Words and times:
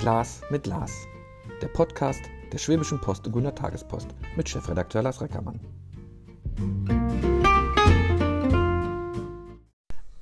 Glas 0.00 0.40
mit 0.48 0.66
Lars. 0.66 1.06
Der 1.60 1.68
Podcast 1.68 2.22
der 2.50 2.56
Schwäbischen 2.56 2.98
Post 3.02 3.26
und 3.26 3.34
Gunner 3.34 3.54
Tagespost 3.54 4.08
mit 4.34 4.48
Chefredakteur 4.48 5.02
Lars 5.02 5.20
Reckermann. 5.20 5.60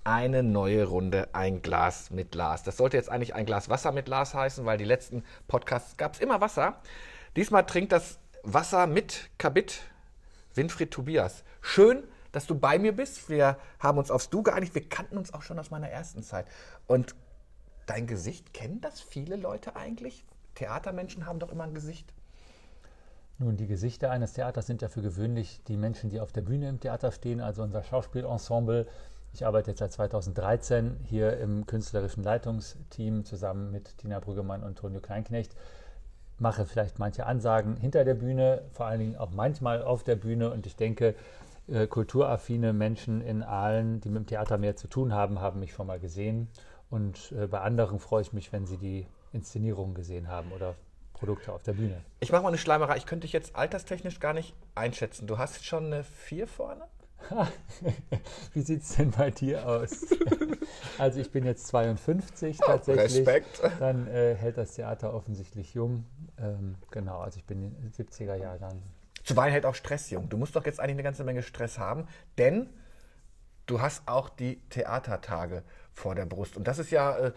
Eine 0.03 0.43
neue 0.43 0.85
Runde, 0.85 1.33
ein 1.33 1.63
Glas 1.63 2.11
mit 2.11 2.35
Lars. 2.35 2.65
Das 2.65 2.77
sollte 2.77 2.97
jetzt 2.97 3.09
eigentlich 3.09 3.37
ein 3.37 3.47
Glas 3.47 3.69
Wasser 3.69 3.93
mit 3.93 4.09
Lars 4.09 4.35
heißen, 4.35 4.67
weil 4.67 4.79
die 4.79 4.85
letzten 4.85 5.23
Podcasts 5.47 5.97
gab 5.97 6.15
es 6.15 6.21
immer 6.21 6.41
Wasser. 6.41 6.81
Diesmal 7.37 7.65
trinkt 7.65 7.93
das 7.93 8.19
Wasser 8.43 8.89
mit 8.89 9.31
Kabit 9.39 9.83
Winfried 10.55 10.91
Tobias. 10.91 11.45
Schön, 11.61 12.03
dass 12.33 12.49
du 12.49 12.59
bei 12.59 12.81
mir 12.81 12.97
bist. 12.97 13.31
Wir 13.31 13.57
haben 13.79 13.99
uns 13.99 14.11
aufs 14.11 14.29
Du 14.29 14.43
geeinigt. 14.43 14.75
Wir 14.75 14.89
kannten 14.89 15.17
uns 15.17 15.33
auch 15.33 15.43
schon 15.43 15.61
aus 15.61 15.71
meiner 15.71 15.89
ersten 15.89 16.25
Zeit. 16.25 16.49
Und 16.89 17.15
dein 17.89 18.07
Gesicht, 18.07 18.53
kennen 18.53 18.81
das 18.81 19.01
viele 19.01 19.37
Leute 19.37 19.77
eigentlich? 19.77 20.25
Theatermenschen 20.55 21.27
haben 21.27 21.39
doch 21.39 21.51
immer 21.51 21.65
ein 21.65 21.75
Gesicht. 21.75 22.13
Nun, 23.39 23.57
die 23.57 23.69
Gesichter 23.69 24.11
eines 24.11 24.33
Theaters 24.33 24.67
sind 24.67 24.83
ja 24.83 24.89
für 24.89 25.01
gewöhnlich 25.01 25.63
die 25.69 25.77
Menschen, 25.77 26.11
die 26.11 26.21
auf 26.21 26.33
der 26.33 26.41
Bühne 26.41 26.69
im 26.69 26.81
Theater 26.81 27.13
stehen, 27.13 27.41
also 27.41 27.63
unser 27.63 27.85
Schauspielensemble. 27.85 28.87
Ich 29.33 29.47
arbeite 29.47 29.71
jetzt 29.71 29.79
seit 29.79 29.93
2013 29.93 30.97
hier 31.05 31.39
im 31.39 31.65
künstlerischen 31.67 32.25
Leitungsteam 32.25 33.25
zusammen 33.25 33.71
mit 33.71 33.97
Tina 33.99 34.19
Brüggemann 34.19 34.65
und 34.65 34.77
Tonio 34.77 35.01
Kleinknecht. 35.01 35.55
Mache 36.39 36.67
vielleicht 36.67 36.99
manche 36.99 37.27
Ansagen 37.27 37.77
hinter 37.77 38.05
der 38.05 38.15
Bühne, 38.15 38.63
vor 38.73 38.87
allen 38.87 39.01
Dingen 39.01 39.17
auch 39.17 39.31
manchmal 39.31 39.83
auf 39.83 40.03
der 40.03 40.17
Bühne. 40.17 40.51
Und 40.51 40.67
ich 40.67 40.75
denke, 40.75 41.15
äh, 41.69 41.87
kulturaffine 41.87 42.73
Menschen 42.73 43.21
in 43.21 43.43
Aalen, 43.43 44.01
die 44.01 44.09
mit 44.09 44.23
dem 44.23 44.27
Theater 44.27 44.59
mehr 44.59 44.75
zu 44.75 44.89
tun 44.89 45.13
haben, 45.13 45.41
haben 45.41 45.61
mich 45.61 45.73
schon 45.73 45.87
mal 45.87 46.01
gesehen. 46.01 46.49
Und 46.91 47.33
äh, 47.33 47.47
bei 47.47 47.61
anderen 47.61 47.99
freue 47.99 48.23
ich 48.23 48.33
mich, 48.33 48.53
wenn 48.53 48.67
sie 48.67 48.79
die 48.79 49.07
Inszenierungen 49.33 49.95
gesehen 49.95 50.29
haben 50.29 50.53
oder 50.53 50.75
Produkte 51.13 51.53
auf 51.53 51.63
der 51.63 51.73
Bühne. 51.75 52.03
Ich 52.21 52.33
mache 52.33 52.43
mal 52.43 52.49
eine 52.49 52.59
Schleimerei. 52.59 52.97
Ich 52.97 53.07
könnte 53.07 53.23
dich 53.23 53.33
jetzt 53.33 53.57
alterstechnisch 53.57 54.21
gar 54.21 54.33
nicht 54.33 54.55
einschätzen. 54.75 55.27
Du 55.27 55.39
hast 55.39 55.65
schon 55.65 55.87
eine 55.87 56.05
4 56.05 56.47
vorne? 56.47 56.85
Wie 58.55 58.63
sieht 58.63 58.83
es 58.83 58.97
denn 58.97 59.11
bei 59.11 59.31
dir 59.31 59.67
aus? 59.67 60.07
also 60.99 61.21
ich 61.21 61.31
bin 61.31 61.45
jetzt 61.45 61.67
52 61.67 62.59
tatsächlich. 62.59 63.19
Respekt. 63.19 63.61
Dann 63.81 64.07
äh, 64.07 64.35
hält 64.35 64.57
das 64.57 64.75
Theater 64.75 65.13
offensichtlich 65.13 65.75
jung. 65.75 66.05
Ähm, 66.39 66.77
genau, 66.91 67.19
also 67.19 67.39
ich 67.39 67.45
bin 67.45 67.75
70er 67.97 68.37
Jahrgang. 68.37 68.81
Zuweilen 69.25 69.53
hält 69.53 69.67
auch 69.67 69.75
Stress 69.75 70.09
jung. 70.11 70.29
Du 70.29 70.37
musst 70.37 70.57
doch 70.57 70.65
jetzt 70.65 70.81
eigentlich 70.81 70.95
eine 70.95 71.03
ganze 71.03 71.25
Menge 71.25 71.43
Stress 71.43 71.79
haben, 71.79 72.07
denn 72.39 72.71
du 73.67 73.81
hast 73.81 74.07
auch 74.07 74.29
die 74.29 74.61
Theatertage 74.71 75.65
vor 75.99 76.15
der 76.15 76.27
Brust. 76.27 76.57
Und 76.57 76.67
das 76.67 76.79
ist 76.79 76.91
ja, 76.91 77.17
äh, 77.19 77.33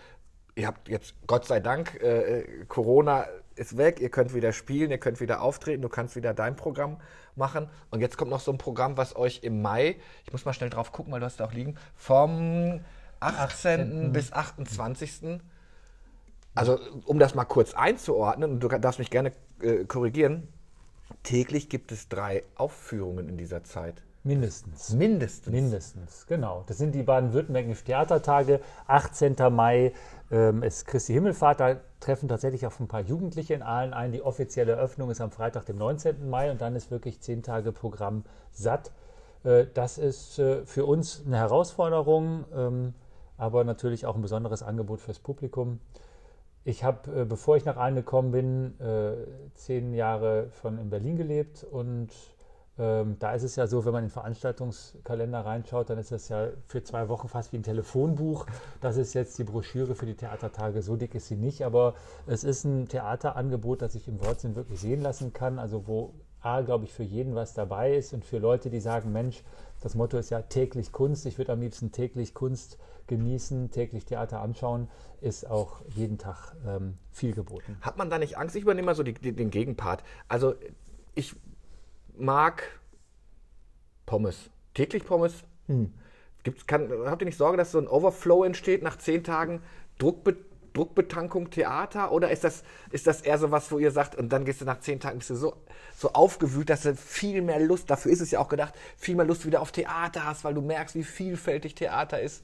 ihr 0.56 0.68
habt 0.68 0.88
jetzt 0.88 1.16
Gott 1.28 1.46
sei 1.46 1.60
Dank, 1.60 2.02
äh, 2.02 2.66
Corona 2.68 3.26
ist 3.56 3.78
weg, 3.78 4.00
ihr 4.00 4.10
könnt 4.10 4.34
wieder 4.34 4.54
spielen, 4.54 4.92
ihr 4.92 4.98
könnt 4.98 5.20
wieder 5.20 5.42
auftreten, 5.42 5.82
du 5.82 5.90
kannst 5.90 6.16
wieder 6.16 6.34
dein 6.34 6.56
Programm 6.56 6.98
machen. 7.36 7.70
Und 7.90 8.00
jetzt 8.02 8.18
kommt 8.18 8.32
noch 8.32 8.40
so 8.40 8.52
ein 8.52 8.58
Programm, 8.58 8.98
was 8.98 9.16
euch 9.16 9.42
im 9.44 9.62
Mai, 9.62 9.98
ich 10.26 10.32
muss 10.32 10.46
mal 10.46 10.54
schnell 10.54 10.70
drauf 10.70 10.92
gucken, 10.92 11.12
weil 11.12 11.20
du 11.20 11.26
hast 11.26 11.40
da 11.40 11.46
auch 11.46 11.54
liegen, 11.54 11.76
vom 11.96 12.82
18. 13.20 13.82
18. 13.82 14.12
bis 14.14 14.32
28. 14.32 15.42
Also 16.56 16.80
um 17.06 17.20
das 17.20 17.36
mal 17.36 17.46
kurz 17.46 17.74
einzuordnen, 17.74 18.52
und 18.52 18.60
du 18.62 18.68
darfst 18.68 19.00
mich 19.00 19.10
gerne 19.10 19.32
äh, 19.62 19.86
korrigieren, 19.86 20.48
täglich 21.24 21.70
gibt 21.70 21.92
es 21.92 22.10
drei 22.10 22.44
Aufführungen 22.56 23.30
in 23.30 23.38
dieser 23.38 23.64
Zeit. 23.64 24.02
Mindestens. 24.24 24.94
Mindestens. 24.94 25.52
Mindestens, 25.52 26.28
genau. 26.28 26.64
Das 26.68 26.78
sind 26.78 26.94
die 26.94 27.02
baden-württembergischen 27.02 27.86
Theatertage. 27.86 28.60
18. 28.86 29.36
Mai 29.52 29.94
ähm, 30.30 30.62
ist 30.62 30.86
Christi 30.86 31.14
Himmelfahrt. 31.14 31.60
Da 31.60 31.78
treffen 32.00 32.30
tatsächlich 32.30 32.68
auch 32.68 32.80
ein 32.80 32.88
paar 32.88 33.02
Jugendliche 33.02 33.56
in 33.56 33.64
Aalen 33.64 33.94
ein. 33.94 34.12
Die 34.12 34.22
offizielle 34.22 34.74
Eröffnung 34.74 35.10
ist 35.10 35.22
am 35.22 35.32
Freitag, 35.32 35.66
dem 35.66 35.78
19. 35.78 36.30
Mai. 36.30 36.52
Und 36.52 36.62
dann 36.62 36.76
ist 36.76 36.92
wirklich 36.92 37.20
zehn 37.20 37.42
Tage 37.42 37.72
Programm 37.72 38.24
satt. 38.52 38.92
Äh, 39.44 39.66
das 39.74 39.98
ist 39.98 40.40
äh, 40.40 40.66
für 40.66 40.86
uns 40.86 41.24
eine 41.26 41.38
Herausforderung, 41.38 42.46
ähm, 42.54 42.94
aber 43.38 43.64
natürlich 43.64 44.06
auch 44.06 44.16
ein 44.16 44.22
besonderes 44.22 44.64
Angebot 44.64 45.02
fürs 45.02 45.20
Publikum. 45.20 45.80
Ich 46.64 46.84
habe, 46.84 47.22
äh, 47.22 47.26
bevor 47.26 47.58
ich 47.58 47.66
nach 47.66 47.78
Aalen 47.78 47.96
gekommen 47.96 48.32
bin, 48.32 48.74
zehn 49.56 49.94
Jahre 49.94 50.50
schon 50.62 50.78
in 50.78 50.90
Berlin 50.90 51.18
gelebt 51.18 51.64
und 51.64 52.10
ähm, 52.82 53.18
da 53.20 53.34
ist 53.36 53.44
es 53.44 53.56
ja 53.56 53.68
so, 53.68 53.86
wenn 53.86 53.94
man 53.94 54.04
in 54.04 54.08
den 54.08 54.14
Veranstaltungskalender 54.14 55.46
reinschaut, 55.46 55.92
dann 55.92 56.00
ist 56.00 56.12
das 56.12 56.30
ja 56.30 56.48
für 56.66 56.84
zwei 56.84 57.10
Wochen 57.10 57.28
fast 57.28 57.54
wie 57.54 57.58
ein 57.58 57.64
Telefonbuch. 57.64 58.48
Das 58.82 58.98
ist 58.98 59.14
jetzt 59.14 59.38
die 59.38 59.44
Broschüre 59.44 59.94
für 59.94 60.08
die 60.08 60.16
Theatertage. 60.16 60.82
So 60.82 60.96
dick 60.96 61.14
ist 61.14 61.28
sie 61.28 61.36
nicht, 61.36 61.64
aber 61.64 61.94
es 62.26 62.44
ist 62.44 62.64
ein 62.64 62.88
Theaterangebot, 62.88 63.84
das 63.84 63.94
ich 63.94 64.08
im 64.08 64.20
Wortsinn 64.26 64.56
wirklich 64.56 64.80
sehen 64.80 65.02
lassen 65.02 65.32
kann. 65.32 65.60
Also 65.60 65.86
wo 65.86 66.16
A, 66.40 66.62
glaube 66.62 66.86
ich, 66.86 66.94
für 66.94 67.04
jeden 67.04 67.36
was 67.36 67.54
dabei 67.54 67.96
ist 67.96 68.14
und 68.14 68.26
für 68.26 68.40
Leute, 68.40 68.72
die 68.72 68.80
sagen, 68.80 69.12
Mensch, 69.12 69.44
das 69.80 69.94
Motto 69.94 70.18
ist 70.18 70.32
ja 70.32 70.42
täglich 70.42 70.92
Kunst. 70.92 71.28
Ich 71.28 71.38
würde 71.38 71.54
am 71.54 71.62
liebsten 71.62 71.92
täglich 71.92 72.34
Kunst 72.34 72.80
genießen, 73.06 73.70
täglich 73.70 74.06
Theater 74.06 74.42
anschauen, 74.42 74.88
ist 75.22 75.48
auch 75.48 75.84
jeden 75.90 76.18
Tag 76.18 76.56
ähm, 76.66 76.98
viel 77.12 77.36
geboten. 77.36 77.78
Hat 77.82 77.98
man 77.98 78.10
da 78.10 78.18
nicht 78.18 78.40
Angst? 78.40 78.56
Ich 78.56 78.64
übernehme 78.64 78.88
mal 78.88 78.96
so 78.96 79.04
die, 79.04 79.14
die, 79.14 79.34
den 79.34 79.52
Gegenpart. 79.52 80.04
Also 80.28 80.56
ich 81.14 81.36
mag 82.18 82.64
Pommes. 84.06 84.50
Täglich 84.74 85.06
Pommes? 85.06 85.44
Hm. 85.68 85.94
Gibt's, 86.44 86.66
kann, 86.66 86.90
habt 87.06 87.22
ihr 87.22 87.26
nicht 87.26 87.38
Sorge, 87.38 87.58
dass 87.58 87.72
so 87.72 87.80
ein 87.80 87.88
Overflow 87.88 88.44
entsteht 88.44 88.84
nach 88.84 88.98
zehn 88.98 89.24
Tagen 89.24 89.62
Druckbe 89.98 90.38
Druckbetankung 90.74 91.50
Theater? 91.50 92.12
Oder 92.12 92.32
ist 92.32 92.44
das, 92.44 92.64
ist 92.92 93.06
das 93.06 93.22
eher 93.22 93.38
so 93.38 93.52
was, 93.52 93.72
wo 93.72 93.80
ihr 93.80 93.92
sagt, 93.92 94.16
und 94.16 94.30
dann 94.30 94.46
gehst 94.46 94.62
du 94.62 94.66
nach 94.66 94.80
zehn 94.80 95.00
Tagen 95.00 95.18
bist 95.18 95.30
du 95.30 95.36
so, 95.36 95.54
so 95.96 96.14
aufgewühlt, 96.14 96.70
dass 96.70 96.84
du 96.84 96.96
viel 96.96 97.42
mehr 97.42 97.60
Lust, 97.60 97.90
dafür 97.90 98.12
ist 98.12 98.22
es 98.22 98.32
ja 98.32 98.40
auch 98.40 98.48
gedacht, 98.48 98.74
viel 98.98 99.16
mehr 99.16 99.26
Lust 99.26 99.46
wieder 99.46 99.62
auf 99.62 99.72
Theater 99.72 100.26
hast, 100.26 100.44
weil 100.44 100.54
du 100.54 100.62
merkst, 100.62 100.96
wie 100.96 101.04
vielfältig 101.04 101.76
Theater 101.76 102.22
ist? 102.22 102.44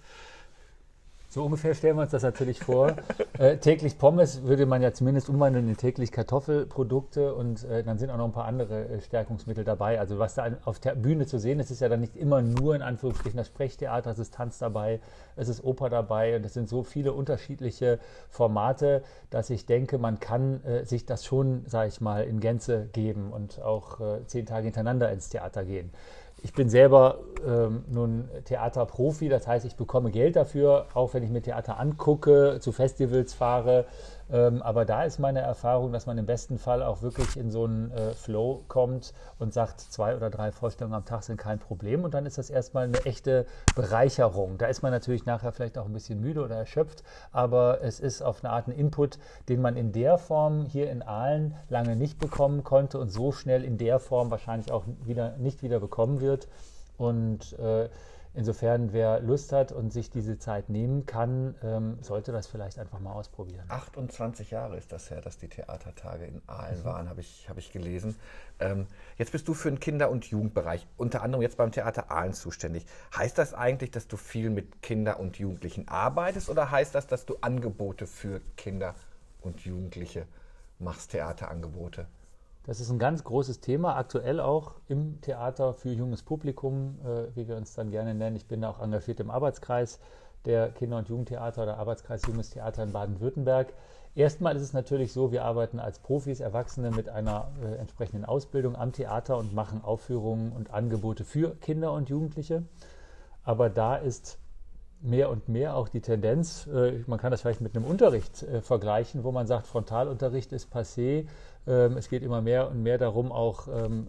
So 1.38 1.44
ungefähr 1.44 1.76
stellen 1.76 1.98
wir 1.98 2.02
uns 2.02 2.10
das 2.10 2.24
natürlich 2.24 2.58
vor. 2.58 2.96
äh, 3.38 3.58
täglich 3.58 4.00
Pommes 4.00 4.42
würde 4.42 4.66
man 4.66 4.82
ja 4.82 4.92
zumindest 4.92 5.30
umwandeln 5.30 5.70
in 5.70 5.78
täglich 5.78 6.12
Kartoffelprodukte 6.12 7.36
und 7.36 7.64
äh, 7.66 7.84
dann 7.84 8.00
sind 8.00 8.10
auch 8.10 8.18
noch 8.18 8.26
ein 8.26 8.32
paar 8.32 8.46
andere 8.46 8.90
äh, 8.90 9.02
Stärkungsmittel 9.02 9.64
dabei. 9.64 10.00
Also 10.00 10.18
was 10.18 10.34
da 10.34 10.48
auf 10.66 10.80
der 10.80 10.96
Bühne 10.96 11.28
zu 11.28 11.38
sehen 11.38 11.60
ist, 11.60 11.70
ist 11.70 11.80
ja 11.80 11.90
dann 11.90 12.00
nicht 12.00 12.16
immer 12.16 12.42
nur 12.42 12.74
in 12.74 12.82
Anführungsstrichen 12.82 13.38
das 13.38 13.46
Sprechtheater, 13.46 14.10
es 14.10 14.18
ist 14.18 14.34
Tanz 14.34 14.58
dabei, 14.58 15.00
es 15.36 15.48
ist 15.48 15.64
Oper 15.64 15.92
dabei 15.92 16.38
und 16.38 16.44
es 16.44 16.56
sind 16.56 16.68
so 16.70 16.82
viele 16.82 17.14
unterschiedliche 17.14 18.00
Formate, 18.30 19.04
dass 19.30 19.52
ich 19.52 19.68
denke, 19.68 20.00
man 20.00 20.20
kann 20.20 20.64
äh, 20.64 20.86
sich 20.86 21.06
das 21.06 21.24
schon, 21.24 21.66
sage 21.68 21.90
ich 21.90 22.02
mal, 22.02 22.24
in 22.24 22.40
Gänze 22.40 22.90
geben 22.94 23.32
und 23.32 23.62
auch 23.62 24.00
äh, 24.00 24.26
zehn 24.26 24.48
Tage 24.48 24.64
hintereinander 24.64 25.12
ins 25.12 25.30
Theater 25.30 25.66
gehen. 25.66 25.92
Ich 26.48 26.54
bin 26.54 26.70
selber 26.70 27.18
ähm, 27.46 27.84
nun 27.90 28.30
Theaterprofi, 28.46 29.28
das 29.28 29.48
heißt, 29.48 29.66
ich 29.66 29.76
bekomme 29.76 30.12
Geld 30.12 30.38
dafür, 30.38 30.86
auch 30.94 31.14
wenn 31.14 31.22
ich 31.22 31.30
mir 31.30 31.42
Theater 31.42 31.78
angucke, 31.78 32.60
zu 32.62 32.72
Festivals 32.72 33.34
fahre. 33.34 33.84
Ähm, 34.30 34.62
aber 34.62 34.86
da 34.86 35.04
ist 35.04 35.20
meine 35.20 35.40
Erfahrung, 35.40 35.92
dass 35.92 36.06
man 36.06 36.18
im 36.18 36.26
besten 36.26 36.58
Fall 36.58 36.84
auch 36.84 37.02
wirklich 37.02 37.38
in 37.38 37.50
so 37.50 37.64
einen 37.64 37.92
äh, 37.92 38.14
Flow 38.14 38.64
kommt 38.68 39.14
und 39.40 39.54
sagt, 39.54 39.80
zwei 39.80 40.16
oder 40.16 40.30
drei 40.30 40.52
Vorstellungen 40.52 40.96
am 40.96 41.06
Tag 41.06 41.24
sind 41.24 41.38
kein 41.38 41.60
Problem. 41.60 42.04
Und 42.04 42.14
dann 42.14 42.26
ist 42.26 42.38
das 42.38 42.50
erstmal 42.50 42.86
eine 42.86 43.06
echte 43.06 43.46
Bereicherung. 43.76 44.58
Da 44.58 44.68
ist 44.68 44.82
man 44.82 44.92
natürlich 44.92 45.26
nachher 45.26 45.52
vielleicht 45.52 45.78
auch 45.78 45.86
ein 45.86 45.94
bisschen 45.94 46.20
müde 46.20 46.44
oder 46.44 46.56
erschöpft, 46.56 47.04
aber 47.32 47.80
es 47.82 48.00
ist 48.00 48.22
auf 48.22 48.44
eine 48.44 48.52
Art 48.52 48.68
ein 48.68 48.74
Input, 48.74 49.18
den 49.48 49.62
man 49.62 49.78
in 49.78 49.92
der 49.92 50.18
Form 50.18 50.66
hier 50.66 50.92
in 50.92 51.02
Aalen 51.02 51.56
lange 51.70 51.96
nicht 51.96 52.20
bekommen 52.20 52.64
konnte 52.64 53.00
und 53.00 53.10
so 53.10 53.32
schnell 53.32 53.64
in 53.64 53.78
der 53.78 54.00
Form 54.00 54.30
wahrscheinlich 54.30 54.72
auch 54.72 54.84
wieder 55.06 55.38
nicht 55.38 55.64
wieder 55.64 55.80
bekommen 55.80 56.20
wird. 56.20 56.48
Und 56.98 57.58
äh, 57.60 57.90
Insofern, 58.38 58.94
wer 58.94 59.20
Lust 59.20 59.52
hat 59.52 59.72
und 59.72 59.92
sich 59.92 60.12
diese 60.12 60.38
Zeit 60.38 60.70
nehmen 60.70 61.08
kann, 61.08 61.56
ähm, 61.64 61.98
sollte 62.02 62.32
das 62.32 62.46
vielleicht 62.46 62.78
einfach 62.78 63.00
mal 63.00 63.14
ausprobieren. 63.14 63.66
28 63.68 64.52
Jahre 64.52 64.78
ist 64.78 64.92
das 64.92 65.10
her, 65.10 65.22
dass 65.22 65.40
die 65.40 65.48
Theatertage 65.48 66.26
in 66.26 66.44
Aalen 66.46 66.82
mhm. 66.82 66.84
waren, 66.84 67.10
habe 67.10 67.22
ich, 67.22 67.50
hab 67.50 67.58
ich 67.58 67.72
gelesen. 67.72 68.16
Ähm, 68.60 68.86
jetzt 69.18 69.32
bist 69.32 69.48
du 69.48 69.56
für 69.56 69.72
den 69.72 69.80
Kinder- 69.80 70.12
und 70.12 70.26
Jugendbereich, 70.26 70.86
unter 70.98 71.24
anderem 71.24 71.42
jetzt 71.42 71.58
beim 71.58 71.72
Theater 71.72 72.12
Aalen 72.12 72.34
zuständig. 72.34 72.86
Heißt 73.16 73.40
das 73.40 73.56
eigentlich, 73.56 73.90
dass 73.90 74.08
du 74.08 74.18
viel 74.18 74.52
mit 74.52 74.84
Kindern 74.84 75.16
und 75.16 75.40
Jugendlichen 75.40 75.88
arbeitest 75.88 76.48
oder 76.52 76.70
heißt 76.70 76.94
das, 76.94 77.08
dass 77.08 77.26
du 77.26 77.38
Angebote 77.42 78.06
für 78.06 78.42
Kinder 78.56 78.94
und 79.42 79.62
Jugendliche 79.62 80.28
machst, 80.78 81.10
Theaterangebote? 81.10 82.06
Das 82.68 82.82
ist 82.82 82.90
ein 82.90 83.00
ganz 83.00 83.24
großes 83.24 83.62
Thema, 83.62 83.96
aktuell 83.96 84.42
auch 84.42 84.74
im 84.90 85.22
Theater 85.22 85.74
für 85.74 85.94
junges 85.94 86.22
Publikum, 86.22 87.00
äh, 87.02 87.34
wie 87.34 87.48
wir 87.48 87.56
uns 87.56 87.74
dann 87.74 87.92
gerne 87.92 88.14
nennen. 88.14 88.36
Ich 88.36 88.46
bin 88.46 88.62
auch 88.66 88.82
engagiert 88.82 89.22
im 89.22 89.32
Arbeitskreis 89.32 90.02
der 90.44 90.68
Kinder- 90.72 90.98
und 90.98 91.08
Jugendtheater 91.08 91.64
oder 91.64 91.78
Arbeitskreis 91.78 92.24
Junges 92.28 92.50
Theater 92.50 92.84
in 92.84 92.92
Baden-Württemberg. 92.92 93.72
Erstmal 94.16 94.58
ist 94.58 94.64
es 94.64 94.74
natürlich 94.74 95.14
so, 95.14 95.32
wir 95.32 95.46
arbeiten 95.46 95.80
als 95.80 96.00
Profis, 96.00 96.42
Erwachsene 96.42 96.92
mit 96.92 97.08
einer 97.08 97.52
äh, 97.64 97.76
entsprechenden 97.76 98.26
Ausbildung 98.26 98.76
am 98.76 98.92
Theater 98.92 99.38
und 99.38 99.54
machen 99.54 99.82
Aufführungen 99.82 100.52
und 100.52 100.74
Angebote 100.74 101.24
für 101.24 101.56
Kinder 101.62 101.94
und 101.94 102.10
Jugendliche. 102.10 102.64
Aber 103.46 103.70
da 103.70 103.96
ist 103.96 104.40
mehr 105.02 105.30
und 105.30 105.48
mehr 105.48 105.76
auch 105.76 105.88
die 105.88 106.02
Tendenz, 106.02 106.68
äh, 106.68 107.04
man 107.08 107.18
kann 107.20 107.32
das 107.32 107.42
vielleicht 107.42 107.62
mit 107.62 107.78
einem 107.78 107.86
Unterricht 107.86 108.44
äh, 108.44 108.62
vergleichen, 108.62 109.24
wo 109.24 109.32
man 109.32 109.48
sagt, 109.48 109.68
Frontalunterricht 109.68 110.52
ist 110.52 110.74
passé. 110.74 111.28
Ähm, 111.68 111.98
es 111.98 112.10
geht 112.10 112.24
immer 112.24 112.42
mehr 112.42 112.70
und 112.70 112.82
mehr 112.82 112.98
darum, 112.98 113.32
auch 113.32 113.68
ähm, 113.68 114.08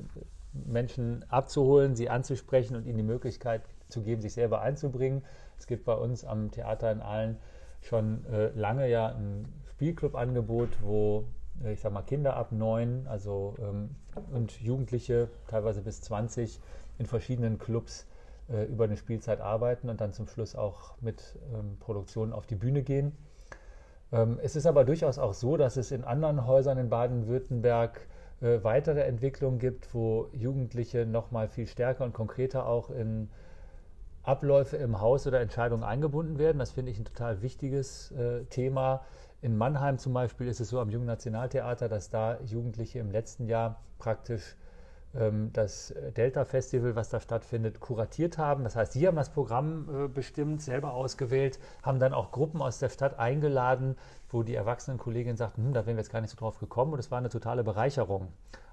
Menschen 0.53 1.25
abzuholen, 1.29 1.95
sie 1.95 2.09
anzusprechen 2.09 2.77
und 2.77 2.87
ihnen 2.87 2.97
die 2.97 3.05
Möglichkeit 3.05 3.63
zu 3.89 4.03
geben, 4.03 4.23
sich 4.23 4.33
selber 4.33 4.61
einzubringen. 4.61 5.23
Es 5.59 5.67
gibt 5.67 5.85
bei 5.85 5.95
uns 5.95 6.25
am 6.25 6.51
Theater 6.51 6.93
in 6.93 7.01
Aalen 7.01 7.37
schon 7.81 8.25
äh, 8.27 8.49
lange 8.55 8.89
ja 8.89 9.09
ein 9.09 9.47
Spielclub-Angebot, 9.71 10.69
wo 10.83 11.25
äh, 11.65 11.73
ich 11.73 11.81
sag 11.81 11.93
mal 11.93 12.03
Kinder 12.03 12.37
ab 12.37 12.53
neun, 12.53 13.07
also 13.09 13.55
ähm, 13.61 13.91
und 14.33 14.61
Jugendliche 14.61 15.29
teilweise 15.47 15.83
bis 15.83 16.01
20 16.03 16.61
in 16.99 17.07
verschiedenen 17.07 17.59
Clubs 17.59 18.07
äh, 18.49 18.65
über 18.65 18.85
eine 18.85 18.97
Spielzeit 18.97 19.41
arbeiten 19.41 19.89
und 19.89 20.01
dann 20.01 20.13
zum 20.13 20.27
Schluss 20.27 20.57
auch 20.57 21.01
mit 21.01 21.39
Produktionen 21.81 22.33
auf 22.33 22.47
die 22.47 22.57
Bühne 22.57 22.83
gehen. 22.83 23.13
Ähm, 24.13 24.39
es 24.43 24.57
ist 24.57 24.67
aber 24.67 24.85
durchaus 24.85 25.19
auch 25.19 25.35
so, 25.35 25.57
dass 25.57 25.77
es 25.77 25.91
in 25.91 26.05
anderen 26.05 26.47
Häusern 26.47 26.79
in 26.79 26.89
Baden-Württemberg 26.89 28.07
äh, 28.41 28.63
weitere 28.63 29.03
Entwicklungen 29.03 29.59
gibt, 29.59 29.95
wo 29.95 30.29
Jugendliche 30.33 31.07
noch 31.07 31.31
mal 31.31 31.49
viel 31.49 31.67
stärker 31.67 32.05
und 32.05 32.13
konkreter 32.13 32.67
auch 32.67 32.91
in 32.91 33.29
Abläufe 34.23 34.77
im 34.77 35.01
Haus 35.01 35.27
oder 35.27 35.41
Entscheidungen 35.41 35.85
eingebunden 35.85 36.39
werden. 36.39 36.59
Das 36.59 36.73
finde 36.73 36.93
ich 36.93 36.99
ein 36.99 37.05
total 37.05 37.43
wichtiges 37.43 38.13
äh, 38.13 38.45
Thema. 38.45 39.03
In 39.41 39.57
Mannheim 39.57 39.99
zum 39.99 40.13
Beispiel 40.13 40.49
ist 40.49 40.61
es 40.61 40.69
so 40.69 40.81
am 40.81 40.91
Jungen 40.91 41.07
Nationaltheater, 41.07 41.89
dass 41.89 42.11
da 42.11 42.39
Jugendliche 42.45 42.99
im 42.99 43.11
letzten 43.11 43.47
Jahr 43.47 43.81
praktisch 43.99 44.57
ähm, 45.15 45.51
das 45.53 45.95
Delta-Festival, 46.17 46.97
was 46.97 47.09
da 47.09 47.21
stattfindet, 47.21 47.81
kuratiert 47.81 48.39
haben. 48.39 48.65
Das 48.65 48.77
heißt, 48.77 48.93
sie 48.93 49.07
haben 49.07 49.17
das 49.17 49.31
Programm 49.31 49.89
äh, 49.89 50.09
bestimmt, 50.09 50.63
selber 50.63 50.93
ausgewählt, 50.93 51.59
haben 51.83 51.99
dann 51.99 52.13
auch 52.13 52.31
Gruppen 52.31 52.61
aus 52.61 52.79
der 52.79 52.89
Stadt 52.89 53.19
eingeladen, 53.19 53.97
wo 54.31 54.43
die 54.43 54.55
erwachsenen 54.55 54.99
Kolleginnen 54.99 55.37
sagten, 55.37 55.65
hm, 55.65 55.73
da 55.73 55.87
wären 55.87 55.97
wir 55.97 56.03
jetzt 56.03 56.13
gar 56.13 56.21
nicht 56.21 56.31
so 56.31 56.37
drauf 56.37 56.59
gekommen. 56.59 56.93
Und 56.93 56.99
es 56.99 57.11
war 57.11 57.19
eine 57.19 57.31
totale 57.31 57.65
Bereicherung. 57.65 58.29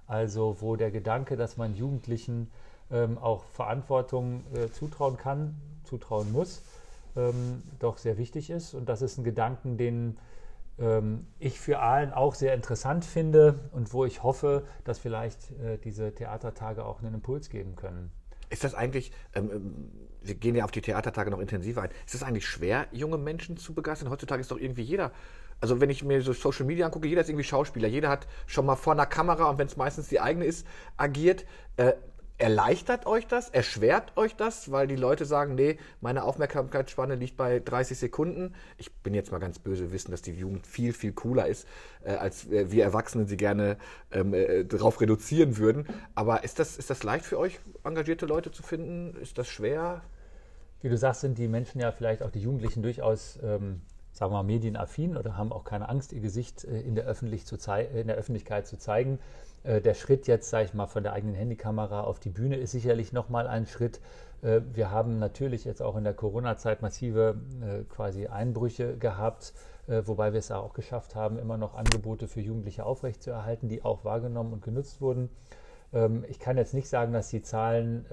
Also 0.07 0.57
wo 0.59 0.75
der 0.75 0.91
Gedanke, 0.91 1.35
dass 1.35 1.57
man 1.57 1.75
Jugendlichen 1.75 2.51
ähm, 2.91 3.17
auch 3.17 3.43
Verantwortung 3.45 4.43
äh, 4.53 4.69
zutrauen 4.71 5.17
kann, 5.17 5.55
zutrauen 5.83 6.31
muss, 6.31 6.61
ähm, 7.15 7.63
doch 7.79 7.97
sehr 7.97 8.17
wichtig 8.17 8.49
ist. 8.49 8.73
Und 8.73 8.89
das 8.89 9.01
ist 9.01 9.17
ein 9.17 9.23
Gedanken, 9.23 9.77
den 9.77 10.17
ähm, 10.79 11.27
ich 11.39 11.59
für 11.59 11.79
Aalen 11.79 12.11
auch 12.11 12.35
sehr 12.35 12.53
interessant 12.53 13.05
finde 13.05 13.59
und 13.71 13.93
wo 13.93 14.05
ich 14.05 14.23
hoffe, 14.23 14.65
dass 14.83 14.99
vielleicht 14.99 15.51
äh, 15.51 15.77
diese 15.77 16.13
Theatertage 16.13 16.85
auch 16.85 17.01
einen 17.01 17.15
Impuls 17.15 17.49
geben 17.49 17.75
können. 17.75 18.11
Ist 18.49 18.63
das 18.63 18.75
eigentlich, 18.75 19.11
ähm, 19.33 19.49
ähm, 19.51 19.91
wir 20.21 20.35
gehen 20.35 20.55
ja 20.55 20.65
auf 20.65 20.71
die 20.71 20.81
Theatertage 20.81 21.31
noch 21.31 21.39
intensiver 21.39 21.81
ein, 21.81 21.89
ist 22.05 22.15
es 22.15 22.23
eigentlich 22.23 22.45
schwer, 22.45 22.87
junge 22.91 23.17
Menschen 23.17 23.57
zu 23.57 23.73
begeistern? 23.73 24.09
Heutzutage 24.09 24.41
ist 24.41 24.51
doch 24.51 24.59
irgendwie 24.59 24.83
jeder, 24.83 25.11
also 25.61 25.81
wenn 25.81 25.89
ich 25.89 26.03
mir 26.03 26.21
so 26.21 26.33
Social 26.33 26.65
Media 26.65 26.85
angucke, 26.85 27.07
jeder 27.07 27.21
ist 27.21 27.29
irgendwie 27.29 27.43
Schauspieler, 27.43 27.87
jeder 27.87 28.09
hat 28.09 28.27
schon 28.45 28.65
mal 28.65 28.75
vor 28.75 28.93
einer 28.93 29.05
Kamera 29.05 29.49
und 29.49 29.57
wenn 29.57 29.67
es 29.67 29.77
meistens 29.77 30.09
die 30.09 30.19
eigene 30.19 30.45
ist, 30.45 30.67
agiert. 30.97 31.45
Äh, 31.77 31.93
Erleichtert 32.37 33.05
euch 33.05 33.27
das? 33.27 33.49
Erschwert 33.49 34.11
euch 34.17 34.35
das? 34.35 34.69
Weil 34.69 34.87
die 34.87 34.97
Leute 34.97 35.23
sagen, 35.23 35.55
nee, 35.55 35.77
meine 36.01 36.23
Aufmerksamkeitsspanne 36.23 37.15
liegt 37.15 37.37
bei 37.37 37.61
30 37.61 37.97
Sekunden. 37.97 38.53
Ich 38.77 38.93
bin 38.93 39.13
jetzt 39.13 39.31
mal 39.31 39.39
ganz 39.39 39.57
böse, 39.57 39.93
wissen, 39.93 40.11
dass 40.11 40.21
die 40.21 40.33
Jugend 40.33 40.67
viel, 40.67 40.91
viel 40.91 41.13
cooler 41.13 41.47
ist, 41.47 41.65
äh, 42.03 42.11
als 42.11 42.51
äh, 42.51 42.69
wir 42.71 42.83
Erwachsenen 42.83 43.27
sie 43.27 43.37
gerne 43.37 43.77
ähm, 44.11 44.33
äh, 44.33 44.65
darauf 44.65 44.99
reduzieren 44.99 45.57
würden. 45.57 45.87
Aber 46.13 46.43
ist 46.43 46.59
das, 46.59 46.75
ist 46.75 46.89
das 46.89 47.03
leicht 47.03 47.23
für 47.23 47.39
euch, 47.39 47.57
engagierte 47.85 48.25
Leute 48.25 48.51
zu 48.51 48.63
finden? 48.63 49.15
Ist 49.21 49.37
das 49.37 49.47
schwer? 49.47 50.01
Wie 50.81 50.89
du 50.89 50.97
sagst, 50.97 51.21
sind 51.21 51.37
die 51.37 51.47
Menschen 51.47 51.79
ja 51.79 51.93
vielleicht 51.93 52.21
auch 52.21 52.31
die 52.31 52.41
Jugendlichen 52.41 52.83
durchaus, 52.83 53.39
ähm, 53.43 53.81
sagen 54.15 54.31
wir 54.31 54.37
mal, 54.37 54.43
medienaffin 54.43 55.17
oder 55.17 55.37
haben 55.37 55.51
auch 55.51 55.65
keine 55.65 55.89
Angst, 55.89 56.13
ihr 56.13 56.21
Gesicht 56.21 56.63
äh, 56.63 56.79
in, 56.81 56.95
der 56.95 57.13
zu 57.13 57.55
in 57.93 58.07
der 58.07 58.15
Öffentlichkeit 58.15 58.65
zu 58.65 58.77
zeigen. 58.77 59.19
Äh, 59.65 59.81
der 59.81 59.93
Schritt 59.93 60.27
jetzt, 60.27 60.49
sage 60.49 60.65
ich 60.65 60.73
mal, 60.73 60.87
von 60.87 61.03
der 61.03 61.13
eigenen 61.13 61.35
Handykamera 61.35 62.01
auf 62.01 62.19
die 62.19 62.29
Bühne 62.29 62.55
ist 62.55 62.71
sicherlich 62.71 63.11
nochmal 63.13 63.47
ein 63.47 63.65
Schritt. 63.65 63.99
Äh, 64.41 64.61
wir 64.73 64.91
haben 64.91 65.19
natürlich 65.19 65.65
jetzt 65.65 65.81
auch 65.81 65.97
in 65.97 66.03
der 66.03 66.13
Corona-Zeit 66.13 66.81
massive 66.81 67.35
äh, 67.61 67.83
quasi 67.83 68.27
Einbrüche 68.27 68.97
gehabt, 68.97 69.53
wobei 69.87 70.33
wir 70.33 70.39
es 70.39 70.49
auch 70.49 70.73
geschafft 70.73 71.13
haben, 71.13 71.37
immer 71.37 71.57
noch 71.57 71.75
Angebote 71.75 72.27
für 72.27 72.41
Jugendliche 72.41 72.83
aufrechtzuerhalten, 72.83 73.69
die 73.69 73.85
auch 73.85 74.03
wahrgenommen 74.03 74.51
und 74.51 74.63
genutzt 74.63 74.99
wurden. 74.99 75.29
Ähm, 75.93 76.25
ich 76.27 76.39
kann 76.39 76.57
jetzt 76.57 76.73
nicht 76.73 76.89
sagen, 76.89 77.13
dass 77.13 77.29
die 77.29 77.43
Zahlen 77.43 78.03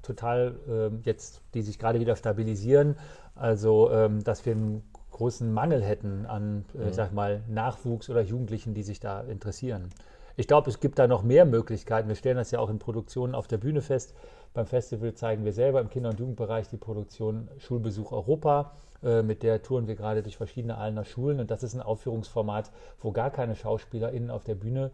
total 0.00 0.54
ähm, 0.66 1.02
jetzt, 1.04 1.42
die 1.52 1.60
sich 1.60 1.78
gerade 1.78 2.00
wieder 2.00 2.16
stabilisieren, 2.16 2.96
also 3.34 3.90
ähm, 3.90 4.24
dass 4.24 4.46
wir 4.46 4.54
einen 4.54 4.82
großen 5.12 5.52
Mangel 5.52 5.82
hätten 5.82 6.26
an, 6.26 6.64
mhm. 6.74 6.92
sag 6.92 7.12
mal, 7.12 7.42
Nachwuchs 7.48 8.10
oder 8.10 8.22
Jugendlichen, 8.22 8.74
die 8.74 8.82
sich 8.82 9.00
da 9.00 9.20
interessieren. 9.20 9.88
Ich 10.36 10.48
glaube, 10.48 10.70
es 10.70 10.80
gibt 10.80 10.98
da 10.98 11.06
noch 11.06 11.22
mehr 11.22 11.44
Möglichkeiten. 11.44 12.08
Wir 12.08 12.16
stellen 12.16 12.38
das 12.38 12.50
ja 12.50 12.58
auch 12.58 12.70
in 12.70 12.78
Produktionen 12.78 13.34
auf 13.34 13.46
der 13.46 13.58
Bühne 13.58 13.82
fest. 13.82 14.14
Beim 14.54 14.66
Festival 14.66 15.14
zeigen 15.14 15.44
wir 15.44 15.52
selber 15.52 15.80
im 15.80 15.90
Kinder- 15.90 16.10
und 16.10 16.18
Jugendbereich 16.18 16.68
die 16.68 16.78
Produktion 16.78 17.48
Schulbesuch 17.58 18.12
Europa. 18.12 18.72
Äh, 19.02 19.22
mit 19.22 19.42
der 19.42 19.62
touren 19.62 19.86
wir 19.86 19.94
gerade 19.94 20.22
durch 20.22 20.36
verschiedene 20.36 20.78
Allner 20.78 21.04
Schulen. 21.04 21.40
Und 21.40 21.50
das 21.50 21.62
ist 21.62 21.74
ein 21.74 21.82
Aufführungsformat, 21.82 22.70
wo 23.00 23.12
gar 23.12 23.30
keine 23.30 23.56
SchauspielerInnen 23.56 24.30
auf 24.30 24.44
der 24.44 24.54
Bühne 24.54 24.90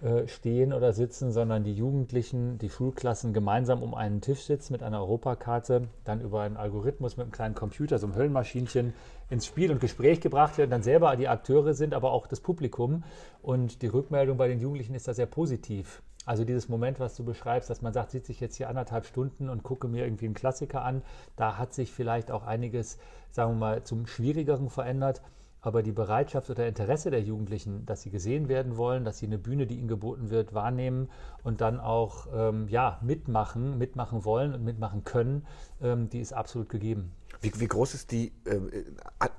äh, 0.00 0.28
stehen 0.28 0.72
oder 0.72 0.92
sitzen, 0.92 1.32
sondern 1.32 1.64
die 1.64 1.74
Jugendlichen, 1.74 2.58
die 2.58 2.70
Schulklassen 2.70 3.32
gemeinsam 3.32 3.82
um 3.82 3.94
einen 3.94 4.20
Tisch 4.20 4.44
sitzen 4.44 4.72
mit 4.72 4.82
einer 4.82 5.00
Europakarte, 5.00 5.88
dann 6.04 6.20
über 6.20 6.42
einen 6.42 6.56
Algorithmus 6.56 7.16
mit 7.16 7.24
einem 7.24 7.32
kleinen 7.32 7.54
Computer, 7.54 7.98
so 7.98 8.06
einem 8.06 8.14
Höllenmaschinchen, 8.14 8.92
ins 9.30 9.46
Spiel 9.46 9.70
und 9.70 9.80
Gespräch 9.80 10.20
gebracht 10.20 10.58
werden, 10.58 10.70
dann 10.70 10.82
selber 10.82 11.14
die 11.16 11.28
Akteure 11.28 11.74
sind, 11.74 11.94
aber 11.94 12.12
auch 12.12 12.26
das 12.26 12.40
Publikum. 12.40 13.04
Und 13.42 13.82
die 13.82 13.86
Rückmeldung 13.86 14.36
bei 14.36 14.48
den 14.48 14.60
Jugendlichen 14.60 14.94
ist 14.94 15.08
da 15.08 15.14
sehr 15.14 15.26
positiv. 15.26 16.02
Also 16.24 16.44
dieses 16.44 16.68
Moment, 16.68 17.00
was 17.00 17.16
du 17.16 17.24
beschreibst, 17.24 17.70
dass 17.70 17.80
man 17.80 17.92
sagt, 17.92 18.10
sitze 18.10 18.32
ich 18.32 18.40
jetzt 18.40 18.56
hier 18.56 18.68
anderthalb 18.68 19.06
Stunden 19.06 19.48
und 19.48 19.62
gucke 19.62 19.88
mir 19.88 20.04
irgendwie 20.04 20.26
einen 20.26 20.34
Klassiker 20.34 20.84
an, 20.84 21.02
da 21.36 21.56
hat 21.56 21.72
sich 21.72 21.90
vielleicht 21.90 22.30
auch 22.30 22.44
einiges, 22.44 22.98
sagen 23.30 23.52
wir 23.52 23.58
mal, 23.58 23.82
zum 23.82 24.06
Schwierigeren 24.06 24.68
verändert 24.68 25.22
aber 25.60 25.82
die 25.82 25.92
Bereitschaft 25.92 26.50
oder 26.50 26.66
Interesse 26.66 27.10
der 27.10 27.22
Jugendlichen, 27.22 27.84
dass 27.84 28.02
sie 28.02 28.10
gesehen 28.10 28.48
werden 28.48 28.76
wollen, 28.76 29.04
dass 29.04 29.18
sie 29.18 29.26
eine 29.26 29.38
Bühne, 29.38 29.66
die 29.66 29.76
ihnen 29.76 29.88
geboten 29.88 30.30
wird, 30.30 30.54
wahrnehmen 30.54 31.08
und 31.42 31.60
dann 31.60 31.80
auch 31.80 32.26
ähm, 32.34 32.68
ja, 32.68 32.98
mitmachen, 33.02 33.76
mitmachen 33.76 34.24
wollen 34.24 34.54
und 34.54 34.64
mitmachen 34.64 35.04
können, 35.04 35.46
ähm, 35.82 36.08
die 36.10 36.20
ist 36.20 36.32
absolut 36.32 36.68
gegeben. 36.68 37.12
Wie, 37.40 37.52
wie 37.60 37.68
groß 37.68 37.94
ist 37.94 38.10
die 38.10 38.32
äh, 38.44 38.84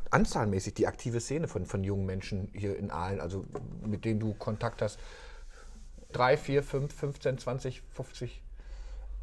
anzahlmäßig 0.09 0.73
die 0.73 0.87
aktive 0.87 1.19
Szene 1.19 1.47
von, 1.47 1.65
von 1.65 1.83
jungen 1.83 2.05
Menschen 2.05 2.49
hier 2.53 2.77
in 2.77 2.91
Aalen, 2.91 3.19
also 3.19 3.45
mit 3.85 4.05
denen 4.05 4.19
du 4.19 4.33
Kontakt 4.33 4.81
hast? 4.81 4.99
Drei, 6.11 6.37
vier, 6.37 6.63
fünf, 6.63 6.93
15, 6.93 7.37
20, 7.37 7.83
50? 7.91 8.41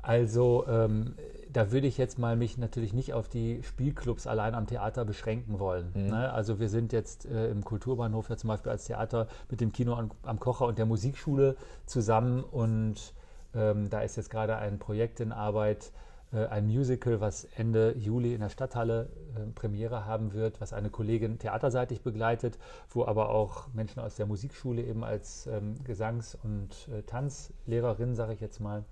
Also 0.06 0.64
ähm, 0.68 1.16
da 1.52 1.72
würde 1.72 1.88
ich 1.88 1.98
jetzt 1.98 2.16
mal 2.16 2.36
mich 2.36 2.58
natürlich 2.58 2.92
nicht 2.92 3.12
auf 3.12 3.28
die 3.28 3.60
Spielclubs 3.64 4.28
allein 4.28 4.54
am 4.54 4.68
Theater 4.68 5.04
beschränken 5.04 5.58
wollen. 5.58 5.90
Mhm. 5.94 6.06
Ne? 6.06 6.32
Also 6.32 6.60
wir 6.60 6.68
sind 6.68 6.92
jetzt 6.92 7.26
äh, 7.26 7.50
im 7.50 7.64
Kulturbahnhof 7.64 8.28
ja 8.28 8.36
zum 8.36 8.48
Beispiel 8.48 8.70
als 8.70 8.84
Theater 8.84 9.26
mit 9.50 9.60
dem 9.60 9.72
Kino 9.72 9.94
am, 9.94 10.12
am 10.22 10.38
Kocher 10.38 10.66
und 10.66 10.78
der 10.78 10.86
Musikschule 10.86 11.56
zusammen 11.86 12.44
und 12.44 13.14
ähm, 13.52 13.90
da 13.90 14.02
ist 14.02 14.16
jetzt 14.16 14.30
gerade 14.30 14.56
ein 14.58 14.78
Projekt 14.78 15.18
in 15.18 15.32
Arbeit, 15.32 15.90
ein 16.32 16.66
Musical, 16.66 17.20
was 17.20 17.44
Ende 17.56 17.94
Juli 17.96 18.34
in 18.34 18.40
der 18.40 18.48
Stadthalle 18.48 19.08
äh, 19.36 19.50
Premiere 19.54 20.06
haben 20.06 20.32
wird, 20.32 20.60
was 20.60 20.72
eine 20.72 20.90
Kollegin 20.90 21.38
theaterseitig 21.38 22.02
begleitet, 22.02 22.58
wo 22.90 23.04
aber 23.04 23.30
auch 23.30 23.68
Menschen 23.72 24.00
aus 24.00 24.16
der 24.16 24.26
Musikschule 24.26 24.82
eben 24.82 25.04
als 25.04 25.46
ähm, 25.46 25.76
Gesangs- 25.84 26.36
und 26.42 26.88
äh, 26.92 27.02
Tanzlehrerin, 27.02 28.14
sage 28.14 28.32
ich 28.32 28.40
jetzt 28.40 28.60
mal, 28.60 28.84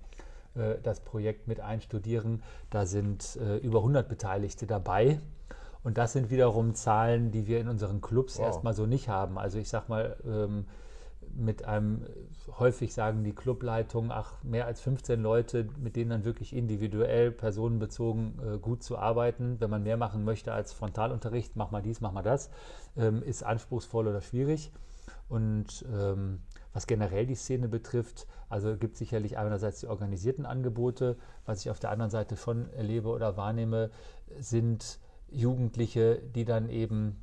äh, 0.55 0.75
das 0.81 1.01
Projekt 1.01 1.47
mit 1.47 1.59
einstudieren. 1.59 2.41
Da 2.69 2.85
sind 2.85 3.37
äh, 3.37 3.57
über 3.57 3.79
100 3.79 4.07
Beteiligte 4.07 4.65
dabei. 4.65 5.19
Und 5.83 5.99
das 5.99 6.13
sind 6.13 6.31
wiederum 6.31 6.73
Zahlen, 6.73 7.31
die 7.31 7.45
wir 7.45 7.59
in 7.59 7.67
unseren 7.67 8.01
Clubs 8.01 8.39
wow. 8.39 8.47
erstmal 8.47 8.73
so 8.73 8.85
nicht 8.87 9.07
haben. 9.07 9.37
Also 9.37 9.59
ich 9.59 9.69
sage 9.69 9.85
mal, 9.89 10.17
ähm, 10.25 10.65
mit 11.35 11.65
einem, 11.65 12.05
häufig 12.59 12.93
sagen 12.93 13.23
die 13.23 13.33
Clubleitungen, 13.33 14.11
ach, 14.11 14.41
mehr 14.43 14.65
als 14.65 14.81
15 14.81 15.21
Leute, 15.21 15.67
mit 15.77 15.95
denen 15.95 16.09
dann 16.09 16.25
wirklich 16.25 16.55
individuell, 16.55 17.31
personenbezogen 17.31 18.39
äh, 18.39 18.57
gut 18.57 18.83
zu 18.83 18.97
arbeiten. 18.97 19.59
Wenn 19.59 19.69
man 19.69 19.83
mehr 19.83 19.97
machen 19.97 20.23
möchte 20.23 20.53
als 20.53 20.73
Frontalunterricht, 20.73 21.55
mach 21.55 21.71
mal 21.71 21.81
dies, 21.81 22.01
mach 22.01 22.11
mal 22.11 22.23
das, 22.23 22.49
ähm, 22.97 23.21
ist 23.23 23.43
anspruchsvoll 23.43 24.07
oder 24.07 24.21
schwierig. 24.21 24.71
Und 25.27 25.85
ähm, 25.91 26.39
was 26.73 26.87
generell 26.87 27.25
die 27.25 27.35
Szene 27.35 27.67
betrifft, 27.67 28.27
also 28.49 28.75
gibt 28.77 28.97
sicherlich 28.97 29.37
einerseits 29.37 29.79
die 29.79 29.87
organisierten 29.87 30.45
Angebote, 30.45 31.17
was 31.45 31.61
ich 31.61 31.71
auf 31.71 31.79
der 31.79 31.91
anderen 31.91 32.11
Seite 32.11 32.35
schon 32.37 32.69
erlebe 32.73 33.09
oder 33.09 33.37
wahrnehme, 33.37 33.91
sind 34.39 34.99
Jugendliche, 35.29 36.21
die 36.35 36.45
dann 36.45 36.69
eben, 36.69 37.17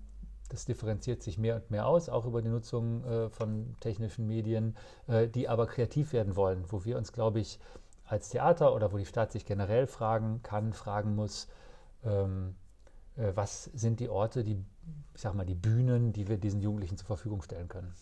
das 0.53 0.67
differenziert 0.67 1.23
sich 1.23 1.39
mehr 1.39 1.57
und 1.57 1.71
mehr 1.71 1.87
aus, 1.87 2.11
auch 2.11 2.27
über 2.27 2.43
die 2.43 2.51
Nutzung 2.51 3.05
äh, 3.05 3.31
von 3.31 3.75
technischen 3.81 4.27
Medien, 4.27 4.77
äh, 5.09 5.27
die 5.27 5.49
aber 5.49 5.67
kreativ 5.67 6.13
werden 6.13 6.37
wollen, 6.37 6.65
wo 6.69 6.85
wir 6.85 6.99
uns, 6.99 7.13
glaube 7.13 7.41
ich, 7.41 7.59
als 8.05 8.29
Theater 8.29 8.75
oder 8.75 8.93
wo 8.93 8.99
die 8.99 9.07
Stadt 9.07 9.33
sich 9.33 9.47
generell 9.47 9.87
fragen 9.87 10.43
kann, 10.43 10.75
fragen 10.75 11.15
muss, 11.15 11.49
ähm, 12.05 12.55
äh, 13.17 13.33
was 13.35 13.65
sind 13.65 14.01
die 14.01 14.11
Orte, 14.11 14.45
die, 14.45 14.63
ich 15.15 15.21
sag 15.21 15.35
mal, 15.35 15.47
die 15.47 15.55
Bühnen, 15.55 16.13
die 16.13 16.29
wir 16.29 16.37
diesen 16.37 16.61
Jugendlichen 16.61 16.99
zur 16.99 17.07
Verfügung 17.07 17.41
stellen 17.41 17.69
können. 17.69 17.95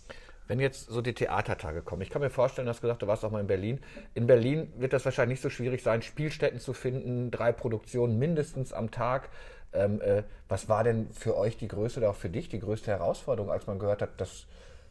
Wenn 0.48 0.58
jetzt 0.58 0.86
so 0.86 1.00
die 1.00 1.14
Theatertage 1.14 1.80
kommen, 1.82 2.02
ich 2.02 2.10
kann 2.10 2.20
mir 2.20 2.30
vorstellen, 2.30 2.66
du 2.66 2.70
hast 2.70 2.80
gesagt, 2.80 3.02
du 3.02 3.06
warst 3.06 3.24
auch 3.24 3.30
mal 3.30 3.38
in 3.38 3.46
Berlin. 3.46 3.78
In 4.14 4.26
Berlin 4.26 4.72
wird 4.76 4.92
das 4.92 5.04
wahrscheinlich 5.04 5.36
nicht 5.36 5.42
so 5.42 5.50
schwierig 5.50 5.84
sein, 5.84 6.02
Spielstätten 6.02 6.58
zu 6.58 6.72
finden, 6.72 7.30
drei 7.30 7.52
Produktionen 7.52 8.18
mindestens 8.18 8.72
am 8.72 8.90
Tag. 8.90 9.28
Ähm, 9.72 10.00
äh, 10.00 10.24
was 10.48 10.68
war 10.68 10.84
denn 10.84 11.10
für 11.12 11.36
euch 11.36 11.56
die 11.56 11.68
größte 11.68 12.00
oder 12.00 12.10
auch 12.10 12.16
für 12.16 12.30
dich 12.30 12.48
die 12.48 12.60
größte 12.60 12.90
Herausforderung, 12.90 13.50
als 13.50 13.66
man 13.66 13.78
gehört 13.78 14.02
hat, 14.02 14.20
dass 14.20 14.46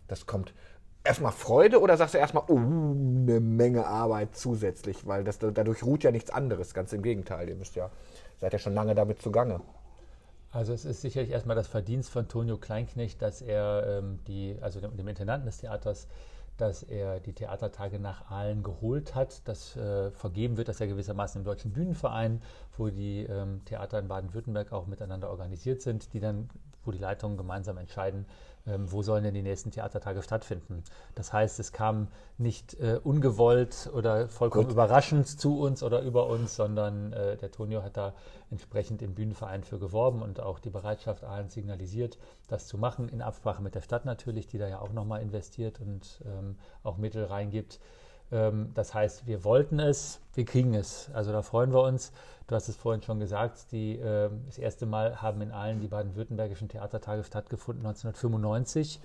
das 0.08 0.26
kommt? 0.26 0.54
Erstmal 1.04 1.32
Freude 1.32 1.82
oder 1.82 1.98
sagst 1.98 2.14
du 2.14 2.18
erstmal, 2.18 2.44
oh, 2.48 2.58
eine 2.58 3.40
Menge 3.40 3.88
Arbeit 3.88 4.36
zusätzlich, 4.36 5.08
weil 5.08 5.24
das, 5.24 5.40
dadurch 5.40 5.84
ruht 5.84 6.04
ja 6.04 6.12
nichts 6.12 6.30
anderes, 6.30 6.74
ganz 6.74 6.94
im 6.94 7.02
Gegenteil. 7.02 7.50
Ihr 7.50 7.56
müsst 7.56 7.76
ja, 7.76 7.90
seid 8.40 8.54
ja 8.54 8.60
schon 8.60 8.74
lange 8.74 8.96
damit 8.96 9.22
zugange. 9.22 9.62
Also 10.52 10.74
es 10.74 10.84
ist 10.84 11.02
sicherlich 11.02 11.30
erstmal 11.30 11.56
das 11.56 11.68
Verdienst 11.68 12.10
von 12.10 12.28
Tonio 12.28 12.58
Kleinknecht, 12.58 13.22
dass 13.22 13.42
er 13.42 14.00
ähm, 14.00 14.20
die, 14.28 14.58
also 14.62 14.80
dem, 14.80 14.98
dem, 14.98 15.08
Intendanten 15.08 15.46
des 15.46 15.60
Theaters, 15.60 16.08
dass 16.60 16.84
er 16.84 17.20
die 17.20 17.34
Theatertage 17.34 18.00
nach 18.00 18.30
Aalen 18.30 18.64
geholt 18.64 19.16
hat, 19.16 19.48
dass 19.48 19.76
äh, 19.76 20.12
vergeben 20.12 20.58
wird, 20.58 20.68
dass 20.68 20.82
er 20.82 20.88
gewissermaßen 20.88 21.40
im 21.40 21.46
Deutschen 21.46 21.72
Bühnenverein, 21.72 22.42
wo 22.78 22.90
die 22.90 23.24
ähm, 23.24 23.62
Theater 23.66 24.00
in 24.00 24.08
Baden-Württemberg 24.08 24.72
auch 24.72 24.88
miteinander 24.88 25.30
organisiert 25.30 25.82
sind, 25.82 26.14
die 26.14 26.20
dann, 26.20 26.50
wo 26.84 26.92
die 26.92 26.98
Leitungen 26.98 27.38
gemeinsam 27.38 27.78
entscheiden, 27.78 28.26
ähm, 28.68 28.92
wo 28.92 29.02
sollen 29.02 29.24
denn 29.24 29.34
die 29.34 29.42
nächsten 29.42 29.72
Theatertage 29.72 30.22
stattfinden. 30.22 30.84
Das 31.16 31.34
heißt, 31.34 31.60
es 31.60 31.72
kam 31.72 32.08
nicht 32.38 32.80
äh, 32.80 33.00
ungewollt 33.04 33.90
oder 33.94 34.28
vollkommen 34.28 34.66
Gut. 34.66 34.74
überraschend 34.74 35.28
zu 35.28 35.60
uns 35.60 35.82
oder 35.82 36.02
über 36.02 36.28
uns, 36.28 36.56
sondern 36.56 37.14
äh, 37.14 37.38
der 37.38 37.52
Tonio 37.52 37.84
hat 37.84 37.98
da 37.98 38.14
entsprechend 38.52 39.02
im 39.02 39.16
Bühnenverein 39.16 39.64
für 39.64 39.80
geworben 39.80 40.22
und 40.22 40.40
auch 40.40 40.60
die 40.60 40.70
Bereitschaft 40.70 41.24
allen 41.24 41.50
signalisiert, 41.50 42.18
das 42.48 42.68
zu 42.68 42.78
machen, 42.78 43.10
in 43.10 43.22
Absprache 43.22 43.62
mit 43.62 43.76
der 43.76 43.82
Stadt 43.82 44.06
natürlich, 44.06 44.48
die 44.48 44.58
da 44.58 44.68
ja 44.68 44.80
auch 44.80 44.94
nochmal 44.94 45.22
investiert 45.22 45.80
und 45.80 46.22
ähm, 46.26 46.58
auch 46.84 46.98
Mittel 46.98 47.26
reingibt. 47.26 47.80
Ähm, 48.32 48.72
das 48.74 48.94
heißt, 48.94 49.28
wir 49.28 49.44
wollten 49.44 49.80
es, 49.80 50.20
wir 50.34 50.46
kriegen 50.46 50.74
es. 50.74 51.10
Also 51.14 51.32
da 51.32 51.42
freuen 51.42 51.74
wir 51.74 51.82
uns. 51.82 52.12
Du 52.48 52.56
hast 52.56 52.68
es 52.68 52.76
vorhin 52.76 53.02
schon 53.02 53.20
gesagt, 53.20 53.72
die, 53.72 54.00
äh, 54.00 54.30
das 54.48 54.58
erste 54.58 54.86
Mal 54.86 55.22
haben 55.22 55.42
in 55.42 55.52
allen 55.52 55.82
die 55.82 55.88
baden-württembergischen 55.88 56.68
Theatertage 56.68 57.24
stattgefunden, 57.24 57.86
1995. 57.86 59.00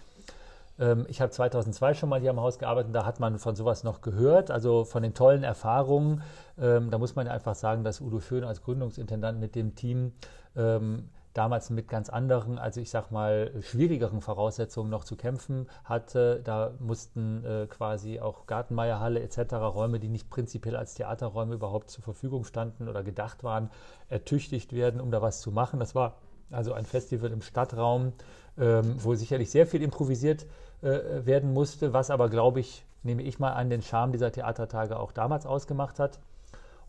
Ähm, 0.79 1.07
ich 1.09 1.21
habe 1.21 1.31
2002 1.31 1.95
schon 1.95 2.09
mal 2.09 2.21
hier 2.21 2.31
am 2.31 2.41
Haus 2.41 2.59
gearbeitet, 2.59 2.95
da 2.95 3.05
hat 3.05 3.21
man 3.21 3.39
von 3.39 3.55
sowas 3.55 3.85
noch 3.85 4.01
gehört, 4.01 4.51
also 4.51 4.85
von 4.85 5.03
den 5.03 5.15
tollen 5.15 5.45
Erfahrungen. 5.45 6.23
Ähm, 6.59 6.91
da 6.91 6.99
muss 6.99 7.15
man 7.15 7.29
einfach 7.29 7.55
sagen, 7.55 7.85
dass 7.85 8.01
Udo 8.01 8.21
Schön 8.21 8.45
als 8.45 8.63
Gründungsintendant 8.63 9.39
mit 9.39 9.55
dem 9.55 9.75
Team 9.75 10.13
ähm, 10.57 11.11
damals 11.35 11.69
mit 11.69 11.89
ganz 11.89 12.09
anderen, 12.09 12.59
also 12.59 12.81
ich 12.81 12.91
sag 12.91 13.11
mal 13.11 13.53
schwierigeren 13.61 14.21
Voraussetzungen 14.21 14.89
noch 14.89 15.05
zu 15.05 15.17
kämpfen 15.17 15.67
hatte. 15.83 16.41
Da 16.45 16.73
mussten 16.79 17.45
äh, 17.45 17.67
quasi 17.67 18.21
auch 18.21 18.47
Gartenmeierhalle 18.47 19.21
etc., 19.21 19.55
Räume, 19.55 19.99
die 19.99 20.09
nicht 20.09 20.31
prinzipiell 20.31 20.77
als 20.77 20.95
Theaterräume 20.95 21.55
überhaupt 21.55 21.91
zur 21.91 22.05
Verfügung 22.05 22.45
standen 22.45 22.89
oder 22.89 23.03
gedacht 23.03 23.43
waren, 23.43 23.71
ertüchtigt 24.09 24.73
werden, 24.73 25.01
um 25.01 25.11
da 25.11 25.21
was 25.21 25.41
zu 25.41 25.51
machen. 25.51 25.81
Das 25.81 25.95
war 25.95 26.15
also 26.51 26.73
ein 26.73 26.85
Festival 26.85 27.33
im 27.33 27.43
Stadtraum, 27.43 28.13
ähm, 28.57 28.95
wo 28.99 29.15
sicherlich 29.17 29.51
sehr 29.51 29.67
viel 29.67 29.83
improvisiert 29.83 30.47
äh, 30.83 31.27
werden 31.27 31.53
musste, 31.53 31.93
was 31.93 32.11
aber, 32.11 32.29
glaube 32.29 32.61
ich, 32.61 32.85
nehme 33.03 33.23
ich 33.23 33.41
mal 33.41 33.53
an, 33.53 33.71
den 33.71 33.83
Charme 33.83 34.13
dieser 34.13 34.31
Theatertage 34.31 34.99
auch 34.99 35.11
damals 35.11 35.47
ausgemacht 35.47 35.99
hat. 35.99 36.21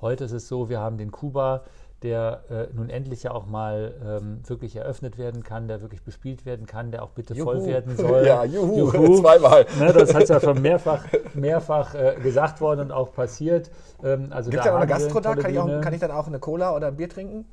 Heute 0.01 0.25
ist 0.25 0.33
es 0.33 0.47
so, 0.47 0.69
wir 0.69 0.79
haben 0.79 0.97
den 0.97 1.11
Kuba, 1.11 1.63
der 2.05 2.43
äh, 2.49 2.67
nun 2.75 2.89
endlich 2.89 3.23
ja 3.23 3.31
auch 3.31 3.47
mal 3.47 3.95
ähm, 4.05 4.39
wirklich 4.45 4.75
eröffnet 4.75 5.17
werden 5.17 5.43
kann, 5.43 5.67
der 5.67 5.81
wirklich 5.81 6.03
bespielt 6.03 6.45
werden 6.45 6.67
kann, 6.67 6.91
der 6.91 7.01
auch 7.01 7.09
bitte 7.09 7.33
juhu. 7.33 7.45
voll 7.45 7.65
werden 7.65 7.97
soll. 7.97 8.25
Ja, 8.25 8.45
juhu, 8.45 8.77
juhu. 8.77 9.21
zweimal. 9.21 9.65
Ne, 9.79 9.91
das 9.91 10.13
hat 10.13 10.29
ja 10.29 10.39
schon 10.39 10.61
mehrfach, 10.61 11.03
mehrfach 11.33 11.95
äh, 11.95 12.15
gesagt 12.21 12.61
worden 12.61 12.81
und 12.81 12.91
auch 12.91 13.11
passiert. 13.13 13.71
Ähm, 14.03 14.27
also 14.29 14.51
Gibt 14.51 14.61
es 14.61 14.69
da 14.69 14.75
auch 14.75 14.79
eine 14.79 14.87
Gastro 14.87 15.19
da? 15.19 15.35
Kann 15.35 15.51
ich, 15.51 15.59
auch, 15.59 15.81
kann 15.81 15.93
ich 15.93 15.99
dann 15.99 16.11
auch 16.11 16.27
eine 16.27 16.39
Cola 16.39 16.75
oder 16.75 16.87
ein 16.87 16.95
Bier 16.95 17.09
trinken? 17.09 17.45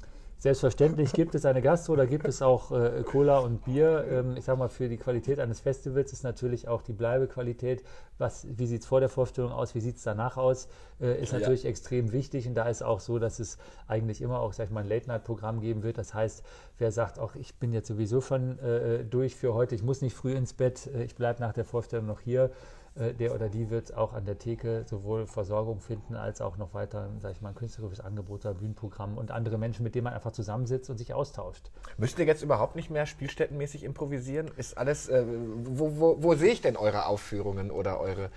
Selbstverständlich 0.42 1.12
gibt 1.12 1.36
es 1.36 1.46
eine 1.46 1.62
Gastro, 1.62 1.94
da 1.94 2.04
gibt 2.04 2.26
es 2.26 2.42
auch 2.42 2.72
äh, 2.72 3.04
Cola 3.04 3.38
und 3.38 3.64
Bier. 3.64 4.04
Ähm, 4.10 4.36
ich 4.36 4.44
sage 4.44 4.58
mal, 4.58 4.68
für 4.68 4.88
die 4.88 4.96
Qualität 4.96 5.38
eines 5.38 5.60
Festivals 5.60 6.12
ist 6.12 6.24
natürlich 6.24 6.66
auch 6.66 6.82
die 6.82 6.92
Bleibequalität. 6.92 7.84
Was, 8.18 8.48
wie 8.50 8.66
sieht 8.66 8.80
es 8.80 8.86
vor 8.88 8.98
der 8.98 9.08
Vorstellung 9.08 9.52
aus, 9.52 9.76
wie 9.76 9.80
sieht 9.80 9.98
es 9.98 10.02
danach 10.02 10.36
aus, 10.36 10.66
äh, 11.00 11.22
ist 11.22 11.30
ja. 11.32 11.38
natürlich 11.38 11.64
extrem 11.64 12.10
wichtig. 12.10 12.48
Und 12.48 12.54
da 12.54 12.68
ist 12.68 12.82
auch 12.82 12.98
so, 12.98 13.20
dass 13.20 13.38
es 13.38 13.56
eigentlich 13.86 14.20
immer 14.20 14.40
auch 14.40 14.52
sag 14.52 14.64
ich 14.64 14.72
mal, 14.72 14.80
ein 14.80 14.88
Late-Night-Programm 14.88 15.60
geben 15.60 15.84
wird. 15.84 15.96
Das 15.96 16.12
heißt, 16.12 16.42
wer 16.76 16.90
sagt, 16.90 17.20
auch 17.20 17.36
ich 17.36 17.54
bin 17.60 17.72
jetzt 17.72 17.86
sowieso 17.86 18.20
schon 18.20 18.58
äh, 18.58 19.04
durch 19.04 19.36
für 19.36 19.54
heute, 19.54 19.76
ich 19.76 19.84
muss 19.84 20.02
nicht 20.02 20.16
früh 20.16 20.32
ins 20.32 20.54
Bett, 20.54 20.88
äh, 20.88 21.04
ich 21.04 21.14
bleibe 21.14 21.40
nach 21.40 21.52
der 21.52 21.64
Vorstellung 21.64 22.06
noch 22.06 22.18
hier, 22.18 22.46
äh, 22.46 22.50
der 22.94 23.34
oder 23.34 23.48
die 23.48 23.70
wird 23.70 23.96
auch 23.96 24.12
an 24.12 24.24
der 24.24 24.38
Theke 24.38 24.84
sowohl 24.86 25.26
Versorgung 25.26 25.80
finden 25.80 26.14
als 26.14 26.40
auch 26.40 26.58
noch 26.58 26.74
weiter, 26.74 27.08
sage 27.20 27.34
ich 27.34 27.40
mal, 27.40 27.50
ein 27.50 27.54
künstlerisches 27.54 28.00
Angebot, 28.00 28.44
ein 28.44 28.56
Bühnenprogramm 28.56 29.16
und 29.16 29.30
andere 29.30 29.56
Menschen, 29.56 29.82
mit 29.82 29.94
denen 29.94 30.04
man 30.04 30.12
einfach 30.12 30.32
zusammensitzt 30.32 30.90
und 30.90 30.98
sich 30.98 31.14
austauscht. 31.14 31.70
Müsst 31.96 32.18
ihr 32.18 32.26
jetzt 32.26 32.42
überhaupt 32.42 32.76
nicht 32.76 32.90
mehr 32.90 33.06
spielstättenmäßig 33.06 33.84
improvisieren? 33.84 34.50
Ist 34.56 34.76
alles, 34.76 35.08
äh, 35.08 35.24
wo, 35.26 35.98
wo, 35.98 36.22
wo 36.22 36.34
sehe 36.34 36.52
ich 36.52 36.60
denn 36.60 36.76
eure 36.76 37.06
Aufführungen 37.06 37.70
oder 37.70 37.98
eure 37.98 38.30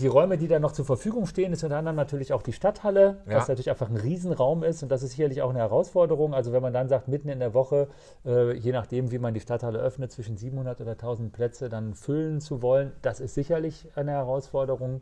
die 0.00 0.06
Räume, 0.06 0.38
die 0.38 0.48
da 0.48 0.58
noch 0.58 0.72
zur 0.72 0.84
Verfügung 0.84 1.26
stehen, 1.26 1.52
ist 1.52 1.64
unter 1.64 1.76
anderem 1.76 1.96
natürlich 1.96 2.32
auch 2.32 2.42
die 2.42 2.52
Stadthalle, 2.52 3.22
ja. 3.26 3.36
was 3.36 3.48
natürlich 3.48 3.70
einfach 3.70 3.88
ein 3.88 3.96
Riesenraum 3.96 4.62
ist 4.62 4.82
und 4.82 4.88
das 4.90 5.02
ist 5.02 5.12
sicherlich 5.12 5.42
auch 5.42 5.50
eine 5.50 5.60
Herausforderung. 5.60 6.34
Also 6.34 6.52
wenn 6.52 6.62
man 6.62 6.72
dann 6.72 6.88
sagt, 6.88 7.08
mitten 7.08 7.28
in 7.28 7.38
der 7.38 7.54
Woche, 7.54 7.88
äh, 8.24 8.56
je 8.56 8.72
nachdem, 8.72 9.10
wie 9.10 9.18
man 9.18 9.34
die 9.34 9.40
Stadthalle 9.40 9.78
öffnet, 9.78 10.12
zwischen 10.12 10.36
700 10.36 10.80
oder 10.80 10.92
1000 10.92 11.32
Plätze 11.32 11.68
dann 11.68 11.94
füllen 11.94 12.40
zu 12.40 12.62
wollen, 12.62 12.92
das 13.02 13.20
ist 13.20 13.34
sicherlich 13.34 13.88
eine 13.94 14.12
Herausforderung. 14.12 15.00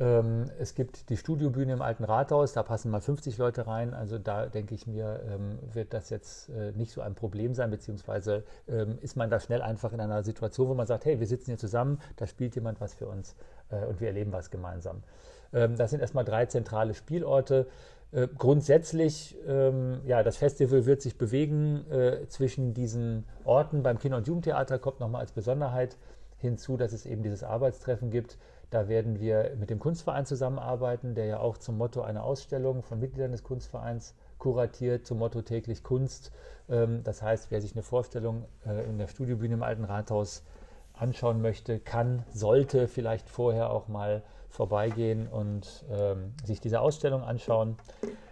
Ähm, 0.00 0.44
es 0.58 0.74
gibt 0.74 1.10
die 1.10 1.16
Studiobühne 1.16 1.72
im 1.72 1.82
Alten 1.82 2.04
Rathaus, 2.04 2.52
da 2.52 2.62
passen 2.62 2.90
mal 2.90 3.00
50 3.00 3.36
Leute 3.38 3.66
rein. 3.66 3.94
Also 3.94 4.18
da 4.18 4.46
denke 4.46 4.74
ich 4.74 4.86
mir, 4.86 5.20
ähm, 5.28 5.58
wird 5.72 5.92
das 5.92 6.10
jetzt 6.10 6.50
äh, 6.50 6.72
nicht 6.72 6.92
so 6.92 7.00
ein 7.00 7.14
Problem 7.14 7.54
sein, 7.54 7.70
beziehungsweise 7.70 8.44
ähm, 8.68 8.98
ist 9.00 9.16
man 9.16 9.28
da 9.28 9.40
schnell 9.40 9.60
einfach 9.60 9.92
in 9.92 10.00
einer 10.00 10.22
Situation, 10.22 10.68
wo 10.68 10.74
man 10.74 10.86
sagt, 10.86 11.04
hey, 11.04 11.18
wir 11.18 11.26
sitzen 11.26 11.46
hier 11.46 11.58
zusammen, 11.58 12.00
da 12.16 12.26
spielt 12.26 12.54
jemand 12.54 12.80
was 12.80 12.94
für 12.94 13.06
uns 13.06 13.34
äh, 13.70 13.86
und 13.86 14.00
wir 14.00 14.08
erleben 14.08 14.32
was 14.32 14.50
gemeinsam. 14.50 15.02
Das 15.50 15.88
sind 15.88 16.00
erstmal 16.00 16.26
drei 16.26 16.44
zentrale 16.44 16.92
Spielorte. 16.92 17.68
Äh, 18.12 18.28
grundsätzlich, 18.36 19.34
ja, 19.46 20.22
das 20.22 20.36
Festival 20.36 20.84
wird 20.84 21.00
sich 21.00 21.16
bewegen 21.16 21.86
zwischen 22.28 22.74
diesen 22.74 23.24
Orten. 23.44 23.82
Beim 23.82 23.98
Kinder- 23.98 24.18
und 24.18 24.26
Jugendtheater 24.26 24.78
kommt 24.78 25.00
nochmal 25.00 25.22
als 25.22 25.32
Besonderheit 25.32 25.96
hinzu, 26.36 26.76
dass 26.76 26.92
es 26.92 27.06
eben 27.06 27.22
dieses 27.22 27.42
Arbeitstreffen 27.42 28.10
gibt 28.10 28.36
da 28.70 28.88
werden 28.88 29.20
wir 29.20 29.56
mit 29.58 29.70
dem 29.70 29.78
Kunstverein 29.78 30.26
zusammenarbeiten, 30.26 31.14
der 31.14 31.26
ja 31.26 31.40
auch 31.40 31.58
zum 31.58 31.78
Motto 31.78 32.02
einer 32.02 32.24
Ausstellung 32.24 32.82
von 32.82 33.00
Mitgliedern 33.00 33.32
des 33.32 33.42
Kunstvereins 33.42 34.14
kuratiert, 34.38 35.06
zum 35.06 35.18
Motto 35.18 35.42
täglich 35.42 35.82
Kunst. 35.82 36.32
Ähm, 36.68 37.02
das 37.04 37.22
heißt, 37.22 37.50
wer 37.50 37.60
sich 37.60 37.72
eine 37.72 37.82
Vorstellung 37.82 38.44
äh, 38.66 38.88
in 38.88 38.98
der 38.98 39.08
Studiobühne 39.08 39.54
im 39.54 39.62
Alten 39.62 39.84
Rathaus 39.84 40.44
anschauen 40.92 41.40
möchte, 41.40 41.78
kann, 41.78 42.24
sollte 42.32 42.88
vielleicht 42.88 43.30
vorher 43.30 43.70
auch 43.70 43.88
mal 43.88 44.22
vorbeigehen 44.50 45.28
und 45.28 45.84
ähm, 45.90 46.32
sich 46.44 46.60
diese 46.60 46.80
Ausstellung 46.80 47.22
anschauen. 47.22 47.76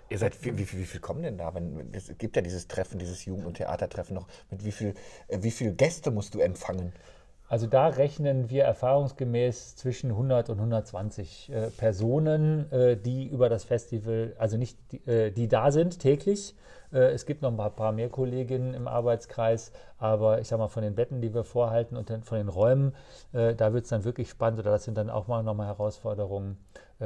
Ihr 0.08 0.18
seid, 0.18 0.44
wie, 0.44 0.56
wie, 0.56 0.72
wie, 0.72 0.84
viel 0.84 1.00
kommen 1.00 1.22
denn 1.22 1.36
da? 1.36 1.54
Wenn, 1.54 1.92
es 1.92 2.12
gibt 2.18 2.36
ja 2.36 2.42
dieses 2.42 2.68
Treffen, 2.68 2.98
dieses 2.98 3.24
Jugend- 3.24 3.46
und 3.46 3.54
Theatertreffen 3.54 4.14
noch. 4.14 4.28
Mit 4.50 4.64
wie 4.64 4.72
viel, 4.72 4.94
äh, 5.28 5.38
wie 5.42 5.50
viel 5.50 5.72
Gäste 5.72 6.10
musst 6.10 6.34
du 6.34 6.40
empfangen? 6.40 6.92
Also 7.48 7.68
da 7.68 7.86
rechnen 7.86 8.50
wir 8.50 8.64
erfahrungsgemäß 8.64 9.76
zwischen 9.76 10.10
100 10.10 10.50
und 10.50 10.58
120 10.58 11.52
äh, 11.52 11.70
Personen, 11.70 12.70
äh, 12.72 12.96
die 12.96 13.28
über 13.28 13.48
das 13.48 13.62
Festival, 13.62 14.34
also 14.38 14.56
nicht 14.56 14.76
die, 14.90 15.06
äh, 15.06 15.30
die 15.30 15.46
da 15.46 15.70
sind 15.70 16.00
täglich. 16.00 16.56
Äh, 16.92 17.12
es 17.12 17.24
gibt 17.24 17.42
noch 17.42 17.50
ein 17.50 17.56
paar, 17.56 17.70
paar, 17.70 17.92
mehr 17.92 18.08
Kolleginnen 18.08 18.74
im 18.74 18.88
Arbeitskreis, 18.88 19.70
aber 19.98 20.40
ich 20.40 20.48
sage 20.48 20.60
mal 20.60 20.68
von 20.68 20.82
den 20.82 20.96
Betten, 20.96 21.20
die 21.20 21.32
wir 21.34 21.44
vorhalten 21.44 21.96
und 21.96 22.10
von 22.24 22.38
den 22.38 22.48
Räumen, 22.48 22.94
äh, 23.32 23.54
da 23.54 23.72
wird 23.72 23.84
es 23.84 23.90
dann 23.90 24.04
wirklich 24.04 24.28
spannend 24.28 24.58
oder 24.58 24.72
das 24.72 24.84
sind 24.84 24.98
dann 24.98 25.08
auch 25.08 25.28
mal 25.28 25.44
nochmal 25.44 25.68
Herausforderungen 25.68 26.58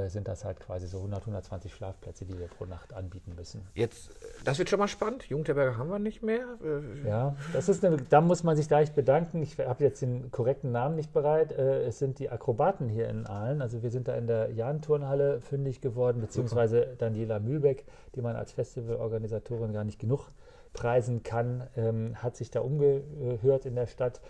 sind 0.07 0.29
das 0.29 0.45
halt 0.45 0.61
quasi 0.61 0.87
so 0.87 0.99
100, 0.99 1.23
120 1.23 1.75
Schlafplätze, 1.75 2.25
die 2.25 2.39
wir 2.39 2.47
pro 2.47 2.65
Nacht 2.65 2.95
anbieten 2.95 3.35
müssen. 3.37 3.67
Jetzt, 3.75 4.11
das 4.45 4.59
wird 4.59 4.71
schon 4.71 4.79
mal 4.79 4.87
spannend. 4.87 5.25
Jugendherberge 5.25 5.77
haben 5.77 5.91
wir 5.91 5.99
nicht 5.99 6.23
mehr. 6.23 6.59
Äh, 6.63 7.09
ja, 7.09 7.35
das 7.53 7.69
ist 7.69 7.85
eine, 7.85 7.97
da 7.97 8.21
muss 8.21 8.45
man 8.45 8.57
sich 8.57 8.69
gleich 8.69 8.93
bedanken. 8.93 9.43
Ich 9.43 9.59
habe 9.59 9.83
jetzt 9.83 10.01
den 10.03 10.31
korrekten 10.31 10.71
Namen 10.71 10.95
nicht 10.95 11.13
bereit. 11.13 11.51
Äh, 11.53 11.83
es 11.87 11.99
sind 11.99 12.21
die 12.21 12.31
Akrobaten 12.31 12.89
hier 12.89 13.09
in 13.09 13.27
Aalen. 13.27 13.63
Also 13.63 13.83
wir 13.83 13.91
sind 13.91 14.07
da 14.07 14.15
in 14.15 14.29
der 14.29 14.53
Jahn-Turnhalle 14.53 15.41
fündig 15.41 15.81
geworden, 15.81 16.21
beziehungsweise. 16.21 16.97
Daniela 16.99 17.41
Mühlbeck, 17.41 17.85
die 18.15 18.23
man 18.23 18.37
als 18.37 18.53
Festivalorganisatorin 18.53 19.73
gar 19.73 19.85
nicht 19.85 19.99
genug 19.99 20.29
preisen 20.73 21.23
kann, 21.23 21.67
ähm, 21.77 22.23
hat 22.23 22.37
sich 22.37 22.51
da 22.51 22.61
umgehört 22.61 23.67
in 23.67 23.75
der 23.75 23.87
Stadt. 23.87 24.21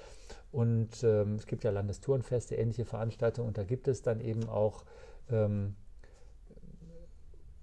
Und 0.52 1.04
ähm, 1.04 1.34
es 1.34 1.46
gibt 1.46 1.64
ja 1.64 1.70
Landestourenfeste, 1.70 2.56
ähnliche 2.56 2.84
Veranstaltungen. 2.84 3.48
Und 3.48 3.58
da 3.58 3.64
gibt 3.64 3.88
es 3.88 4.02
dann 4.02 4.20
eben 4.20 4.48
auch 4.48 4.84
ähm, 5.32 5.76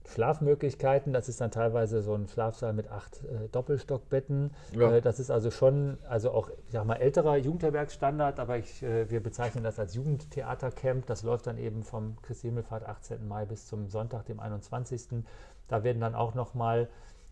Schlafmöglichkeiten. 0.08 1.14
Das 1.14 1.30
ist 1.30 1.42
dann 1.42 1.52
teilweise 1.52 2.02
so 2.02 2.14
ein 2.14 2.28
Schlafsaal 2.28 2.74
mit 2.74 2.90
acht 2.90 3.24
äh, 3.26 3.50
Doppelstockbetten. 3.52 4.52
Ja. 4.74 4.94
Äh, 4.94 5.02
das 5.02 5.20
ist 5.20 5.30
also 5.30 5.52
schon, 5.52 5.98
also 6.08 6.32
auch, 6.32 6.50
ich 6.50 6.72
sag 6.72 6.86
mal, 6.86 6.96
älterer 6.96 7.38
Jugendherbergsstandard, 7.38 8.40
aber 8.40 8.58
ich, 8.58 8.82
äh, 8.84 9.10
wir 9.10 9.22
bezeichnen 9.22 9.64
das 9.64 9.80
als 9.80 9.96
Jugendtheatercamp. 9.96 11.06
Das 11.06 11.24
läuft 11.24 11.48
dann 11.48 11.58
eben 11.58 11.84
vom 11.84 12.18
Christi 12.22 12.48
Himmelfahrt 12.48 12.86
18. 12.88 13.28
Mai 13.28 13.46
bis 13.46 13.68
zum 13.68 13.90
Sonntag, 13.90 14.26
dem 14.26 14.40
21. 14.40 15.24
Da 15.68 15.84
werden 15.84 16.00
dann 16.00 16.16
auch 16.16 16.34
nochmal 16.34 16.88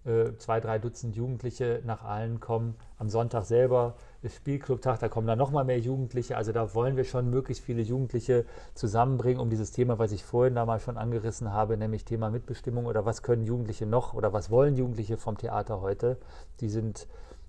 äh, 0.06 0.38
zwei, 0.38 0.60
drei 0.60 0.80
Dutzend 0.80 1.16
Jugendliche 1.16 1.82
nach 1.86 2.04
Aalen 2.04 2.40
kommen. 2.40 2.76
Am 2.98 3.10
Sonntag 3.10 3.46
selber 3.46 3.96
ist 4.22 4.36
Spielclubtag, 4.36 5.00
da 5.00 5.10
kommen 5.10 5.28
dann 5.28 5.38
nochmal 5.38 5.66
mehr 5.66 5.80
Jugendliche. 5.80 6.38
Also 6.38 6.52
da 6.52 6.74
wollen 6.74 6.98
wir 6.98 7.04
schon 7.04 7.30
möglichst 7.30 7.64
viele 7.64 7.82
Jugendliche 7.82 8.46
zusammenbringen, 8.74 9.40
um 9.40 9.50
dieses 9.50 9.72
Thema, 9.72 10.00
was 10.00 10.12
ich 10.12 10.24
vorhin 10.24 10.56
da 10.56 10.66
mal 10.66 10.80
schon 10.80 10.98
angerissen 10.98 11.52
habe, 11.52 11.78
nämlich 11.78 12.06
Thema 12.06 12.30
Mitbestimmung 12.30 12.86
oder 12.86 13.06
was 13.06 13.24
können 13.24 13.44
Jugendliche 13.44 13.86
noch 13.86 14.14
oder 14.14 14.34
was 14.34 14.50
wollen 14.50 14.76
Jugendliche 14.76 15.18
vom 15.18 15.38
Theater 15.38 15.82
heute. 15.82 16.18
Die 16.60 16.70
sind 16.70 17.08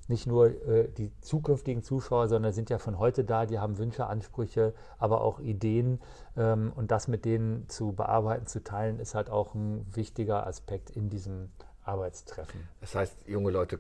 nicht 0.08 0.26
nur 0.26 0.46
äh, 0.66 0.88
die 0.88 1.10
zukünftigen 1.20 1.82
Zuschauer, 1.82 2.28
sondern 2.28 2.52
sind 2.52 2.70
ja 2.70 2.78
von 2.78 2.98
heute 2.98 3.24
da, 3.24 3.46
die 3.46 3.58
haben 3.58 3.78
Wünsche, 3.78 4.06
Ansprüche, 4.06 4.72
aber 4.98 5.20
auch 5.20 5.40
Ideen. 5.40 6.00
Ähm, 6.36 6.72
und 6.76 6.90
das 6.90 7.08
mit 7.08 7.24
denen 7.24 7.68
zu 7.68 7.92
bearbeiten, 7.92 8.46
zu 8.46 8.62
teilen, 8.62 9.00
ist 9.00 9.14
halt 9.14 9.30
auch 9.30 9.54
ein 9.54 9.84
wichtiger 9.92 10.46
Aspekt 10.46 10.90
in 10.90 11.08
diesem 11.08 11.48
Arbeitstreffen. 11.86 12.68
Das 12.80 12.94
heißt, 12.94 13.14
junge 13.26 13.50
Leute 13.50 13.78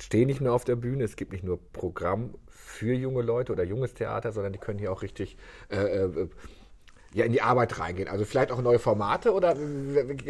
stehen 0.00 0.26
nicht 0.26 0.40
nur 0.40 0.52
auf 0.52 0.64
der 0.64 0.76
Bühne, 0.76 1.04
es 1.04 1.16
gibt 1.16 1.32
nicht 1.32 1.44
nur 1.44 1.58
Programm 1.72 2.34
für 2.48 2.92
junge 2.92 3.22
Leute 3.22 3.52
oder 3.52 3.64
junges 3.64 3.94
Theater, 3.94 4.32
sondern 4.32 4.52
die 4.52 4.58
können 4.58 4.78
hier 4.78 4.92
auch 4.92 5.02
richtig 5.02 5.36
äh, 5.70 5.76
äh, 5.76 6.28
ja, 7.14 7.24
in 7.24 7.32
die 7.32 7.42
Arbeit 7.42 7.78
reingehen. 7.78 8.08
Also 8.08 8.24
vielleicht 8.24 8.52
auch 8.52 8.60
neue 8.60 8.78
Formate 8.78 9.32
oder 9.32 9.56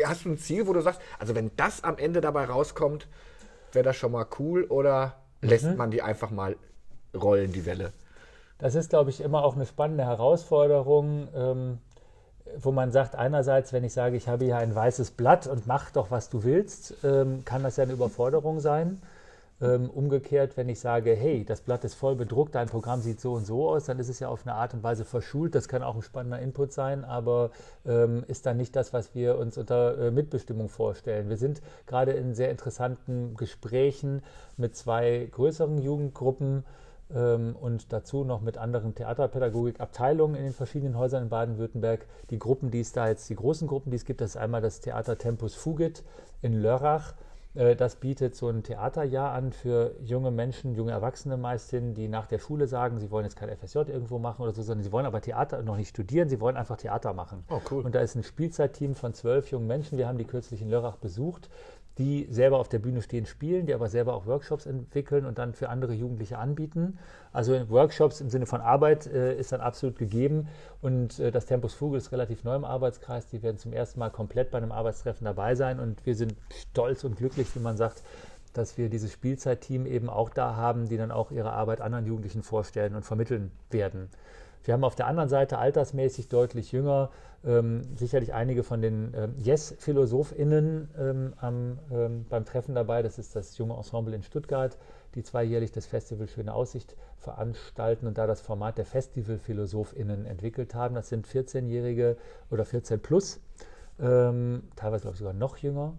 hast 0.04 0.24
du 0.24 0.30
ein 0.30 0.38
Ziel, 0.38 0.66
wo 0.66 0.72
du 0.72 0.80
sagst, 0.80 1.00
also 1.18 1.34
wenn 1.34 1.50
das 1.56 1.82
am 1.82 1.98
Ende 1.98 2.20
dabei 2.20 2.44
rauskommt, 2.44 3.08
wäre 3.72 3.84
das 3.84 3.96
schon 3.96 4.12
mal 4.12 4.26
cool 4.38 4.64
oder 4.64 5.16
lässt 5.40 5.66
mhm. 5.66 5.76
man 5.76 5.90
die 5.90 6.02
einfach 6.02 6.30
mal 6.30 6.56
rollen, 7.14 7.52
die 7.52 7.66
Welle? 7.66 7.92
Das 8.58 8.74
ist, 8.74 8.90
glaube 8.90 9.10
ich, 9.10 9.20
immer 9.20 9.44
auch 9.44 9.54
eine 9.54 9.66
spannende 9.66 10.04
Herausforderung. 10.04 11.28
Ähm, 11.34 11.78
wo 12.60 12.72
man 12.72 12.92
sagt, 12.92 13.16
einerseits, 13.16 13.72
wenn 13.72 13.84
ich 13.84 13.92
sage, 13.92 14.16
ich 14.16 14.28
habe 14.28 14.44
hier 14.44 14.56
ein 14.56 14.74
weißes 14.74 15.12
Blatt 15.12 15.46
und 15.46 15.66
mach 15.66 15.90
doch, 15.90 16.10
was 16.10 16.30
du 16.30 16.44
willst, 16.44 16.94
ähm, 17.04 17.44
kann 17.44 17.62
das 17.62 17.76
ja 17.76 17.84
eine 17.84 17.92
Überforderung 17.92 18.60
sein. 18.60 19.00
Ähm, 19.60 19.90
umgekehrt, 19.90 20.56
wenn 20.56 20.68
ich 20.68 20.78
sage, 20.78 21.16
hey, 21.16 21.44
das 21.44 21.62
Blatt 21.62 21.82
ist 21.82 21.94
voll 21.94 22.14
bedruckt, 22.14 22.54
dein 22.54 22.68
Programm 22.68 23.00
sieht 23.00 23.20
so 23.20 23.32
und 23.32 23.44
so 23.44 23.68
aus, 23.68 23.86
dann 23.86 23.98
ist 23.98 24.08
es 24.08 24.20
ja 24.20 24.28
auf 24.28 24.46
eine 24.46 24.54
Art 24.54 24.72
und 24.72 24.84
Weise 24.84 25.04
verschult. 25.04 25.56
Das 25.56 25.66
kann 25.66 25.82
auch 25.82 25.96
ein 25.96 26.02
spannender 26.02 26.38
Input 26.38 26.72
sein, 26.72 27.04
aber 27.04 27.50
ähm, 27.84 28.22
ist 28.28 28.46
dann 28.46 28.56
nicht 28.56 28.76
das, 28.76 28.92
was 28.92 29.16
wir 29.16 29.36
uns 29.36 29.58
unter 29.58 29.98
äh, 29.98 30.10
Mitbestimmung 30.12 30.68
vorstellen. 30.68 31.28
Wir 31.28 31.36
sind 31.36 31.60
gerade 31.86 32.12
in 32.12 32.34
sehr 32.36 32.52
interessanten 32.52 33.34
Gesprächen 33.36 34.22
mit 34.56 34.76
zwei 34.76 35.28
größeren 35.32 35.82
Jugendgruppen 35.82 36.64
und 37.10 37.92
dazu 37.92 38.24
noch 38.24 38.42
mit 38.42 38.58
anderen 38.58 38.94
Theaterpädagogikabteilungen 38.94 40.36
in 40.36 40.44
den 40.44 40.52
verschiedenen 40.52 40.98
Häusern 40.98 41.22
in 41.22 41.28
Baden-Württemberg. 41.30 42.06
Die 42.30 42.38
Gruppen, 42.38 42.70
die 42.70 42.80
es 42.80 42.92
da 42.92 43.08
jetzt, 43.08 43.30
die 43.30 43.36
großen 43.36 43.66
Gruppen, 43.66 43.90
die 43.90 43.96
es 43.96 44.04
gibt, 44.04 44.20
das 44.20 44.30
ist 44.30 44.36
einmal 44.36 44.60
das 44.60 44.80
Theater 44.80 45.16
Tempus 45.16 45.54
Fugit 45.54 46.04
in 46.42 46.52
Lörrach. 46.52 47.14
Äh, 47.54 47.76
das 47.76 47.96
bietet 47.96 48.34
so 48.36 48.48
ein 48.48 48.62
Theaterjahr 48.62 49.32
an 49.32 49.52
für 49.52 49.94
junge 50.02 50.30
Menschen, 50.30 50.74
junge 50.74 50.92
Erwachsene 50.92 51.36
meistens, 51.36 51.94
die 51.94 52.08
nach 52.08 52.26
der 52.26 52.38
Schule 52.38 52.66
sagen, 52.66 52.98
sie 52.98 53.10
wollen 53.10 53.24
jetzt 53.24 53.36
kein 53.36 53.48
FSJ 53.48 53.78
irgendwo 53.88 54.18
machen 54.18 54.42
oder 54.42 54.52
so, 54.52 54.62
sondern 54.62 54.84
sie 54.84 54.92
wollen 54.92 55.06
aber 55.06 55.20
Theater 55.20 55.62
noch 55.62 55.76
nicht 55.76 55.88
studieren, 55.88 56.28
sie 56.28 56.40
wollen 56.40 56.56
einfach 56.56 56.76
Theater 56.76 57.12
machen. 57.12 57.44
Oh, 57.50 57.60
cool. 57.70 57.84
Und 57.84 57.94
da 57.94 58.00
ist 58.00 58.14
ein 58.14 58.22
Spielzeitteam 58.22 58.94
von 58.94 59.14
zwölf 59.14 59.50
jungen 59.50 59.66
Menschen. 59.66 59.98
Wir 59.98 60.08
haben 60.08 60.18
die 60.18 60.24
kürzlich 60.24 60.62
in 60.62 60.70
Lörrach 60.70 60.96
besucht 60.96 61.48
die 61.98 62.28
selber 62.30 62.58
auf 62.58 62.68
der 62.68 62.78
Bühne 62.78 63.02
stehen, 63.02 63.26
spielen, 63.26 63.66
die 63.66 63.74
aber 63.74 63.88
selber 63.88 64.14
auch 64.14 64.26
Workshops 64.26 64.66
entwickeln 64.66 65.26
und 65.26 65.38
dann 65.38 65.52
für 65.52 65.68
andere 65.68 65.92
Jugendliche 65.92 66.38
anbieten. 66.38 66.98
Also 67.32 67.68
Workshops 67.68 68.20
im 68.20 68.30
Sinne 68.30 68.46
von 68.46 68.60
Arbeit 68.60 69.06
äh, 69.06 69.36
ist 69.36 69.52
dann 69.52 69.60
absolut 69.60 69.98
gegeben 69.98 70.48
und 70.80 71.18
äh, 71.18 71.32
das 71.32 71.46
Tempus 71.46 71.74
Vogel 71.74 71.98
ist 71.98 72.12
relativ 72.12 72.44
neu 72.44 72.54
im 72.54 72.64
Arbeitskreis. 72.64 73.26
Die 73.26 73.42
werden 73.42 73.58
zum 73.58 73.72
ersten 73.72 73.98
Mal 73.98 74.10
komplett 74.10 74.50
bei 74.50 74.58
einem 74.58 74.72
Arbeitstreffen 74.72 75.24
dabei 75.24 75.56
sein 75.56 75.80
und 75.80 76.06
wir 76.06 76.14
sind 76.14 76.34
stolz 76.70 77.02
und 77.02 77.16
glücklich, 77.16 77.48
wie 77.54 77.60
man 77.60 77.76
sagt, 77.76 78.02
dass 78.52 78.78
wir 78.78 78.88
dieses 78.88 79.12
Spielzeitteam 79.12 79.86
eben 79.86 80.08
auch 80.08 80.30
da 80.30 80.56
haben, 80.56 80.88
die 80.88 80.96
dann 80.96 81.10
auch 81.10 81.30
ihre 81.30 81.52
Arbeit 81.52 81.80
anderen 81.80 82.06
Jugendlichen 82.06 82.42
vorstellen 82.42 82.94
und 82.94 83.04
vermitteln 83.04 83.50
werden. 83.70 84.08
Wir 84.64 84.74
haben 84.74 84.84
auf 84.84 84.94
der 84.94 85.06
anderen 85.06 85.28
Seite 85.28 85.58
altersmäßig 85.58 86.28
deutlich 86.28 86.72
jünger 86.72 87.10
ähm, 87.44 87.82
sicherlich 87.96 88.34
einige 88.34 88.64
von 88.64 88.82
den 88.82 89.14
ähm, 89.16 89.34
Yes-PhilosophInnen 89.38 90.88
ähm, 90.98 91.32
ähm, 91.90 92.26
beim 92.28 92.44
Treffen 92.44 92.74
dabei. 92.74 93.02
Das 93.02 93.18
ist 93.18 93.36
das 93.36 93.56
junge 93.58 93.74
Ensemble 93.74 94.14
in 94.14 94.22
Stuttgart, 94.22 94.76
die 95.14 95.22
zweijährlich 95.22 95.70
das 95.70 95.86
Festival 95.86 96.28
Schöne 96.28 96.52
Aussicht 96.52 96.96
veranstalten 97.18 98.06
und 98.06 98.18
da 98.18 98.26
das 98.26 98.40
Format 98.40 98.78
der 98.78 98.86
Festival-PhilosophInnen 98.86 100.26
entwickelt 100.26 100.74
haben. 100.74 100.94
Das 100.94 101.08
sind 101.08 101.26
14-Jährige 101.26 102.16
oder 102.50 102.64
14 102.64 103.00
plus, 103.00 103.40
ähm, 104.00 104.64
teilweise 104.76 105.02
glaube 105.02 105.14
ich 105.14 105.18
sogar 105.18 105.34
noch 105.34 105.58
jünger, 105.58 105.94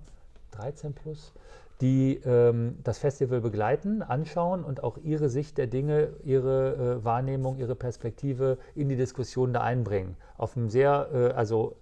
13 0.52 0.94
plus 0.94 1.34
die 1.82 2.16
ähm, 2.26 2.78
das 2.84 2.98
Festival 2.98 3.42
begleiten, 3.42 4.02
anschauen 4.02 4.64
und 4.64 4.84
auch 4.84 4.98
ihre 4.98 5.30
Sicht 5.30 5.58
der 5.58 5.68
Dinge, 5.68 6.10
ihre 6.24 7.00
äh, 7.00 7.06
Wahrnehmung, 7.06 7.58
ihre 7.58 7.76
Perspektive 7.76 8.58
in 8.76 8.90
die 8.90 8.98
Diskussion 8.98 9.54
da 9.54 9.62
einbringen. 9.62 10.18
Auf 10.38 10.58
einem 10.58 10.70
sehr, 10.70 11.10
äh, 11.14 11.18
also 11.32 11.78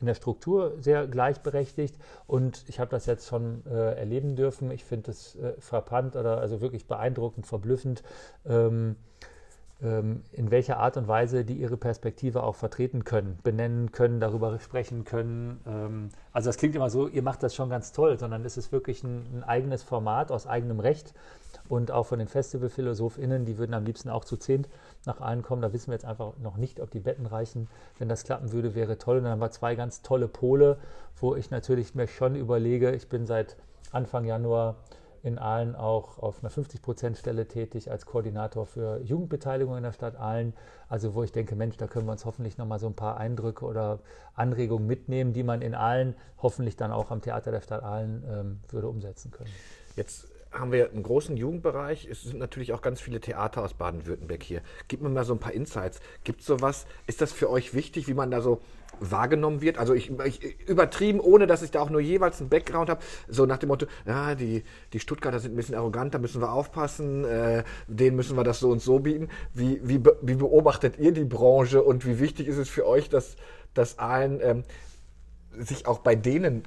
in 0.00 0.06
der 0.06 0.14
Struktur 0.14 0.74
sehr 0.80 1.06
gleichberechtigt 1.06 1.98
und 2.26 2.64
ich 2.68 2.78
habe 2.78 2.90
das 2.90 3.06
jetzt 3.06 3.26
schon 3.26 3.64
äh, 3.66 3.94
erleben 3.98 4.36
dürfen. 4.36 4.70
Ich 4.70 4.84
finde 4.84 5.10
es 5.10 5.34
äh, 5.36 5.54
frappant 5.58 6.16
oder 6.16 6.38
also 6.38 6.60
wirklich 6.60 6.86
beeindruckend, 6.86 7.46
verblüffend. 7.46 8.02
Ähm, 8.46 8.96
in 9.80 10.50
welcher 10.50 10.78
Art 10.78 10.96
und 10.96 11.06
Weise 11.06 11.44
die 11.44 11.54
ihre 11.54 11.76
Perspektive 11.76 12.42
auch 12.42 12.56
vertreten 12.56 13.04
können, 13.04 13.38
benennen 13.44 13.92
können, 13.92 14.18
darüber 14.18 14.58
sprechen 14.58 15.04
können. 15.04 15.60
Ähm, 15.68 16.08
also 16.32 16.48
das 16.48 16.56
klingt 16.56 16.74
immer 16.74 16.90
so, 16.90 17.06
ihr 17.06 17.22
macht 17.22 17.44
das 17.44 17.54
schon 17.54 17.70
ganz 17.70 17.92
toll, 17.92 18.18
sondern 18.18 18.44
es 18.44 18.56
ist 18.56 18.72
wirklich 18.72 19.04
ein, 19.04 19.24
ein 19.32 19.44
eigenes 19.44 19.84
Format 19.84 20.32
aus 20.32 20.48
eigenem 20.48 20.80
Recht 20.80 21.14
und 21.68 21.92
auch 21.92 22.06
von 22.06 22.18
den 22.18 22.26
Festivalphilosophinnen, 22.26 23.44
die 23.44 23.56
würden 23.58 23.74
am 23.74 23.84
liebsten 23.84 24.08
auch 24.08 24.24
zu 24.24 24.36
zehn 24.36 24.66
nach 25.04 25.20
allen 25.20 25.42
kommen. 25.42 25.62
Da 25.62 25.72
wissen 25.72 25.88
wir 25.88 25.94
jetzt 25.94 26.06
einfach 26.06 26.32
noch 26.42 26.56
nicht, 26.56 26.80
ob 26.80 26.90
die 26.90 27.00
Betten 27.00 27.26
reichen. 27.26 27.68
Wenn 27.98 28.08
das 28.08 28.24
klappen 28.24 28.52
würde, 28.52 28.74
wäre 28.74 28.98
toll. 28.98 29.18
Und 29.18 29.24
dann 29.24 29.32
haben 29.32 29.40
wir 29.40 29.50
zwei 29.50 29.74
ganz 29.74 30.02
tolle 30.02 30.28
Pole, 30.28 30.78
wo 31.20 31.36
ich 31.36 31.50
natürlich 31.50 31.94
mir 31.94 32.08
schon 32.08 32.34
überlege, 32.34 32.90
ich 32.92 33.08
bin 33.08 33.26
seit 33.26 33.56
Anfang 33.92 34.24
Januar 34.24 34.76
in 35.22 35.38
Aalen 35.38 35.74
auch 35.74 36.18
auf 36.18 36.42
einer 36.42 36.50
50-Prozent-Stelle 36.50 37.48
tätig 37.48 37.90
als 37.90 38.06
Koordinator 38.06 38.66
für 38.66 39.00
Jugendbeteiligung 39.02 39.76
in 39.76 39.82
der 39.82 39.92
Stadt 39.92 40.16
Aalen. 40.16 40.54
Also 40.88 41.14
wo 41.14 41.22
ich 41.22 41.32
denke, 41.32 41.56
Mensch, 41.56 41.76
da 41.76 41.86
können 41.86 42.06
wir 42.06 42.12
uns 42.12 42.24
hoffentlich 42.24 42.58
nochmal 42.58 42.78
so 42.78 42.86
ein 42.86 42.94
paar 42.94 43.16
Eindrücke 43.16 43.64
oder 43.64 44.00
Anregungen 44.34 44.86
mitnehmen, 44.86 45.32
die 45.32 45.42
man 45.42 45.62
in 45.62 45.74
Aalen 45.74 46.14
hoffentlich 46.38 46.76
dann 46.76 46.92
auch 46.92 47.10
am 47.10 47.20
Theater 47.20 47.50
der 47.50 47.60
Stadt 47.60 47.82
Aalen 47.82 48.24
ähm, 48.28 48.60
würde 48.68 48.88
umsetzen 48.88 49.30
können. 49.30 49.50
Jetzt 49.96 50.28
haben 50.52 50.72
wir 50.72 50.90
einen 50.90 51.02
großen 51.02 51.36
Jugendbereich. 51.36 52.08
Es 52.10 52.22
sind 52.22 52.38
natürlich 52.38 52.72
auch 52.72 52.80
ganz 52.80 53.00
viele 53.00 53.20
Theater 53.20 53.62
aus 53.62 53.74
Baden-Württemberg 53.74 54.42
hier. 54.42 54.62
Gib 54.88 55.02
mir 55.02 55.08
mal 55.08 55.24
so 55.24 55.34
ein 55.34 55.38
paar 55.38 55.52
Insights. 55.52 56.00
Gibt 56.24 56.40
es 56.40 56.46
sowas? 56.46 56.86
Ist 57.06 57.20
das 57.20 57.32
für 57.32 57.50
euch 57.50 57.74
wichtig, 57.74 58.08
wie 58.08 58.14
man 58.14 58.30
da 58.30 58.40
so 58.40 58.60
wahrgenommen 59.00 59.60
wird? 59.60 59.78
Also 59.78 59.94
ich, 59.94 60.10
ich 60.10 60.68
übertrieben, 60.68 61.20
ohne 61.20 61.46
dass 61.46 61.62
ich 61.62 61.70
da 61.70 61.80
auch 61.80 61.90
nur 61.90 62.00
jeweils 62.00 62.40
einen 62.40 62.48
Background 62.48 62.88
habe, 62.88 63.00
so 63.28 63.44
nach 63.46 63.58
dem 63.58 63.68
Motto, 63.68 63.86
ja, 64.06 64.34
die, 64.34 64.64
die 64.92 65.00
Stuttgarter 65.00 65.38
sind 65.38 65.52
ein 65.52 65.56
bisschen 65.56 65.74
arrogant, 65.74 66.14
da 66.14 66.18
müssen 66.18 66.40
wir 66.40 66.52
aufpassen, 66.52 67.24
äh, 67.24 67.64
denen 67.86 68.16
müssen 68.16 68.36
wir 68.36 68.44
das 68.44 68.60
so 68.60 68.70
und 68.70 68.80
so 68.80 69.00
bieten. 69.00 69.28
Wie, 69.52 69.80
wie, 69.82 70.02
wie 70.22 70.34
beobachtet 70.34 70.98
ihr 70.98 71.12
die 71.12 71.24
Branche 71.24 71.82
und 71.82 72.06
wie 72.06 72.20
wichtig 72.20 72.48
ist 72.48 72.58
es 72.58 72.68
für 72.68 72.86
euch, 72.86 73.10
dass, 73.10 73.36
dass 73.74 73.98
allen 73.98 74.40
ähm, 74.42 74.64
sich 75.52 75.86
auch 75.86 75.98
bei 75.98 76.14
denen 76.14 76.64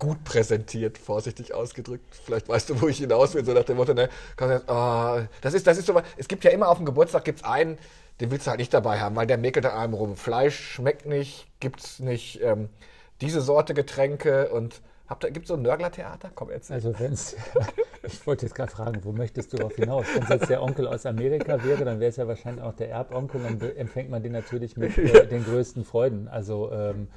gut 0.00 0.24
präsentiert, 0.24 0.98
vorsichtig 0.98 1.54
ausgedrückt. 1.54 2.16
Vielleicht 2.24 2.48
weißt 2.48 2.70
du, 2.70 2.80
wo 2.80 2.88
ich 2.88 2.98
hinaus 2.98 3.34
will, 3.34 3.44
so 3.44 3.52
nach 3.52 3.62
dem 3.62 3.76
Motto, 3.76 3.94
ne, 3.94 4.08
oh, 4.66 5.20
das 5.40 5.54
ist, 5.54 5.68
das 5.68 5.78
ist 5.78 5.86
so, 5.86 6.02
es 6.16 6.26
gibt 6.26 6.42
ja 6.42 6.50
immer 6.50 6.68
auf 6.68 6.78
dem 6.78 6.86
Geburtstag 6.86 7.24
gibt's 7.24 7.44
einen, 7.44 7.78
den 8.20 8.32
willst 8.32 8.46
du 8.46 8.50
halt 8.50 8.58
nicht 8.58 8.74
dabei 8.74 8.98
haben, 8.98 9.14
weil 9.14 9.28
der 9.28 9.38
mäkelt 9.38 9.66
an 9.66 9.72
einem 9.72 9.94
rum. 9.94 10.16
Fleisch 10.16 10.58
schmeckt 10.58 11.06
nicht, 11.06 11.46
gibt's 11.60 12.00
nicht 12.00 12.42
ähm, 12.42 12.68
diese 13.20 13.40
Sorte 13.40 13.74
Getränke 13.74 14.48
und 14.48 14.80
Habt 15.10 15.24
ihr, 15.24 15.32
gibt 15.32 15.46
es 15.46 15.48
so 15.48 15.54
ein 15.54 15.62
Nörgler-Theater? 15.62 16.30
Komm, 16.36 16.50
erzähl. 16.50 16.76
Also 16.76 16.94
wenn's, 17.00 17.34
ich 18.04 18.24
wollte 18.28 18.46
jetzt 18.46 18.54
gerade 18.54 18.70
fragen, 18.70 19.00
wo 19.02 19.10
möchtest 19.10 19.52
du 19.52 19.56
darauf 19.56 19.74
hinaus? 19.74 20.06
Wenn 20.14 20.22
es 20.22 20.28
jetzt 20.28 20.50
der 20.50 20.62
Onkel 20.62 20.86
aus 20.86 21.04
Amerika 21.04 21.64
wäre, 21.64 21.84
dann 21.84 21.98
wäre 21.98 22.10
es 22.10 22.16
ja 22.16 22.28
wahrscheinlich 22.28 22.62
auch 22.62 22.74
der 22.74 22.90
Erbonkel, 22.90 23.40
dann 23.42 23.60
empfängt 23.76 24.08
man 24.08 24.22
den 24.22 24.30
natürlich 24.30 24.76
mit 24.76 24.96
äh, 24.96 25.26
den 25.28 25.44
größten 25.44 25.84
Freuden. 25.84 26.28
Also 26.28 26.70
ähm, 26.70 27.08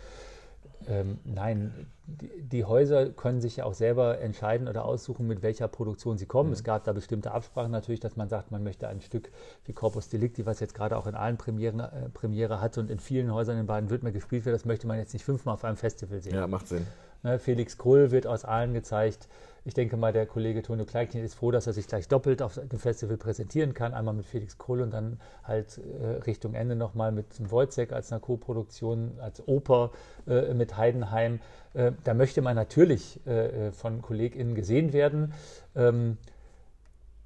Ähm, 0.87 1.19
nein, 1.23 1.87
die, 2.05 2.29
die, 2.41 2.65
Häuser 2.65 3.09
können 3.09 3.41
sich 3.41 3.57
ja 3.57 3.65
auch 3.65 3.73
selber 3.73 4.19
entscheiden 4.19 4.67
oder 4.67 4.85
aussuchen, 4.85 5.27
mit 5.27 5.41
welcher 5.41 5.67
Produktion 5.67 6.17
sie 6.17 6.25
kommen. 6.25 6.49
Mhm. 6.49 6.53
Es 6.53 6.63
gab 6.63 6.83
da 6.83 6.93
bestimmte 6.93 7.31
Absprachen 7.31 7.71
natürlich, 7.71 7.99
dass 7.99 8.15
man 8.15 8.29
sagt, 8.29 8.51
man 8.51 8.63
möchte 8.63 8.87
ein 8.87 9.01
Stück 9.01 9.31
wie 9.65 9.73
Corpus 9.73 10.09
Delicti, 10.09 10.45
was 10.45 10.59
jetzt 10.59 10.73
gerade 10.73 10.97
auch 10.97 11.07
in 11.07 11.15
allen 11.15 11.37
Premieren 11.37 11.79
äh, 11.79 12.09
Premiere 12.13 12.61
hat 12.61 12.77
und 12.77 12.91
in 12.91 12.99
vielen 12.99 13.33
Häusern 13.33 13.57
in 13.57 13.65
Baden-Württemberg 13.65 14.13
gespielt 14.13 14.45
wird, 14.45 14.55
das 14.55 14.65
möchte 14.65 14.87
man 14.87 14.97
jetzt 14.97 15.13
nicht 15.13 15.25
fünfmal 15.25 15.55
auf 15.55 15.63
einem 15.63 15.77
Festival 15.77 16.21
sehen. 16.21 16.35
Ja, 16.35 16.47
macht 16.47 16.67
Sinn. 16.67 16.85
Ne, 17.23 17.39
Felix 17.39 17.77
Krull 17.77 18.11
wird 18.11 18.27
aus 18.27 18.43
allen 18.43 18.73
gezeigt. 18.73 19.27
Ich 19.65 19.73
denke 19.73 19.95
mal, 19.95 20.11
der 20.11 20.25
Kollege 20.25 20.61
Tonio 20.61 20.83
Kleinknecht 20.83 21.23
ist 21.25 21.35
froh, 21.35 21.49
dass 21.51 21.67
er 21.67 21.73
sich 21.73 21.87
gleich 21.87 22.09
doppelt 22.09 22.41
auf 22.41 22.55
dem 22.55 22.79
Festival 22.79 23.15
präsentieren 23.15 23.73
kann. 23.73 23.93
Einmal 23.93 24.13
mit 24.13 24.25
Felix 24.25 24.57
Krull 24.57 24.81
und 24.81 24.91
dann 24.91 25.21
halt 25.45 25.77
äh, 25.77 26.05
Richtung 26.25 26.53
Ende 26.53 26.75
nochmal 26.75 27.13
mit 27.13 27.49
Wojcek 27.49 27.93
als 27.93 28.11
einer 28.11 28.19
Co-Produktion, 28.19 29.13
als 29.21 29.47
Oper 29.47 29.91
äh, 30.27 30.53
mit 30.53 30.75
Heidenheim. 30.75 31.39
Äh, 31.73 31.93
da 32.03 32.13
möchte 32.13 32.41
man 32.41 32.57
natürlich 32.57 33.21
äh, 33.25 33.67
äh, 33.67 33.71
von 33.71 34.01
KollegInnen 34.01 34.53
gesehen 34.53 34.91
werden. 34.91 35.33
Ähm, 35.75 36.17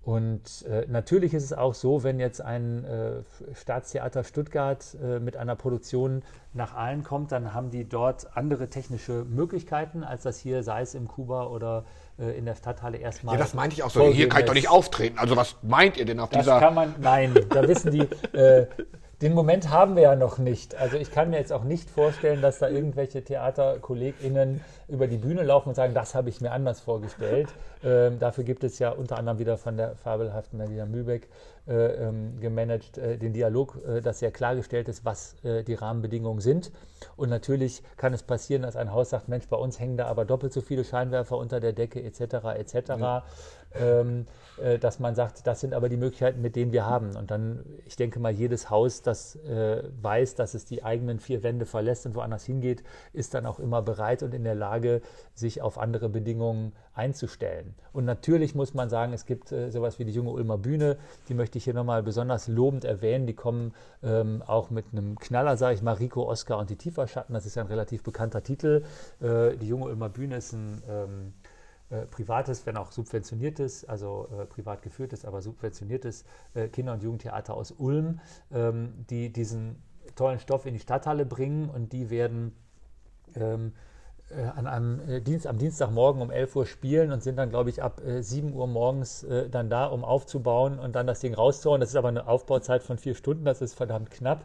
und 0.08 0.66
äh, 0.70 0.86
natürlich 0.88 1.34
ist 1.34 1.44
es 1.44 1.52
auch 1.52 1.74
so, 1.74 2.02
wenn 2.04 2.18
jetzt 2.22 2.40
ein 2.40 2.86
äh, 2.86 3.24
Staatstheater 3.54 4.24
Stuttgart 4.24 4.96
äh, 5.04 5.20
mit 5.20 5.36
einer 5.36 5.58
Produktion 5.58 6.24
nach 6.54 6.76
Aalen 6.76 7.04
kommt, 7.04 7.34
dann 7.34 7.54
haben 7.54 7.72
die 7.72 7.90
dort 7.90 8.38
andere 8.38 8.70
technische 8.70 9.26
Möglichkeiten, 9.26 10.06
als 10.06 10.24
das 10.24 10.38
hier, 10.38 10.64
sei 10.64 10.82
es 10.82 10.96
im 10.96 11.10
Kuba 11.10 11.48
oder 11.48 11.84
in 12.18 12.46
der 12.46 12.56
Stadthalle 12.56 12.98
erstmal. 12.98 13.36
Ja, 13.36 13.40
das 13.42 13.54
meinte 13.54 13.76
ich 13.76 13.84
auch 13.84 13.90
so. 13.90 14.08
Hier 14.10 14.28
kann 14.28 14.42
ich 14.42 14.46
doch 14.48 14.54
nicht 14.54 14.70
auftreten. 14.70 15.20
Also 15.20 15.36
was 15.36 15.56
meint 15.62 15.98
ihr 15.98 16.06
denn 16.06 16.20
auf 16.20 16.30
das 16.30 16.44
dieser? 16.44 16.60
Kann 16.60 16.74
man, 16.74 16.96
nein, 17.00 17.36
da 17.50 17.68
wissen 17.68 17.92
die. 17.92 18.02
Äh, 18.38 18.68
den 19.22 19.34
Moment 19.34 19.72
haben 19.72 19.96
wir 19.96 20.04
ja 20.04 20.16
noch 20.16 20.38
nicht. 20.38 20.76
Also 20.76 20.98
ich 20.98 21.10
kann 21.12 21.32
mir 21.32 21.38
jetzt 21.38 21.52
auch 21.52 21.64
nicht 21.64 21.90
vorstellen, 21.90 22.42
dass 22.42 22.60
da 22.60 22.70
irgendwelche 22.70 23.24
TheaterkollegInnen 23.24 24.62
über 24.88 25.08
die 25.08 25.18
Bühne 25.18 25.42
laufen 25.42 25.70
und 25.70 25.76
sagen, 25.76 25.96
das 25.96 26.14
habe 26.14 26.30
ich 26.30 26.40
mir 26.40 26.52
anders 26.52 26.82
vorgestellt. 26.82 27.50
Ähm, 27.84 28.20
dafür 28.20 28.44
gibt 28.44 28.64
es 28.64 28.78
ja 28.78 28.92
unter 28.92 29.18
anderem 29.18 29.40
wieder 29.40 29.58
von 29.58 29.76
der 29.76 29.96
fabelhaften 29.96 30.60
Nadina 30.60 30.86
Mübeck 30.86 31.30
äh, 31.68 31.74
ähm, 31.74 32.40
gemanagt 32.40 32.98
äh, 33.00 33.18
den 33.18 33.34
Dialog, 33.34 33.80
äh, 33.88 34.02
dass 34.02 34.20
sehr 34.20 34.32
klargestellt 34.32 34.88
ist, 34.88 35.04
was 35.04 35.36
äh, 35.44 35.64
die 35.64 35.74
Rahmenbedingungen 35.74 36.40
sind. 36.40 36.72
Und 37.16 37.30
natürlich 37.30 37.84
kann 37.98 38.14
es 38.14 38.24
passieren, 38.24 38.62
dass 38.62 38.76
ein 38.76 38.94
Haus 38.94 39.10
sagt, 39.10 39.30
Mensch, 39.30 39.48
bei 39.48 39.58
uns 39.58 39.80
hängen 39.80 39.98
da 39.98 40.06
aber 40.06 40.26
doppelt 40.26 40.54
so 40.54 40.62
viele 40.62 40.84
Scheinwerfer 40.84 41.38
unter 41.38 41.60
der 41.60 41.74
Decke 41.74 42.04
etc. 42.04 42.22
etc. 42.56 42.90
Ja. 43.00 43.24
Ähm, 43.74 44.26
äh, 44.58 44.80
dass 44.80 45.00
man 45.00 45.16
sagt, 45.16 45.46
das 45.46 45.60
sind 45.60 45.74
aber 45.74 45.90
die 45.90 45.98
Möglichkeiten, 45.98 46.42
mit 46.42 46.56
denen 46.56 46.72
wir 46.72 46.86
haben. 46.86 47.16
Und 47.16 47.32
dann, 47.32 47.64
ich 47.86 47.96
denke 47.96 48.20
mal, 48.20 48.32
jedes 48.32 48.70
Haus, 48.70 49.02
das 49.02 49.36
äh, 49.36 49.84
weiß, 50.02 50.36
dass 50.36 50.54
es 50.54 50.66
die 50.66 50.84
eigenen 50.84 51.20
vier 51.20 51.44
Wände 51.44 51.66
verlässt 51.66 52.06
und 52.06 52.16
woanders 52.16 52.46
hingeht, 52.46 52.84
ist 53.14 53.34
dann 53.34 53.46
auch 53.46 53.60
immer 53.60 53.82
bereit 53.82 54.24
und 54.24 54.34
in 54.34 54.44
der 54.44 54.56
Lage, 54.56 55.02
sich 55.34 55.62
auf 55.62 55.78
andere 55.78 56.10
Bedingungen 56.10 56.74
einzustellen. 56.94 57.76
Und 57.94 58.06
natürlich 58.06 58.56
muss 58.56 58.74
man 58.74 58.90
sagen, 58.90 59.14
es 59.14 59.26
gibt 59.26 59.52
äh, 59.52 59.70
sowas 59.70 60.00
wie 60.00 60.06
die 60.06 60.12
junge 60.12 60.32
Ulmer 60.32 60.58
Bühne, 60.58 60.98
die 61.30 61.36
möchte 61.36 61.60
ich 61.60 61.66
hier 61.66 61.76
nochmal 61.76 62.02
besonders 62.02 62.48
lobend 62.48 62.86
erwähnen. 62.86 63.28
Die 63.28 63.36
kommen 63.36 63.74
ähm, 64.02 64.42
auch 64.46 64.72
mit 64.72 64.86
einem 64.92 65.20
Knaller, 65.20 65.58
sage 65.58 65.76
ich 65.76 65.84
mal, 65.84 65.94
Rico, 65.94 66.28
Oscar 66.28 66.58
und 66.58 66.72
die 66.72 66.76
Tieferschatten. 66.76 67.34
Das 67.34 67.46
ist 67.46 67.56
ja 67.56 67.62
ein 67.62 67.68
relativ 67.68 68.04
bekannter 68.04 68.42
Titel. 68.42 68.84
Die 69.22 69.68
junge 69.68 69.86
Ulmer 69.86 70.10
Bühne 70.10 70.38
ist 70.38 70.54
ein 70.54 70.82
ähm, 70.90 71.34
äh, 71.90 72.06
privates, 72.06 72.66
wenn 72.66 72.76
auch 72.76 72.92
subventioniertes, 72.92 73.86
also 73.86 74.28
äh, 74.38 74.46
privat 74.46 74.82
geführtes, 74.82 75.24
aber 75.24 75.42
subventioniertes 75.42 76.26
äh, 76.54 76.68
Kinder- 76.68 76.92
und 76.92 77.02
Jugendtheater 77.02 77.54
aus 77.54 77.72
Ulm, 77.72 78.20
ähm, 78.52 79.06
die 79.10 79.32
diesen 79.32 79.82
tollen 80.16 80.40
Stoff 80.40 80.66
in 80.66 80.74
die 80.74 80.82
Stadthalle 80.82 81.26
bringen 81.26 81.70
und 81.70 81.94
die 81.94 82.10
werden 82.10 82.54
ähm, 83.36 83.72
äh, 84.30 84.42
an 84.42 84.68
einem 84.68 85.00
äh, 85.10 85.22
Dienst, 85.22 85.48
am 85.48 85.58
Dienstagmorgen 85.58 86.22
um 86.22 86.30
11 86.30 86.58
Uhr 86.58 86.66
spielen 86.66 87.14
und 87.14 87.24
sind 87.24 87.38
dann, 87.38 87.50
glaube 87.50 87.70
ich, 87.70 87.82
ab 87.82 88.02
7 88.04 88.52
Uhr 88.52 88.68
morgens 88.68 89.26
dann 89.52 89.70
da, 89.70 89.86
um 89.86 90.04
aufzubauen 90.04 90.80
und 90.80 90.94
dann 90.94 91.08
das 91.08 91.22
Ding 91.22 91.34
rauszuhauen. 91.34 91.80
Das 91.80 91.92
ist 91.92 91.96
aber 91.96 92.10
eine 92.10 92.28
Aufbauzeit 92.28 92.84
von 92.84 92.98
vier 92.98 93.16
Stunden, 93.16 93.46
das 93.46 93.62
ist 93.62 93.76
verdammt 93.76 94.12
knapp. 94.12 94.44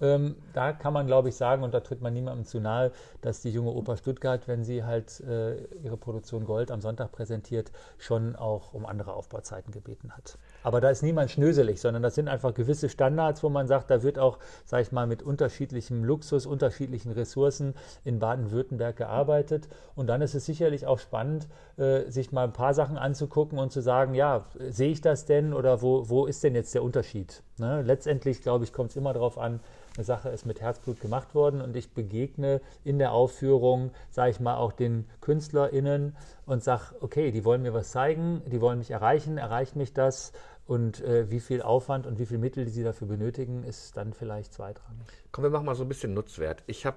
Ähm, 0.00 0.36
da 0.52 0.72
kann 0.72 0.92
man, 0.92 1.06
glaube 1.06 1.28
ich, 1.28 1.36
sagen, 1.36 1.62
und 1.62 1.74
da 1.74 1.80
tritt 1.80 2.00
man 2.00 2.12
niemandem 2.12 2.44
zu 2.44 2.60
nahe, 2.60 2.92
dass 3.20 3.42
die 3.42 3.50
junge 3.50 3.70
Oper 3.70 3.96
Stuttgart, 3.96 4.46
wenn 4.48 4.64
sie 4.64 4.84
halt 4.84 5.20
äh, 5.20 5.56
ihre 5.82 5.96
Produktion 5.96 6.44
Gold 6.44 6.70
am 6.70 6.80
Sonntag 6.80 7.12
präsentiert, 7.12 7.70
schon 7.98 8.36
auch 8.36 8.74
um 8.74 8.86
andere 8.86 9.14
Aufbauzeiten 9.14 9.72
gebeten 9.72 10.12
hat. 10.12 10.38
Aber 10.62 10.80
da 10.80 10.90
ist 10.90 11.02
niemand 11.02 11.30
schnöselig, 11.30 11.80
sondern 11.80 12.02
das 12.02 12.14
sind 12.14 12.28
einfach 12.28 12.54
gewisse 12.54 12.88
Standards, 12.88 13.42
wo 13.42 13.48
man 13.48 13.66
sagt, 13.66 13.90
da 13.90 14.02
wird 14.02 14.18
auch, 14.18 14.38
sage 14.64 14.82
ich 14.82 14.92
mal, 14.92 15.06
mit 15.06 15.22
unterschiedlichem 15.22 16.04
Luxus, 16.04 16.46
unterschiedlichen 16.46 17.12
Ressourcen 17.12 17.74
in 18.04 18.18
Baden-Württemberg 18.18 18.96
gearbeitet. 18.96 19.68
Und 19.94 20.06
dann 20.06 20.22
ist 20.22 20.34
es 20.34 20.46
sicherlich 20.46 20.86
auch 20.86 20.98
spannend, 20.98 21.48
äh, 21.76 22.10
sich 22.10 22.32
mal 22.32 22.44
ein 22.44 22.52
paar 22.52 22.74
Sachen 22.74 22.98
anzugucken 22.98 23.58
und 23.58 23.72
zu 23.72 23.80
sagen, 23.80 24.14
ja, 24.14 24.46
sehe 24.70 24.90
ich 24.90 25.00
das 25.00 25.26
denn 25.26 25.52
oder 25.52 25.82
wo, 25.82 26.08
wo 26.08 26.26
ist 26.26 26.44
denn 26.44 26.54
jetzt 26.54 26.74
der 26.74 26.82
Unterschied? 26.82 27.42
Ne? 27.58 27.82
Letztendlich, 27.82 28.42
glaube 28.42 28.64
ich, 28.64 28.72
kommt 28.72 28.90
es 28.90 28.96
immer 28.96 29.12
darauf 29.12 29.38
an, 29.38 29.60
Sache 30.02 30.30
ist 30.30 30.44
mit 30.44 30.60
Herzblut 30.60 31.00
gemacht 31.00 31.34
worden 31.34 31.60
und 31.60 31.76
ich 31.76 31.92
begegne 31.92 32.60
in 32.82 32.98
der 32.98 33.12
Aufführung, 33.12 33.92
sage 34.10 34.30
ich 34.30 34.40
mal, 34.40 34.56
auch 34.56 34.72
den 34.72 35.06
KünstlerInnen 35.20 36.16
und 36.46 36.64
sage, 36.64 36.96
okay, 37.00 37.30
die 37.30 37.44
wollen 37.44 37.62
mir 37.62 37.74
was 37.74 37.90
zeigen, 37.90 38.42
die 38.46 38.60
wollen 38.60 38.78
mich 38.78 38.90
erreichen, 38.90 39.38
erreicht 39.38 39.76
mich 39.76 39.92
das 39.92 40.32
und 40.66 41.02
äh, 41.02 41.30
wie 41.30 41.40
viel 41.40 41.62
Aufwand 41.62 42.06
und 42.06 42.18
wie 42.18 42.26
viel 42.26 42.38
Mittel 42.38 42.64
die 42.64 42.70
sie 42.70 42.82
dafür 42.82 43.06
benötigen, 43.06 43.62
ist 43.64 43.96
dann 43.96 44.12
vielleicht 44.12 44.52
zweitrangig. 44.52 45.06
Komm, 45.30 45.44
wir 45.44 45.50
machen 45.50 45.66
mal 45.66 45.74
so 45.74 45.84
ein 45.84 45.88
bisschen 45.88 46.14
Nutzwert. 46.14 46.62
Ich 46.66 46.86
habe 46.86 46.96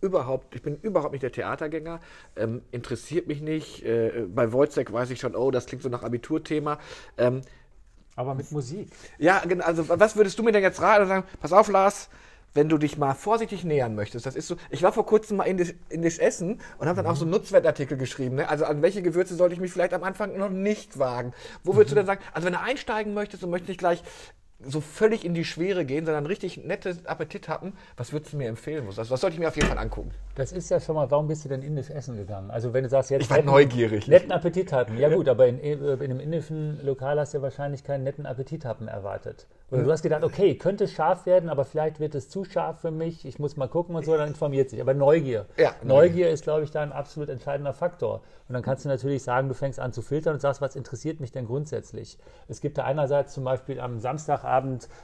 überhaupt, 0.00 0.54
ich 0.54 0.62
bin 0.62 0.76
überhaupt 0.82 1.12
nicht 1.12 1.22
der 1.22 1.32
Theatergänger, 1.32 2.00
ähm, 2.36 2.62
interessiert 2.72 3.28
mich 3.28 3.40
nicht. 3.40 3.84
Äh, 3.84 4.26
bei 4.28 4.52
Wojciech 4.52 4.92
weiß 4.92 5.10
ich 5.10 5.20
schon, 5.20 5.36
oh, 5.36 5.50
das 5.50 5.66
klingt 5.66 5.82
so 5.82 5.88
nach 5.88 6.02
Abiturthema. 6.02 6.78
Ähm, 7.16 7.42
aber 8.16 8.34
mit 8.34 8.50
Musik. 8.52 8.88
Ja, 9.18 9.40
genau. 9.40 9.64
Also, 9.64 9.88
was 9.88 10.16
würdest 10.16 10.38
du 10.38 10.42
mir 10.42 10.52
denn 10.52 10.62
jetzt 10.62 10.80
raten 10.80 11.06
sagen, 11.06 11.24
pass 11.40 11.52
auf, 11.52 11.68
Lars, 11.68 12.08
wenn 12.54 12.68
du 12.68 12.78
dich 12.78 12.98
mal 12.98 13.14
vorsichtig 13.14 13.64
nähern 13.64 13.94
möchtest. 13.94 14.26
Das 14.26 14.36
ist 14.36 14.46
so, 14.46 14.56
ich 14.70 14.82
war 14.82 14.92
vor 14.92 15.06
kurzem 15.06 15.38
mal 15.38 15.44
in 15.44 15.56
das, 15.56 15.72
in 15.88 16.02
das 16.02 16.18
Essen 16.18 16.60
und 16.78 16.86
habe 16.86 16.96
dann 16.96 17.06
mhm. 17.06 17.12
auch 17.12 17.16
so 17.16 17.24
einen 17.24 17.30
Nutzwertartikel 17.30 17.96
geschrieben. 17.96 18.36
Ne? 18.36 18.48
Also 18.48 18.64
an 18.64 18.82
welche 18.82 19.02
Gewürze 19.02 19.34
sollte 19.34 19.54
ich 19.54 19.60
mich 19.60 19.72
vielleicht 19.72 19.94
am 19.94 20.04
Anfang 20.04 20.36
noch 20.36 20.50
nicht 20.50 20.98
wagen? 20.98 21.32
Wo 21.64 21.74
würdest 21.74 21.90
mhm. 21.90 21.96
du 21.96 22.00
denn 22.00 22.06
sagen, 22.06 22.20
also 22.32 22.46
wenn 22.46 22.52
du 22.52 22.60
einsteigen 22.60 23.14
möchtest 23.14 23.42
und 23.44 23.50
möchtest 23.50 23.68
nicht 23.70 23.78
gleich 23.78 24.02
so 24.66 24.80
völlig 24.80 25.24
in 25.24 25.34
die 25.34 25.44
Schwere 25.44 25.84
gehen, 25.84 26.04
sondern 26.04 26.26
richtig 26.26 26.64
nettes 26.64 27.06
Appetit 27.06 27.48
haben, 27.48 27.74
was 27.96 28.12
würdest 28.12 28.32
du 28.32 28.36
mir 28.36 28.48
empfehlen? 28.48 28.84
Was, 28.86 29.10
was 29.10 29.20
sollte 29.20 29.34
ich 29.34 29.40
mir 29.40 29.48
auf 29.48 29.56
jeden 29.56 29.68
Fall 29.68 29.78
angucken? 29.78 30.10
Das 30.34 30.52
ist 30.52 30.70
ja 30.70 30.80
schon 30.80 30.94
mal, 30.94 31.10
warum 31.10 31.28
bist 31.28 31.44
du 31.44 31.48
denn 31.48 31.62
indisch 31.62 31.90
essen 31.90 32.16
gegangen? 32.16 32.50
Also 32.50 32.72
wenn 32.72 32.84
du 32.84 32.90
sagst, 32.90 33.10
jetzt 33.10 33.24
ich 33.24 33.30
war 33.30 33.38
netten, 33.38 33.50
neugierig. 33.50 34.08
netten 34.08 34.32
Appetit 34.32 34.72
hatten. 34.72 34.96
Ja 34.98 35.14
gut, 35.14 35.28
aber 35.28 35.46
in, 35.46 35.58
in 35.58 35.84
einem 35.84 36.20
indischen 36.20 36.84
Lokal 36.84 37.18
hast 37.20 37.34
du 37.34 37.38
ja 37.38 37.42
wahrscheinlich 37.42 37.84
keinen 37.84 38.04
netten 38.04 38.26
Appetit 38.26 38.64
haben 38.64 38.88
erwartet. 38.88 39.46
Oder 39.72 39.84
du 39.84 39.90
hast 39.90 40.02
gedacht, 40.02 40.22
okay, 40.22 40.54
könnte 40.54 40.86
scharf 40.86 41.24
werden, 41.24 41.48
aber 41.48 41.64
vielleicht 41.64 41.98
wird 41.98 42.14
es 42.14 42.28
zu 42.28 42.44
scharf 42.44 42.80
für 42.80 42.90
mich, 42.90 43.24
ich 43.24 43.38
muss 43.38 43.56
mal 43.56 43.68
gucken 43.68 43.94
und 43.96 44.04
so, 44.04 44.14
dann 44.14 44.28
informiert 44.28 44.68
sich. 44.68 44.82
Aber 44.82 44.92
Neugier. 44.92 45.46
Ja, 45.56 45.74
Neugier 45.82 46.28
ist, 46.28 46.44
glaube 46.44 46.64
ich, 46.64 46.70
da 46.70 46.82
ein 46.82 46.92
absolut 46.92 47.30
entscheidender 47.30 47.72
Faktor. 47.72 48.20
Und 48.48 48.52
dann 48.52 48.62
kannst 48.62 48.84
du 48.84 48.90
natürlich 48.90 49.22
sagen, 49.22 49.48
du 49.48 49.54
fängst 49.54 49.80
an 49.80 49.94
zu 49.94 50.02
filtern 50.02 50.34
und 50.34 50.40
sagst, 50.40 50.60
was 50.60 50.76
interessiert 50.76 51.20
mich 51.20 51.32
denn 51.32 51.46
grundsätzlich? 51.46 52.18
Es 52.48 52.60
gibt 52.60 52.76
da 52.76 52.84
einerseits 52.84 53.32
zum 53.32 53.44
Beispiel 53.44 53.80
am 53.80 53.98
Samstagabend 53.98 54.51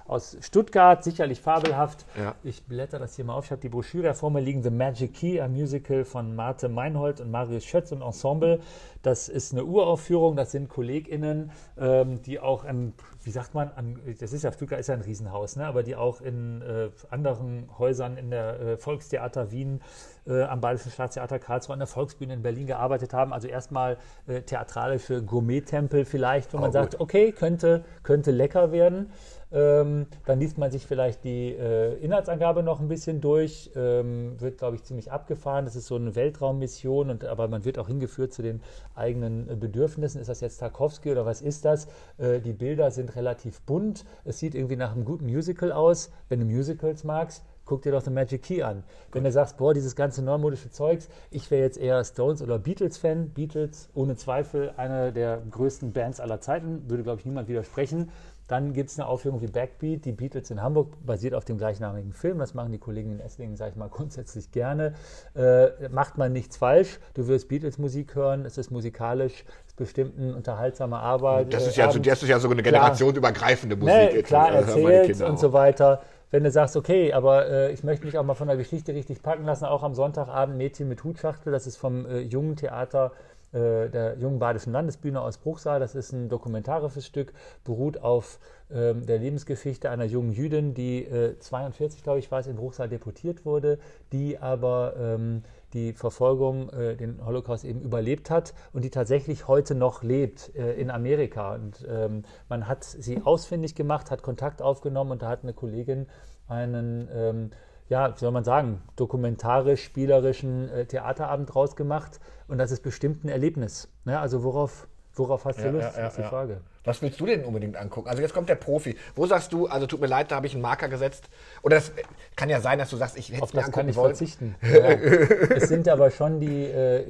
aus 0.06 0.36
Stuttgart, 0.40 1.02
sicherlich 1.02 1.40
fabelhaft. 1.40 2.04
Ja. 2.16 2.34
Ich 2.42 2.64
blätter 2.64 2.98
das 2.98 3.16
hier 3.16 3.24
mal 3.24 3.34
auf. 3.34 3.46
Ich 3.46 3.50
habe 3.50 3.60
die 3.60 3.68
Broschüre 3.68 4.14
vor 4.14 4.30
mir 4.30 4.40
liegen, 4.40 4.62
The 4.62 4.70
Magic 4.70 5.14
Key, 5.14 5.40
ein 5.40 5.52
Musical 5.52 6.04
von 6.04 6.34
Marte 6.34 6.68
Meinhold 6.68 7.20
und 7.20 7.30
Marius 7.30 7.64
Schötz 7.64 7.92
und 7.92 8.02
Ensemble. 8.02 8.60
Das 9.02 9.28
ist 9.28 9.52
eine 9.52 9.64
Uraufführung, 9.64 10.36
das 10.36 10.50
sind 10.50 10.68
KollegInnen, 10.68 11.50
ähm, 11.78 12.20
die 12.22 12.40
auch 12.40 12.64
an, 12.64 12.94
wie 13.22 13.30
sagt 13.30 13.54
man, 13.54 13.70
an, 13.76 14.00
das 14.20 14.32
ist 14.32 14.42
ja, 14.42 14.52
Stuttgart 14.52 14.80
ist 14.80 14.88
ja 14.88 14.94
ein 14.94 15.02
Riesenhaus, 15.02 15.56
ne, 15.56 15.66
aber 15.66 15.82
die 15.82 15.94
auch 15.94 16.20
in 16.20 16.62
äh, 16.62 16.90
anderen 17.10 17.68
Häusern 17.78 18.16
in 18.16 18.30
der 18.30 18.60
äh, 18.60 18.76
Volkstheater 18.76 19.52
Wien, 19.52 19.80
äh, 20.26 20.42
am 20.42 20.60
Bayerischen 20.60 20.90
Staatstheater 20.90 21.38
Karlsruhe, 21.38 21.72
an 21.72 21.78
der 21.78 21.86
Volksbühne 21.86 22.34
in 22.34 22.42
Berlin 22.42 22.66
gearbeitet 22.66 23.14
haben. 23.14 23.32
Also 23.32 23.48
erstmal 23.48 23.96
äh, 24.26 24.42
theatralische 24.42 25.22
Gourmet-Tempel 25.22 26.04
vielleicht, 26.04 26.52
wo 26.52 26.58
oh, 26.58 26.60
man 26.60 26.70
gut. 26.70 26.74
sagt, 26.74 27.00
okay, 27.00 27.32
könnte, 27.32 27.84
könnte 28.02 28.30
lecker 28.30 28.72
werden. 28.72 29.10
Ähm, 29.50 30.06
dann 30.26 30.40
liest 30.40 30.58
man 30.58 30.70
sich 30.70 30.86
vielleicht 30.86 31.24
die 31.24 31.54
äh, 31.54 31.94
Inhaltsangabe 32.04 32.62
noch 32.62 32.80
ein 32.80 32.88
bisschen 32.88 33.20
durch, 33.20 33.70
ähm, 33.74 34.38
wird, 34.38 34.58
glaube 34.58 34.76
ich, 34.76 34.84
ziemlich 34.84 35.10
abgefahren. 35.10 35.64
Das 35.64 35.74
ist 35.74 35.86
so 35.86 35.96
eine 35.96 36.14
Weltraummission, 36.14 37.10
und, 37.10 37.24
aber 37.24 37.48
man 37.48 37.64
wird 37.64 37.78
auch 37.78 37.88
hingeführt 37.88 38.32
zu 38.32 38.42
den 38.42 38.60
eigenen 38.94 39.48
äh, 39.48 39.56
Bedürfnissen. 39.56 40.20
Ist 40.20 40.28
das 40.28 40.40
jetzt 40.40 40.58
Tarkovsky 40.58 41.10
oder 41.10 41.24
was 41.24 41.40
ist 41.40 41.64
das? 41.64 41.88
Äh, 42.18 42.40
die 42.40 42.52
Bilder 42.52 42.90
sind 42.90 43.16
relativ 43.16 43.62
bunt. 43.62 44.04
Es 44.24 44.38
sieht 44.38 44.54
irgendwie 44.54 44.76
nach 44.76 44.94
einem 44.94 45.06
guten 45.06 45.26
Musical 45.26 45.72
aus. 45.72 46.10
Wenn 46.28 46.40
du 46.40 46.46
Musicals 46.46 47.04
magst, 47.04 47.42
guck 47.64 47.82
dir 47.82 47.92
doch 47.92 48.02
The 48.02 48.10
Magic 48.10 48.42
Key 48.42 48.62
an. 48.62 48.82
Wenn 49.12 49.24
du 49.24 49.32
sagst, 49.32 49.56
boah, 49.56 49.72
dieses 49.74 49.94
ganze 49.94 50.22
neumodische 50.22 50.70
Zeugs, 50.70 51.08
ich 51.30 51.50
wäre 51.50 51.62
jetzt 51.62 51.78
eher 51.78 52.02
Stones 52.04 52.42
oder 52.42 52.58
Beatles-Fan. 52.58 53.30
Beatles, 53.30 53.88
ohne 53.94 54.16
Zweifel, 54.16 54.72
eine 54.76 55.12
der 55.12 55.42
größten 55.50 55.92
Bands 55.92 56.18
aller 56.20 56.40
Zeiten, 56.40 56.88
würde, 56.88 57.02
glaube 57.02 57.20
ich, 57.20 57.26
niemand 57.26 57.48
widersprechen. 57.48 58.10
Dann 58.48 58.72
gibt 58.72 58.88
es 58.90 58.98
eine 58.98 59.06
Aufführung 59.06 59.42
wie 59.42 59.46
Backbeat, 59.46 60.06
die 60.06 60.12
Beatles 60.12 60.50
in 60.50 60.62
Hamburg, 60.62 60.94
basiert 61.04 61.34
auf 61.34 61.44
dem 61.44 61.58
gleichnamigen 61.58 62.12
Film. 62.12 62.38
Das 62.38 62.54
machen 62.54 62.72
die 62.72 62.78
Kollegen 62.78 63.12
in 63.12 63.20
Esslingen, 63.20 63.56
sage 63.56 63.72
ich 63.72 63.76
mal, 63.76 63.88
grundsätzlich 63.90 64.50
gerne. 64.50 64.94
Äh, 65.34 65.88
macht 65.90 66.16
man 66.16 66.32
nichts 66.32 66.56
falsch. 66.56 66.98
Du 67.14 67.28
wirst 67.28 67.48
Beatles-Musik 67.48 68.14
hören, 68.14 68.46
es 68.46 68.56
ist 68.56 68.70
musikalisch, 68.70 69.44
es 69.66 69.72
ist 69.72 69.76
bestimmt 69.76 70.18
eine 70.18 70.34
unterhaltsame 70.34 70.98
Arbeit. 70.98 71.52
Das 71.52 71.66
ist 71.66 71.76
ja, 71.76 71.90
so, 71.90 71.98
das 71.98 72.22
ist 72.22 72.28
ja 72.28 72.38
so 72.38 72.50
eine 72.50 72.62
generationsübergreifende 72.62 73.76
Musik. 73.76 74.14
Ne, 74.14 74.22
klar 74.22 74.50
erzählt 74.50 75.20
und 75.20 75.38
so 75.38 75.52
weiter 75.52 76.00
wenn 76.30 76.44
du 76.44 76.50
sagst, 76.50 76.76
okay, 76.76 77.12
aber 77.12 77.48
äh, 77.48 77.72
ich 77.72 77.84
möchte 77.84 78.04
mich 78.04 78.18
auch 78.18 78.22
mal 78.22 78.34
von 78.34 78.48
der 78.48 78.56
Geschichte 78.56 78.94
richtig 78.94 79.22
packen 79.22 79.44
lassen, 79.44 79.64
auch 79.64 79.82
am 79.82 79.94
Sonntagabend 79.94 80.58
Mädchen 80.58 80.88
mit 80.88 81.02
Hutschachtel, 81.02 81.52
das 81.52 81.66
ist 81.66 81.76
vom 81.76 82.04
äh, 82.04 82.20
jungen 82.20 82.56
Theater 82.56 83.12
äh, 83.14 83.37
der 83.52 84.16
Jungen 84.18 84.38
Badischen 84.38 84.72
Landesbühne 84.72 85.20
aus 85.20 85.38
Bruchsal. 85.38 85.80
Das 85.80 85.94
ist 85.94 86.12
ein 86.12 86.28
dokumentarisches 86.28 87.06
Stück, 87.06 87.32
beruht 87.64 87.98
auf 87.98 88.38
ähm, 88.70 89.06
der 89.06 89.18
Lebensgeschichte 89.18 89.88
einer 89.88 90.04
jungen 90.04 90.32
Jüdin, 90.32 90.74
die 90.74 91.04
äh, 91.04 91.38
42, 91.38 92.02
glaube 92.02 92.18
ich, 92.18 92.30
war 92.30 92.40
es, 92.40 92.46
in 92.46 92.56
Bruchsal 92.56 92.88
deportiert 92.88 93.46
wurde, 93.46 93.78
die 94.12 94.38
aber 94.38 94.94
ähm, 94.98 95.42
die 95.72 95.92
Verfolgung, 95.92 96.70
äh, 96.70 96.96
den 96.96 97.24
Holocaust 97.24 97.64
eben 97.64 97.80
überlebt 97.80 98.30
hat 98.30 98.54
und 98.72 98.84
die 98.84 98.90
tatsächlich 98.90 99.48
heute 99.48 99.74
noch 99.74 100.02
lebt 100.02 100.54
äh, 100.54 100.74
in 100.74 100.90
Amerika. 100.90 101.54
Und 101.54 101.86
ähm, 101.88 102.24
man 102.48 102.68
hat 102.68 102.84
sie 102.84 103.22
ausfindig 103.22 103.74
gemacht, 103.74 104.10
hat 104.10 104.22
Kontakt 104.22 104.60
aufgenommen 104.60 105.12
und 105.12 105.22
da 105.22 105.28
hat 105.28 105.42
eine 105.42 105.54
Kollegin 105.54 106.06
einen 106.46 107.08
ähm, 107.12 107.50
ja, 107.88 108.14
wie 108.14 108.18
soll 108.18 108.30
man 108.30 108.44
sagen, 108.44 108.82
dokumentarisch-spielerischen 108.96 110.68
äh, 110.68 110.86
Theaterabend 110.86 111.54
draus 111.54 111.76
gemacht. 111.76 112.20
Und 112.46 112.58
das 112.58 112.70
ist 112.70 112.82
bestimmt 112.82 113.24
ein 113.24 113.28
Erlebnis. 113.28 113.88
Ne? 114.04 114.18
Also 114.18 114.44
worauf, 114.44 114.88
worauf 115.18 115.44
hast 115.44 115.58
du 115.58 115.64
ja, 115.64 115.70
Lust, 115.70 115.96
ja, 115.96 116.00
ja, 116.02 116.06
ist 116.08 116.18
die 116.18 116.22
Frage. 116.22 116.60
Was 116.84 117.02
willst 117.02 117.20
du 117.20 117.26
denn 117.26 117.44
unbedingt 117.44 117.76
angucken? 117.76 118.08
Also 118.08 118.22
jetzt 118.22 118.32
kommt 118.32 118.48
der 118.48 118.54
Profi. 118.54 118.96
Wo 119.14 119.26
sagst 119.26 119.52
du, 119.52 119.66
also 119.66 119.86
tut 119.86 120.00
mir 120.00 120.06
leid, 120.06 120.30
da 120.30 120.36
habe 120.36 120.46
ich 120.46 120.54
einen 120.54 120.62
Marker 120.62 120.88
gesetzt. 120.88 121.28
Oder 121.62 121.76
es 121.76 121.92
kann 122.34 122.48
ja 122.48 122.60
sein, 122.60 122.78
dass 122.78 122.88
du 122.88 122.96
sagst, 122.96 123.18
ich 123.18 123.30
hätte 123.30 123.42
Auf 123.42 123.52
das 123.52 123.70
kann 123.70 123.88
ich 123.88 123.96
wollen. 123.96 124.14
verzichten. 124.14 124.54
Es 125.54 125.68
sind 125.68 125.88
aber 125.88 126.10
schon 126.10 126.40
die, 126.40 126.64
äh, 126.64 127.04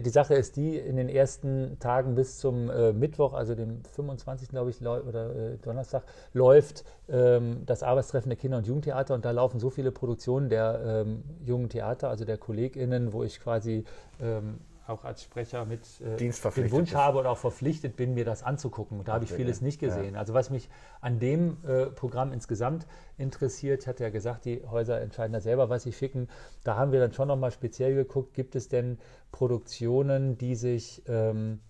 die 0.00 0.10
Sache 0.10 0.34
ist 0.34 0.56
die, 0.56 0.76
in 0.76 0.96
den 0.96 1.08
ersten 1.08 1.78
Tagen 1.78 2.16
bis 2.16 2.38
zum 2.38 2.68
äh, 2.68 2.92
Mittwoch, 2.92 3.32
also 3.32 3.54
dem 3.54 3.82
25. 3.94 4.48
glaube 4.50 4.70
ich, 4.70 4.80
oder 4.86 5.34
äh, 5.34 5.56
Donnerstag, 5.58 6.02
läuft 6.34 6.84
ähm, 7.08 7.62
das 7.64 7.82
Arbeitstreffen 7.82 8.28
der 8.28 8.36
Kinder- 8.36 8.58
und 8.58 8.66
Jugendtheater 8.66 9.14
und 9.14 9.24
da 9.24 9.30
laufen 9.30 9.58
so 9.58 9.70
viele 9.70 9.90
Produktionen 9.92 10.48
der 10.48 11.04
ähm, 11.06 11.22
jungen 11.44 11.68
Theater, 11.68 12.10
also 12.10 12.24
der 12.24 12.36
KollegInnen, 12.36 13.12
wo 13.12 13.22
ich 13.22 13.40
quasi 13.40 13.84
ähm, 14.20 14.58
auch 14.88 15.04
als 15.04 15.22
Sprecher 15.22 15.64
mit 15.64 15.82
äh, 16.00 16.16
den 16.16 16.32
Wunsch 16.70 16.94
habe 16.94 17.18
oder 17.18 17.30
auch 17.30 17.38
verpflichtet 17.38 17.96
bin, 17.96 18.14
mir 18.14 18.24
das 18.24 18.42
anzugucken. 18.42 18.98
Und 18.98 19.08
da 19.08 19.14
habe 19.14 19.24
ich 19.24 19.32
vieles 19.32 19.60
nicht 19.60 19.78
gesehen. 19.78 20.14
Ja. 20.14 20.20
Also 20.20 20.34
was 20.34 20.50
mich 20.50 20.68
an 21.00 21.18
dem 21.18 21.58
äh, 21.66 21.86
Programm 21.86 22.32
insgesamt 22.32 22.86
interessiert, 23.16 23.82
ich 23.82 23.88
hatte 23.88 24.04
ja 24.04 24.10
gesagt, 24.10 24.44
die 24.44 24.62
Häuser 24.64 25.00
entscheiden 25.00 25.32
da 25.32 25.40
selber, 25.40 25.68
was 25.68 25.82
sie 25.82 25.92
schicken. 25.92 26.28
Da 26.64 26.76
haben 26.76 26.92
wir 26.92 27.00
dann 27.00 27.12
schon 27.12 27.28
nochmal 27.28 27.50
speziell 27.50 27.94
geguckt, 27.94 28.34
gibt 28.34 28.56
es 28.56 28.68
denn 28.68 28.98
Produktionen, 29.30 30.38
die 30.38 30.54
sich 30.54 31.02
ähm, 31.06 31.60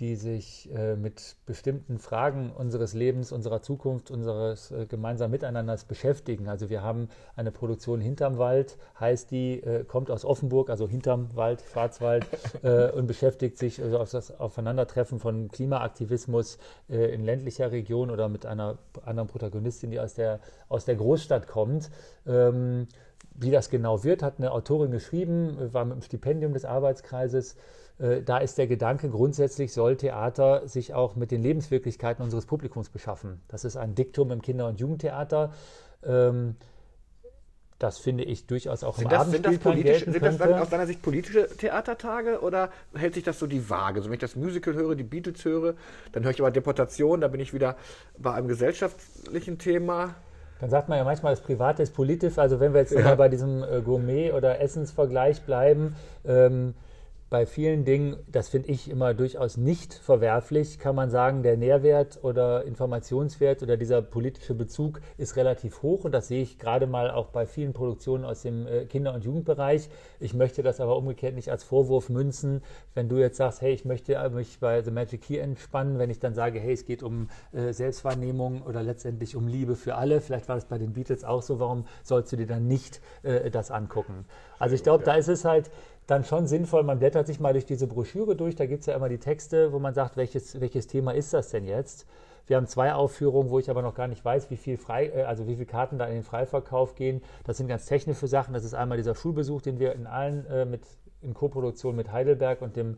die 0.00 0.14
sich 0.14 0.70
äh, 0.72 0.94
mit 0.94 1.36
bestimmten 1.44 1.98
Fragen 1.98 2.52
unseres 2.52 2.94
Lebens, 2.94 3.32
unserer 3.32 3.62
Zukunft, 3.62 4.10
unseres 4.12 4.70
äh, 4.70 4.86
gemeinsamen 4.86 5.32
Miteinanders 5.32 5.84
beschäftigen. 5.84 6.48
Also 6.48 6.70
wir 6.70 6.82
haben 6.82 7.08
eine 7.34 7.50
Produktion 7.50 8.00
Hinterm 8.00 8.38
Wald, 8.38 8.78
heißt 9.00 9.30
die, 9.32 9.60
äh, 9.60 9.84
kommt 9.84 10.10
aus 10.10 10.24
Offenburg, 10.24 10.70
also 10.70 10.88
hinterm 10.88 11.34
Wald, 11.34 11.64
Schwarzwald, 11.72 12.26
äh, 12.62 12.90
und 12.92 13.08
beschäftigt 13.08 13.58
sich 13.58 13.82
also 13.82 13.98
auf 13.98 14.10
das 14.10 14.38
Aufeinandertreffen 14.38 15.18
von 15.18 15.48
Klimaaktivismus 15.48 16.58
äh, 16.88 17.12
in 17.12 17.24
ländlicher 17.24 17.72
Region 17.72 18.10
oder 18.10 18.28
mit 18.28 18.46
einer 18.46 18.78
anderen 19.04 19.28
Protagonistin, 19.28 19.90
die 19.90 19.98
aus 19.98 20.14
der, 20.14 20.38
aus 20.68 20.84
der 20.84 20.94
Großstadt 20.94 21.48
kommt. 21.48 21.90
Ähm, 22.24 22.86
wie 23.34 23.50
das 23.50 23.68
genau 23.68 24.04
wird, 24.04 24.22
hat 24.22 24.34
eine 24.38 24.52
Autorin 24.52 24.90
geschrieben, 24.90 25.72
war 25.72 25.84
mit 25.84 25.96
dem 25.96 26.02
Stipendium 26.02 26.52
des 26.52 26.64
Arbeitskreises 26.64 27.56
da 27.98 28.38
ist 28.38 28.58
der 28.58 28.68
Gedanke, 28.68 29.08
grundsätzlich 29.10 29.72
soll 29.72 29.96
Theater 29.96 30.68
sich 30.68 30.94
auch 30.94 31.16
mit 31.16 31.30
den 31.30 31.42
Lebenswirklichkeiten 31.42 32.22
unseres 32.22 32.46
Publikums 32.46 32.90
beschaffen. 32.90 33.40
Das 33.48 33.64
ist 33.64 33.76
ein 33.76 33.94
Diktum 33.94 34.30
im 34.30 34.40
Kinder- 34.40 34.68
und 34.68 34.78
Jugendtheater. 34.78 35.52
Ähm, 36.04 36.54
das 37.78 37.98
finde 37.98 38.24
ich 38.24 38.46
durchaus 38.46 38.82
auch 38.82 38.96
sind 38.96 39.04
im 39.04 39.10
das, 39.10 39.30
sind 39.30 39.46
das, 39.46 39.58
politisch, 39.58 40.04
sind 40.04 40.20
das 40.20 40.36
dann 40.36 40.54
aus 40.54 40.68
deiner 40.68 40.86
Sicht 40.86 41.00
politische 41.00 41.46
Theatertage 41.46 42.40
oder 42.40 42.70
hält 42.94 43.14
sich 43.14 43.22
das 43.22 43.38
so 43.38 43.46
die 43.46 43.70
Waage? 43.70 44.02
So, 44.02 44.08
wenn 44.08 44.14
ich 44.14 44.20
das 44.20 44.34
Musical 44.34 44.74
höre, 44.74 44.96
die 44.96 45.04
Beatles 45.04 45.44
höre, 45.44 45.74
dann 46.10 46.24
höre 46.24 46.32
ich 46.32 46.40
aber 46.40 46.50
Deportation, 46.50 47.20
da 47.20 47.28
bin 47.28 47.40
ich 47.40 47.54
wieder 47.54 47.76
bei 48.18 48.32
einem 48.32 48.48
gesellschaftlichen 48.48 49.58
Thema. 49.58 50.16
Dann 50.60 50.70
sagt 50.70 50.88
man 50.88 50.98
ja 50.98 51.04
manchmal, 51.04 51.32
das 51.32 51.40
Private 51.40 51.84
ist 51.84 51.94
politisch. 51.94 52.36
Also 52.36 52.58
wenn 52.58 52.74
wir 52.74 52.80
jetzt 52.80 52.92
ja. 52.92 53.02
mal 53.02 53.16
bei 53.16 53.28
diesem 53.28 53.62
äh, 53.62 53.80
Gourmet- 53.80 54.32
oder 54.32 54.60
Essensvergleich 54.60 55.42
bleiben, 55.42 55.94
ähm, 56.26 56.74
bei 57.30 57.44
vielen 57.44 57.84
Dingen, 57.84 58.16
das 58.26 58.48
finde 58.48 58.70
ich 58.70 58.90
immer 58.90 59.12
durchaus 59.12 59.58
nicht 59.58 59.92
verwerflich, 59.92 60.78
kann 60.78 60.94
man 60.94 61.10
sagen, 61.10 61.42
der 61.42 61.58
Nährwert 61.58 62.18
oder 62.22 62.64
Informationswert 62.64 63.62
oder 63.62 63.76
dieser 63.76 64.00
politische 64.00 64.54
Bezug 64.54 65.00
ist 65.18 65.36
relativ 65.36 65.82
hoch 65.82 66.04
und 66.04 66.12
das 66.12 66.28
sehe 66.28 66.42
ich 66.42 66.58
gerade 66.58 66.86
mal 66.86 67.10
auch 67.10 67.28
bei 67.28 67.44
vielen 67.44 67.74
Produktionen 67.74 68.24
aus 68.24 68.42
dem 68.42 68.66
äh, 68.66 68.86
Kinder- 68.86 69.12
und 69.12 69.24
Jugendbereich. 69.24 69.90
Ich 70.20 70.32
möchte 70.32 70.62
das 70.62 70.80
aber 70.80 70.96
umgekehrt 70.96 71.34
nicht 71.34 71.50
als 71.50 71.64
Vorwurf 71.64 72.08
münzen, 72.08 72.62
wenn 72.94 73.10
du 73.10 73.18
jetzt 73.18 73.36
sagst, 73.36 73.60
hey, 73.60 73.72
ich 73.72 73.84
möchte 73.84 74.16
mich 74.30 74.58
bei 74.58 74.80
The 74.82 74.90
Magic 74.90 75.22
Key 75.22 75.36
entspannen, 75.36 75.98
wenn 75.98 76.08
ich 76.08 76.20
dann 76.20 76.34
sage, 76.34 76.60
hey, 76.60 76.72
es 76.72 76.86
geht 76.86 77.02
um 77.02 77.28
äh, 77.52 77.72
Selbstwahrnehmung 77.74 78.62
oder 78.62 78.82
letztendlich 78.82 79.36
um 79.36 79.48
Liebe 79.48 79.76
für 79.76 79.96
alle. 79.96 80.22
Vielleicht 80.22 80.48
war 80.48 80.54
das 80.54 80.64
bei 80.64 80.78
den 80.78 80.94
Beatles 80.94 81.24
auch 81.24 81.42
so, 81.42 81.60
warum 81.60 81.84
sollst 82.02 82.32
du 82.32 82.36
dir 82.36 82.46
dann 82.46 82.66
nicht 82.66 83.02
äh, 83.22 83.50
das 83.50 83.70
angucken? 83.70 84.24
Also 84.58 84.74
ich 84.74 84.82
glaube, 84.82 85.04
da 85.04 85.14
ist 85.14 85.28
es 85.28 85.44
halt, 85.44 85.70
dann 86.08 86.24
schon 86.24 86.46
sinnvoll, 86.46 86.82
man 86.82 86.98
blättert 86.98 87.26
sich 87.26 87.38
mal 87.38 87.52
durch 87.52 87.66
diese 87.66 87.86
Broschüre 87.86 88.34
durch, 88.34 88.56
da 88.56 88.64
gibt 88.66 88.80
es 88.80 88.86
ja 88.86 88.96
immer 88.96 89.10
die 89.10 89.18
Texte, 89.18 89.72
wo 89.72 89.78
man 89.78 89.92
sagt, 89.92 90.16
welches, 90.16 90.58
welches 90.58 90.86
Thema 90.86 91.12
ist 91.12 91.34
das 91.34 91.50
denn 91.50 91.66
jetzt? 91.66 92.06
Wir 92.46 92.56
haben 92.56 92.66
zwei 92.66 92.94
Aufführungen, 92.94 93.50
wo 93.50 93.58
ich 93.58 93.68
aber 93.68 93.82
noch 93.82 93.94
gar 93.94 94.08
nicht 94.08 94.24
weiß, 94.24 94.50
wie 94.50 94.56
viel 94.56 94.78
frei, 94.78 95.08
äh, 95.08 95.24
also 95.24 95.46
wie 95.46 95.54
viele 95.54 95.66
Karten 95.66 95.98
da 95.98 96.06
in 96.06 96.14
den 96.14 96.22
Freiverkauf 96.22 96.94
gehen. 96.94 97.20
Das 97.44 97.58
sind 97.58 97.68
ganz 97.68 97.84
technische 97.84 98.26
Sachen. 98.26 98.54
Das 98.54 98.64
ist 98.64 98.72
einmal 98.72 98.96
dieser 98.96 99.14
Schulbesuch, 99.14 99.60
den 99.60 99.78
wir 99.78 99.94
in 99.94 100.06
allen 100.06 100.46
äh, 100.46 100.64
mit 100.64 100.80
in 101.20 101.34
Koproduktion 101.34 101.94
mit 101.94 102.10
Heidelberg 102.10 102.62
und 102.62 102.76
dem 102.76 102.96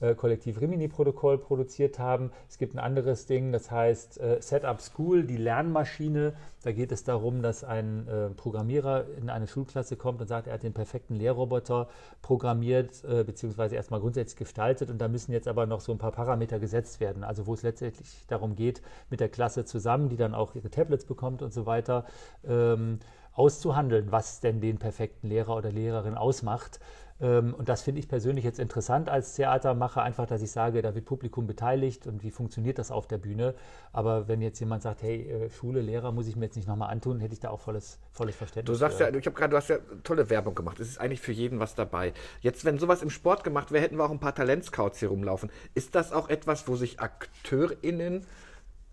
äh, 0.00 0.14
Kollektiv 0.14 0.60
Rimini-Protokoll 0.60 1.38
produziert 1.38 1.98
haben. 1.98 2.30
Es 2.48 2.58
gibt 2.58 2.74
ein 2.74 2.78
anderes 2.78 3.26
Ding, 3.26 3.52
das 3.52 3.70
heißt 3.70 4.20
äh, 4.20 4.40
Setup 4.40 4.80
School, 4.80 5.24
die 5.24 5.36
Lernmaschine. 5.36 6.34
Da 6.62 6.72
geht 6.72 6.92
es 6.92 7.04
darum, 7.04 7.42
dass 7.42 7.64
ein 7.64 8.06
äh, 8.08 8.30
Programmierer 8.30 9.06
in 9.20 9.30
eine 9.30 9.46
Schulklasse 9.46 9.96
kommt 9.96 10.20
und 10.20 10.26
sagt, 10.26 10.46
er 10.46 10.54
hat 10.54 10.62
den 10.62 10.72
perfekten 10.72 11.14
Lehrroboter 11.14 11.88
programmiert, 12.22 13.04
äh, 13.04 13.24
beziehungsweise 13.24 13.76
erstmal 13.76 14.00
grundsätzlich 14.00 14.36
gestaltet. 14.36 14.90
Und 14.90 14.98
da 14.98 15.08
müssen 15.08 15.32
jetzt 15.32 15.48
aber 15.48 15.66
noch 15.66 15.80
so 15.80 15.92
ein 15.92 15.98
paar 15.98 16.12
Parameter 16.12 16.58
gesetzt 16.58 17.00
werden. 17.00 17.24
Also 17.24 17.46
wo 17.46 17.54
es 17.54 17.62
letztendlich 17.62 18.08
darum 18.28 18.56
geht, 18.56 18.82
mit 19.10 19.20
der 19.20 19.28
Klasse 19.28 19.64
zusammen, 19.64 20.08
die 20.08 20.16
dann 20.16 20.34
auch 20.34 20.54
ihre 20.54 20.70
Tablets 20.70 21.04
bekommt 21.04 21.42
und 21.42 21.52
so 21.52 21.66
weiter, 21.66 22.04
ähm, 22.46 22.98
auszuhandeln, 23.38 24.10
was 24.10 24.40
denn 24.40 24.60
den 24.60 24.78
perfekten 24.78 25.28
Lehrer 25.28 25.56
oder 25.56 25.70
Lehrerin 25.70 26.16
ausmacht. 26.16 26.80
Ähm, 27.20 27.54
und 27.54 27.68
das 27.68 27.82
finde 27.82 28.00
ich 28.00 28.08
persönlich 28.08 28.44
jetzt 28.44 28.58
interessant 28.58 29.08
als 29.08 29.34
Theatermacher, 29.34 30.02
einfach, 30.02 30.26
dass 30.26 30.40
ich 30.42 30.52
sage, 30.52 30.82
da 30.82 30.94
wird 30.94 31.04
Publikum 31.04 31.46
beteiligt 31.46 32.06
und 32.06 32.22
wie 32.22 32.30
funktioniert 32.30 32.78
das 32.78 32.90
auf 32.90 33.08
der 33.08 33.18
Bühne. 33.18 33.54
Aber 33.92 34.28
wenn 34.28 34.40
jetzt 34.40 34.60
jemand 34.60 34.82
sagt, 34.82 35.02
hey, 35.02 35.28
äh, 35.28 35.50
Schule, 35.50 35.80
Lehrer 35.80 36.12
muss 36.12 36.28
ich 36.28 36.36
mir 36.36 36.44
jetzt 36.44 36.56
nicht 36.56 36.68
nochmal 36.68 36.90
antun, 36.90 37.20
hätte 37.20 37.34
ich 37.34 37.40
da 37.40 37.50
auch 37.50 37.60
volles, 37.60 37.98
volles 38.12 38.36
Verständnis. 38.36 38.72
Du 38.72 38.78
sagst 38.78 39.00
ja, 39.00 39.08
ich 39.08 39.26
habe 39.26 39.36
gerade, 39.36 39.50
du 39.50 39.56
hast 39.56 39.68
ja 39.68 39.78
tolle 40.04 40.30
Werbung 40.30 40.54
gemacht. 40.54 40.78
Es 40.78 40.88
ist 40.88 41.00
eigentlich 41.00 41.20
für 41.20 41.32
jeden 41.32 41.58
was 41.58 41.74
dabei. 41.74 42.12
Jetzt, 42.40 42.64
wenn 42.64 42.78
sowas 42.78 43.02
im 43.02 43.10
Sport 43.10 43.42
gemacht 43.42 43.72
wäre, 43.72 43.82
hätten 43.82 43.96
wir 43.96 44.04
auch 44.04 44.10
ein 44.10 44.20
paar 44.20 44.34
Talentscouts 44.34 45.00
hier 45.00 45.08
rumlaufen. 45.08 45.50
Ist 45.74 45.94
das 45.94 46.12
auch 46.12 46.28
etwas, 46.28 46.68
wo 46.68 46.76
sich 46.76 47.00
AkteurInnen 47.00 48.26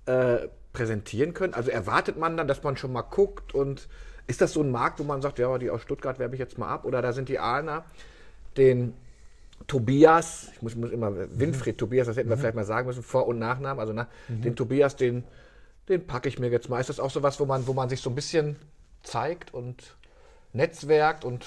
äh, 0.08 0.48
präsentieren 0.74 1.36
können? 1.36 1.54
Also 1.54 1.70
erwartet 1.70 2.18
man 2.18 2.38
dann, 2.38 2.48
dass 2.48 2.64
man 2.64 2.76
schon 2.76 2.92
mal 2.92 3.04
guckt 3.04 3.54
und 3.54 3.88
ist 4.28 4.42
das 4.42 4.54
so 4.54 4.62
ein 4.62 4.72
Markt, 4.72 5.00
wo 5.00 5.04
man 5.04 5.22
sagt, 5.22 5.38
ja, 5.38 5.56
die 5.60 5.70
aus 5.70 5.84
Stuttgart 5.84 6.18
werbe 6.18 6.34
ich 6.34 6.40
jetzt 6.40 6.58
mal 6.58 6.70
ab? 6.70 6.86
Oder 6.86 7.04
da 7.04 7.14
sind 7.14 7.30
die 7.30 7.38
Ahner, 7.38 7.86
den 8.58 8.94
Tobias, 9.68 10.50
ich 10.54 10.62
muss, 10.62 10.76
muss 10.76 10.91
immer, 10.91 11.12
Winfried 11.39 11.76
mhm. 11.76 11.80
Tobias, 11.80 12.08
das 12.08 12.18
hätten 12.18 12.30
wir 12.30 12.36
mhm. 12.36 12.41
vielleicht 12.41 12.56
mal 12.56 12.65
sagen 12.65 12.88
müssen, 12.88 13.04
Vor- 13.04 13.28
und 13.28 13.39
Nachnamen, 13.39 13.80
also 13.80 13.94
na, 13.94 14.08
mhm. 14.28 14.41
den 14.41 14.56
Tobias, 14.56 14.96
den, 14.96 15.24
den 15.89 16.06
packe 16.06 16.30
ich 16.30 16.39
mir 16.39 16.50
jetzt 16.50 16.70
mal. 16.70 16.80
Ist 16.80 16.89
das 16.89 17.00
auch 17.00 17.10
so 17.10 17.24
was, 17.24 17.39
wo 17.39 17.46
man, 17.46 17.65
wo 17.68 17.74
man 17.74 17.89
sich 17.89 18.02
so 18.02 18.10
ein 18.10 18.15
bisschen 18.15 18.58
zeigt 19.04 19.54
und 19.54 19.96
netzwerkt 20.54 21.26
und 21.26 21.46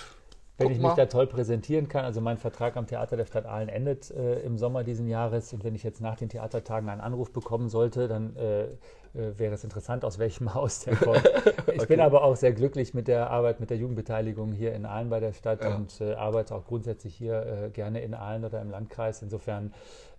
wenn 0.59 0.73
ich 0.73 0.81
mich 0.81 0.93
da 0.95 1.07
toll 1.07 1.29
präsentieren 1.29 1.89
kann, 1.89 2.05
also 2.05 2.21
mein 2.21 2.37
Vertrag 2.37 2.77
am 2.77 2.87
Theater 2.87 3.17
der 3.17 3.27
Stadt 3.27 3.47
Aalen 3.47 3.69
endet 3.69 4.11
äh, 4.11 4.41
im 4.41 4.59
Sommer 4.59 4.83
diesen 4.83 5.07
Jahres 5.07 5.53
und 5.53 5.63
wenn 5.63 5.77
ich 5.77 5.85
jetzt 5.85 6.01
nach 6.01 6.17
den 6.17 6.29
Theatertagen 6.29 6.89
einen 6.89 7.01
Anruf 7.01 7.33
bekommen 7.33 7.69
sollte, 7.69 8.09
dann 8.09 8.35
äh, 8.35 8.65
äh, 8.65 8.69
wäre 9.15 9.55
es 9.55 9.65
interessant, 9.65 10.05
aus 10.05 10.19
welchem 10.19 10.55
Haus 10.55 10.81
der 10.81 10.97
kommt. 10.97 11.23
Ich 11.69 11.75
okay. 11.75 11.87
bin 11.87 12.01
aber 12.01 12.23
auch 12.25 12.37
sehr 12.37 12.53
glücklich 12.53 12.95
mit 12.95 13.09
der 13.09 13.31
Arbeit, 13.31 13.61
mit 13.61 13.71
der 13.71 13.77
Jugendbeteiligung 13.77 14.53
hier 14.53 14.75
in 14.75 14.87
Aalen 14.87 15.11
bei 15.11 15.21
der 15.21 15.33
Stadt 15.33 15.63
ja. 15.63 15.75
und 15.75 16.01
äh, 16.01 16.15
arbeite 16.15 16.55
auch 16.55 16.65
grundsätzlich 16.67 17.15
hier 17.15 17.67
äh, 17.67 17.71
gerne 17.71 18.01
in 18.01 18.15
Aalen 18.15 18.45
oder 18.45 18.61
im 18.61 18.71
Landkreis. 18.71 19.23
Insofern 19.23 19.73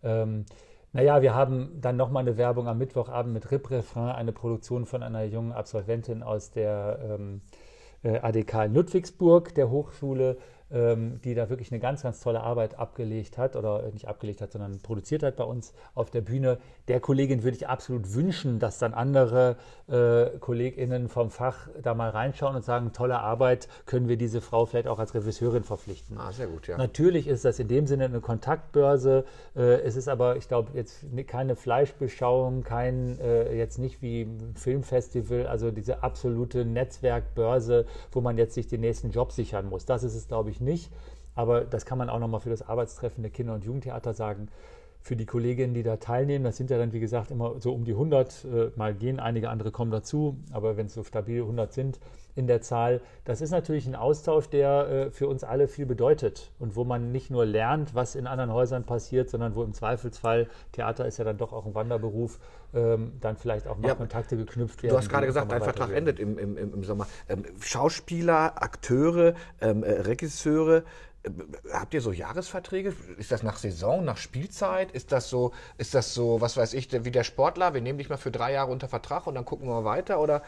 ähm, 0.04 0.46
Naja, 0.92 1.22
wir 1.22 1.36
haben 1.36 1.78
dann 1.80 1.98
nochmal 1.98 2.22
eine 2.22 2.38
Werbung 2.38 2.68
am 2.68 2.80
Mittwochabend 2.80 3.34
mit 3.34 3.52
Rip 3.52 3.70
Refrain, 3.70 4.10
eine 4.16 4.32
Produktion 4.32 4.86
von 4.86 5.04
einer 5.04 5.24
jungen 5.24 5.52
Absolventin 5.52 6.24
aus 6.24 6.50
der 6.50 7.00
ähm, 7.04 7.42
äh, 8.04 8.18
ADK 8.20 8.66
in 8.66 8.74
Ludwigsburg, 8.74 9.54
der 9.54 9.70
Hochschule, 9.70 10.38
die 10.72 11.34
da 11.34 11.50
wirklich 11.50 11.72
eine 11.72 11.80
ganz, 11.80 12.04
ganz 12.04 12.20
tolle 12.20 12.42
Arbeit 12.42 12.78
abgelegt 12.78 13.40
hat 13.40 13.56
oder 13.56 13.90
nicht 13.92 14.08
abgelegt 14.08 14.40
hat, 14.40 14.52
sondern 14.52 14.80
produziert 14.80 15.24
hat 15.24 15.36
bei 15.36 15.44
uns 15.44 15.74
auf 15.96 16.12
der 16.12 16.22
Bühne. 16.22 16.60
Der 16.88 17.00
Kollegin 17.00 17.44
würde 17.44 17.58
ich 17.58 17.68
absolut 17.68 18.14
wünschen, 18.14 18.60
dass 18.60 18.78
dann 18.78 18.94
andere 18.94 19.56
äh, 19.88 20.38
KollegInnen 20.40 21.10
vom 21.10 21.32
Fach 21.32 21.70
da 21.82 21.94
mal 21.94 22.10
reinschauen 22.10 22.56
und 22.56 22.64
sagen, 22.64 22.94
tolle 22.94 23.20
Arbeit, 23.20 23.68
können 23.86 24.08
wir 24.08 24.18
diese 24.18 24.42
Frau 24.42 24.66
vielleicht 24.66 24.88
auch 24.88 25.00
als 25.00 25.14
Regisseurin 25.16 25.64
verpflichten. 25.64 26.18
Ah, 26.20 26.32
sehr 26.32 26.48
gut, 26.48 26.68
ja. 26.68 26.78
Natürlich 26.78 27.28
ist 27.28 27.46
das 27.46 27.60
in 27.60 27.68
dem 27.68 27.88
Sinne 27.88 28.06
eine 28.06 28.22
Kontaktbörse. 28.22 29.26
Äh, 29.56 29.82
es 29.82 29.96
ist 29.96 30.08
aber, 30.08 30.38
ich 30.38 30.48
glaube, 30.48 30.72
jetzt 30.74 31.06
keine 31.28 31.56
Fleischbeschauung, 31.56 32.64
kein, 32.64 33.20
äh, 33.20 33.56
jetzt 33.56 33.80
nicht 33.80 34.02
wie 34.02 34.22
ein 34.22 34.54
Filmfestival, 34.56 35.48
also 35.48 35.72
diese 35.72 36.04
absolute 36.04 36.66
Netzwerkbörse, 36.66 37.86
wo 38.12 38.22
man 38.22 38.38
jetzt 38.38 38.54
sich 38.54 38.68
den 38.68 38.82
nächsten 38.82 39.12
Job 39.12 39.32
sichern 39.32 39.68
muss. 39.68 39.86
Das 39.86 40.04
ist 40.04 40.16
es, 40.16 40.28
glaube 40.28 40.50
ich, 40.50 40.59
nicht. 40.62 40.92
Aber 41.36 41.62
das 41.62 41.86
kann 41.86 41.98
man 41.98 42.10
auch 42.10 42.20
nochmal 42.20 42.42
für 42.42 42.50
das 42.50 42.68
Arbeitstreffen 42.68 43.24
der 43.24 43.32
Kinder- 43.32 43.54
und 43.54 43.64
Jugendtheater 43.64 44.14
sagen. 44.14 44.50
Für 45.02 45.16
die 45.16 45.26
Kolleginnen, 45.26 45.74
die 45.74 45.84
da 45.84 45.98
teilnehmen, 45.98 46.44
das 46.44 46.58
sind 46.58 46.70
ja 46.70 46.78
dann, 46.78 46.92
wie 46.92 47.00
gesagt, 47.00 47.32
immer 47.32 47.56
so 47.60 47.74
um 47.74 47.86
die 47.86 47.94
100. 47.94 48.46
Äh, 48.46 48.72
mal 48.76 48.94
gehen 48.94 49.20
einige 49.20 49.50
andere 49.50 49.72
kommen 49.72 49.92
dazu, 49.92 50.38
aber 50.52 50.78
wenn 50.78 50.88
es 50.88 50.94
so 50.94 51.04
stabil 51.04 51.42
100 51.42 51.74
sind 51.74 52.00
in 52.36 52.48
der 52.48 52.62
Zahl, 52.62 53.02
das 53.26 53.42
ist 53.42 53.52
natürlich 53.52 53.88
ein 53.88 53.96
Austausch, 53.96 54.50
der 54.50 54.90
äh, 54.90 55.12
für 55.12 55.28
uns 55.28 55.44
alle 55.44 55.68
viel 55.68 55.86
bedeutet 55.86 56.52
und 56.60 56.76
wo 56.76 56.84
man 56.84 57.12
nicht 57.12 57.32
nur 57.32 57.46
lernt, 57.46 57.96
was 57.96 58.16
in 58.16 58.28
anderen 58.28 58.52
Häusern 58.54 58.84
passiert, 58.84 59.30
sondern 59.30 59.56
wo 59.56 59.64
im 59.64 59.74
Zweifelsfall, 59.74 60.48
Theater 60.72 61.06
ist 61.06 61.18
ja 61.18 61.26
dann 61.26 61.38
doch 61.38 61.54
auch 61.54 61.66
ein 61.66 61.76
Wanderberuf, 61.76 62.40
ähm, 62.74 63.14
dann 63.20 63.36
vielleicht 63.36 63.68
auch 63.68 63.78
noch 63.78 63.88
Ja, 63.88 63.96
Kontakte 63.96 64.38
geknüpft 64.38 64.84
werden. 64.84 64.94
Du 64.94 64.98
hast 64.98 65.10
gerade 65.10 65.26
gesagt, 65.26 65.52
dein 65.52 65.62
Vertrag 65.62 65.92
endet 65.92 66.20
im, 66.20 66.38
im, 66.38 66.58
im 66.58 66.84
Sommer. 66.84 67.08
Ähm, 67.28 67.44
Schauspieler, 67.62 68.62
Akteure, 68.62 69.34
ähm, 69.60 69.84
äh, 69.84 69.92
Regisseure, 69.92 70.84
habt 71.74 71.94
ihr 71.94 72.02
so 72.02 72.12
Jahresverträge? 72.12 72.94
Ist 73.18 73.32
das 73.32 73.44
nach 73.44 73.58
Saison, 73.58 74.06
nach 74.06 74.18
Spielzeit? 74.18 74.92
Ist 74.92 75.12
das 75.12 75.30
so, 75.30 75.52
ist 75.78 75.94
das 75.94 76.14
so, 76.14 76.42
was 76.42 76.56
weiß 76.58 76.74
ich, 76.74 76.90
wie 77.04 77.12
der 77.12 77.24
Sportler? 77.24 77.74
Wir 77.74 77.82
nehmen 77.82 77.98
dich 77.98 78.10
mal 78.10 78.18
für 78.18 78.32
drei 78.32 78.54
Jahre 78.54 78.72
unter 78.72 78.88
Vertrag 78.88 79.28
und 79.28 79.36
dann 79.36 79.46
gucken 79.46 79.68
wir 79.68 79.74
mal 79.82 79.86
weiter? 79.86 80.20
Oder 80.22 80.42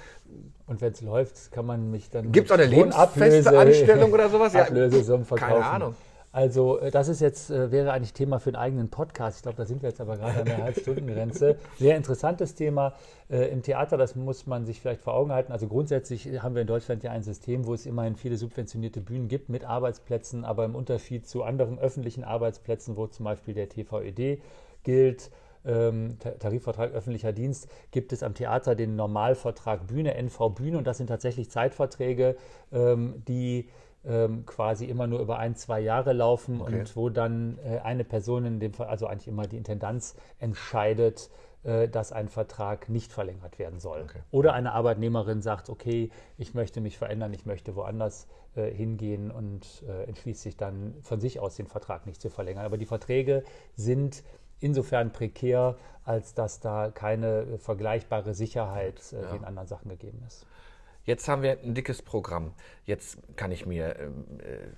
Und 0.67 0.81
wenn 0.81 0.93
es 0.93 1.01
läuft, 1.01 1.51
kann 1.51 1.65
man 1.65 1.91
mich 1.91 2.09
dann. 2.09 2.31
Gibt's 2.31 2.51
auch 2.51 2.55
eine 2.55 2.65
lebensfeste 2.65 3.49
Ablöse- 3.49 3.57
Anstellung 3.59 4.11
oder 4.13 4.29
sowas? 4.29 4.53
Ja, 4.53 4.65
verkaufen. 4.65 5.37
keine 5.37 5.65
Ahnung. 5.65 5.95
Also, 6.33 6.79
äh, 6.79 6.91
das 6.91 7.07
ist 7.09 7.19
jetzt, 7.19 7.49
äh, 7.51 7.71
wäre 7.71 7.91
eigentlich 7.91 8.13
Thema 8.13 8.39
für 8.39 8.49
einen 8.51 8.55
eigenen 8.55 8.89
Podcast. 8.89 9.37
Ich 9.37 9.43
glaube, 9.43 9.57
da 9.57 9.65
sind 9.65 9.81
wir 9.81 9.89
jetzt 9.89 9.99
aber 9.99 10.15
gerade 10.17 10.39
an 10.39 10.45
der 10.45 10.57
Halbstundengrenze. 10.63 11.57
Sehr 11.77 11.97
interessantes 11.97 12.55
Thema 12.55 12.93
äh, 13.29 13.49
im 13.51 13.61
Theater, 13.63 13.97
das 13.97 14.15
muss 14.15 14.47
man 14.47 14.65
sich 14.65 14.79
vielleicht 14.79 15.01
vor 15.01 15.13
Augen 15.13 15.31
halten. 15.33 15.51
Also 15.51 15.67
grundsätzlich 15.67 16.41
haben 16.41 16.55
wir 16.55 16.61
in 16.61 16.67
Deutschland 16.67 17.03
ja 17.03 17.11
ein 17.11 17.23
System, 17.23 17.65
wo 17.65 17.73
es 17.73 17.85
immerhin 17.85 18.15
viele 18.15 18.37
subventionierte 18.37 19.01
Bühnen 19.01 19.27
gibt 19.27 19.49
mit 19.49 19.65
Arbeitsplätzen, 19.65 20.45
aber 20.45 20.63
im 20.63 20.75
Unterschied 20.75 21.27
zu 21.27 21.43
anderen 21.43 21.79
öffentlichen 21.79 22.23
Arbeitsplätzen, 22.23 22.95
wo 22.95 23.07
zum 23.07 23.25
Beispiel 23.25 23.53
der 23.53 23.67
TVED 23.67 24.41
gilt, 24.83 25.31
ähm, 25.65 26.17
Ta- 26.19 26.31
Tarifvertrag 26.31 26.93
öffentlicher 26.93 27.33
Dienst, 27.33 27.67
gibt 27.91 28.13
es 28.13 28.23
am 28.23 28.33
Theater 28.33 28.73
den 28.73 28.95
Normalvertrag 28.95 29.85
Bühne, 29.85 30.15
NV 30.15 30.49
Bühne 30.55 30.77
und 30.77 30.87
das 30.87 30.97
sind 30.97 31.07
tatsächlich 31.07 31.51
Zeitverträge, 31.51 32.35
ähm, 32.71 33.21
die 33.27 33.67
ähm, 34.03 34.45
quasi 34.45 34.85
immer 34.85 35.05
nur 35.07 35.19
über 35.19 35.37
ein, 35.37 35.55
zwei 35.55 35.79
Jahre 35.79 36.13
laufen 36.13 36.59
Okay. 36.61 36.79
und 36.79 36.95
wo 36.95 37.09
dann 37.09 37.59
äh, 37.63 37.79
eine 37.79 38.03
Person, 38.03 38.45
in 38.45 38.59
dem 38.59 38.73
Fall, 38.73 38.87
also 38.87 39.05
eigentlich 39.07 39.27
immer 39.27 39.47
die 39.47 39.57
Intendanz, 39.57 40.15
entscheidet, 40.39 41.29
äh, 41.63 41.87
dass 41.87 42.11
ein 42.11 42.27
Vertrag 42.27 42.89
nicht 42.89 43.13
verlängert 43.13 43.59
werden 43.59 43.79
soll. 43.79 44.01
Okay. 44.01 44.21
Oder 44.31 44.53
eine 44.53 44.71
Arbeitnehmerin 44.71 45.41
sagt, 45.43 45.69
okay, 45.69 46.09
ich 46.37 46.55
möchte 46.55 46.81
mich 46.81 46.97
verändern, 46.97 47.31
ich 47.33 47.45
möchte 47.45 47.75
woanders 47.75 48.27
äh, 48.55 48.71
hingehen 48.71 49.29
und 49.29 49.83
entschließt 50.07 50.41
sich 50.41 50.57
dann 50.57 50.95
von 51.03 51.19
sich 51.19 51.39
aus 51.39 51.55
den 51.55 51.67
Vertrag 51.67 52.07
nicht 52.07 52.21
zu 52.21 52.29
verlängern. 52.29 52.65
Aber 52.65 52.77
die 52.77 52.87
Verträge 52.87 53.43
sind 53.75 54.23
insofern 54.59 55.11
prekär, 55.11 55.77
als 56.03 56.33
dass 56.33 56.59
da 56.59 56.89
keine 56.89 57.57
vergleichbare 57.59 58.33
Sicherheit 58.33 59.15
wie 59.31 59.37
in 59.37 59.45
anderen 59.45 59.67
Sachen 59.67 59.89
gegeben 59.89 60.23
ist. 60.25 60.45
Jetzt 61.11 61.27
haben 61.27 61.41
wir 61.41 61.57
ein 61.61 61.73
dickes 61.73 62.01
Programm. 62.01 62.53
Jetzt 62.85 63.17
kann 63.35 63.51
ich 63.51 63.65
mir 63.65 63.99
ähm, 63.99 64.23
äh, 64.39 64.69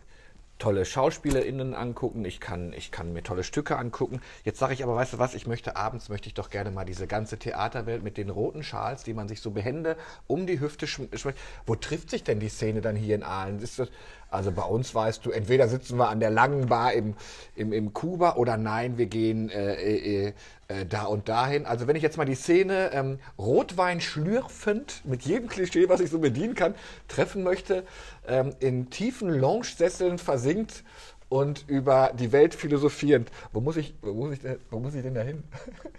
tolle 0.57 0.83
SchauspielerInnen 0.83 1.75
angucken, 1.75 2.25
ich 2.25 2.39
kann, 2.39 2.73
ich 2.73 2.89
kann 2.89 3.13
mir 3.13 3.21
tolle 3.21 3.43
Stücke 3.43 3.77
angucken. 3.77 4.19
Jetzt 4.43 4.57
sage 4.57 4.73
ich 4.73 4.81
aber, 4.81 4.95
weißt 4.95 5.13
du 5.13 5.19
was, 5.19 5.35
ich 5.35 5.45
möchte 5.45 5.75
abends, 5.75 6.09
möchte 6.09 6.29
ich 6.29 6.33
doch 6.33 6.49
gerne 6.49 6.71
mal 6.71 6.85
diese 6.85 7.05
ganze 7.05 7.37
Theaterwelt 7.37 8.01
mit 8.01 8.17
den 8.17 8.31
roten 8.31 8.63
Schals, 8.63 9.03
die 9.03 9.13
man 9.13 9.27
sich 9.27 9.41
so 9.41 9.51
behende 9.51 9.95
um 10.25 10.47
die 10.47 10.59
Hüfte 10.59 10.87
schm- 10.87 11.15
schmeckt. 11.15 11.37
Wo 11.67 11.75
trifft 11.75 12.09
sich 12.09 12.23
denn 12.23 12.39
die 12.39 12.49
Szene 12.49 12.81
dann 12.81 12.95
hier 12.95 13.13
in 13.13 13.21
Aalen? 13.21 13.59
Ist 13.59 13.77
das, 13.77 13.91
also 14.33 14.51
bei 14.51 14.63
uns 14.63 14.93
weißt 14.93 15.25
du, 15.25 15.31
entweder 15.31 15.67
sitzen 15.67 15.97
wir 15.97 16.09
an 16.09 16.19
der 16.19 16.31
langen 16.31 16.67
Bar 16.67 16.93
im, 16.93 17.15
im, 17.55 17.71
im 17.71 17.93
Kuba 17.93 18.35
oder 18.35 18.57
nein, 18.57 18.97
wir 18.97 19.05
gehen 19.05 19.49
äh, 19.49 19.75
äh, 19.75 20.33
äh, 20.67 20.85
da 20.85 21.03
und 21.03 21.29
dahin. 21.29 21.65
Also 21.65 21.87
wenn 21.87 21.95
ich 21.95 22.03
jetzt 22.03 22.17
mal 22.17 22.25
die 22.25 22.35
Szene 22.35 22.91
ähm, 22.93 23.19
Rotwein 23.37 24.01
schlürfend 24.01 25.01
mit 25.05 25.23
jedem 25.23 25.49
Klischee, 25.49 25.87
was 25.89 25.99
ich 25.99 26.09
so 26.09 26.19
bedienen 26.19 26.55
kann, 26.55 26.73
treffen 27.07 27.43
möchte, 27.43 27.83
ähm, 28.27 28.55
in 28.59 28.89
tiefen 28.89 29.29
Lounge-Sesseln 29.29 30.17
versinkt 30.17 30.83
und 31.33 31.65
über 31.67 32.11
die 32.13 32.31
Welt 32.31 32.53
philosophierend. 32.53 33.31
Wo 33.51 33.59
muss 33.59 33.75
ich, 33.75 33.95
wo 34.03 34.13
muss 34.13 34.33
ich, 34.33 34.39
denn, 34.41 34.57
wo 34.69 34.77
muss 34.79 34.93
ich 34.93 35.01
denn 35.01 35.15
da 35.15 35.21
hin? 35.21 35.43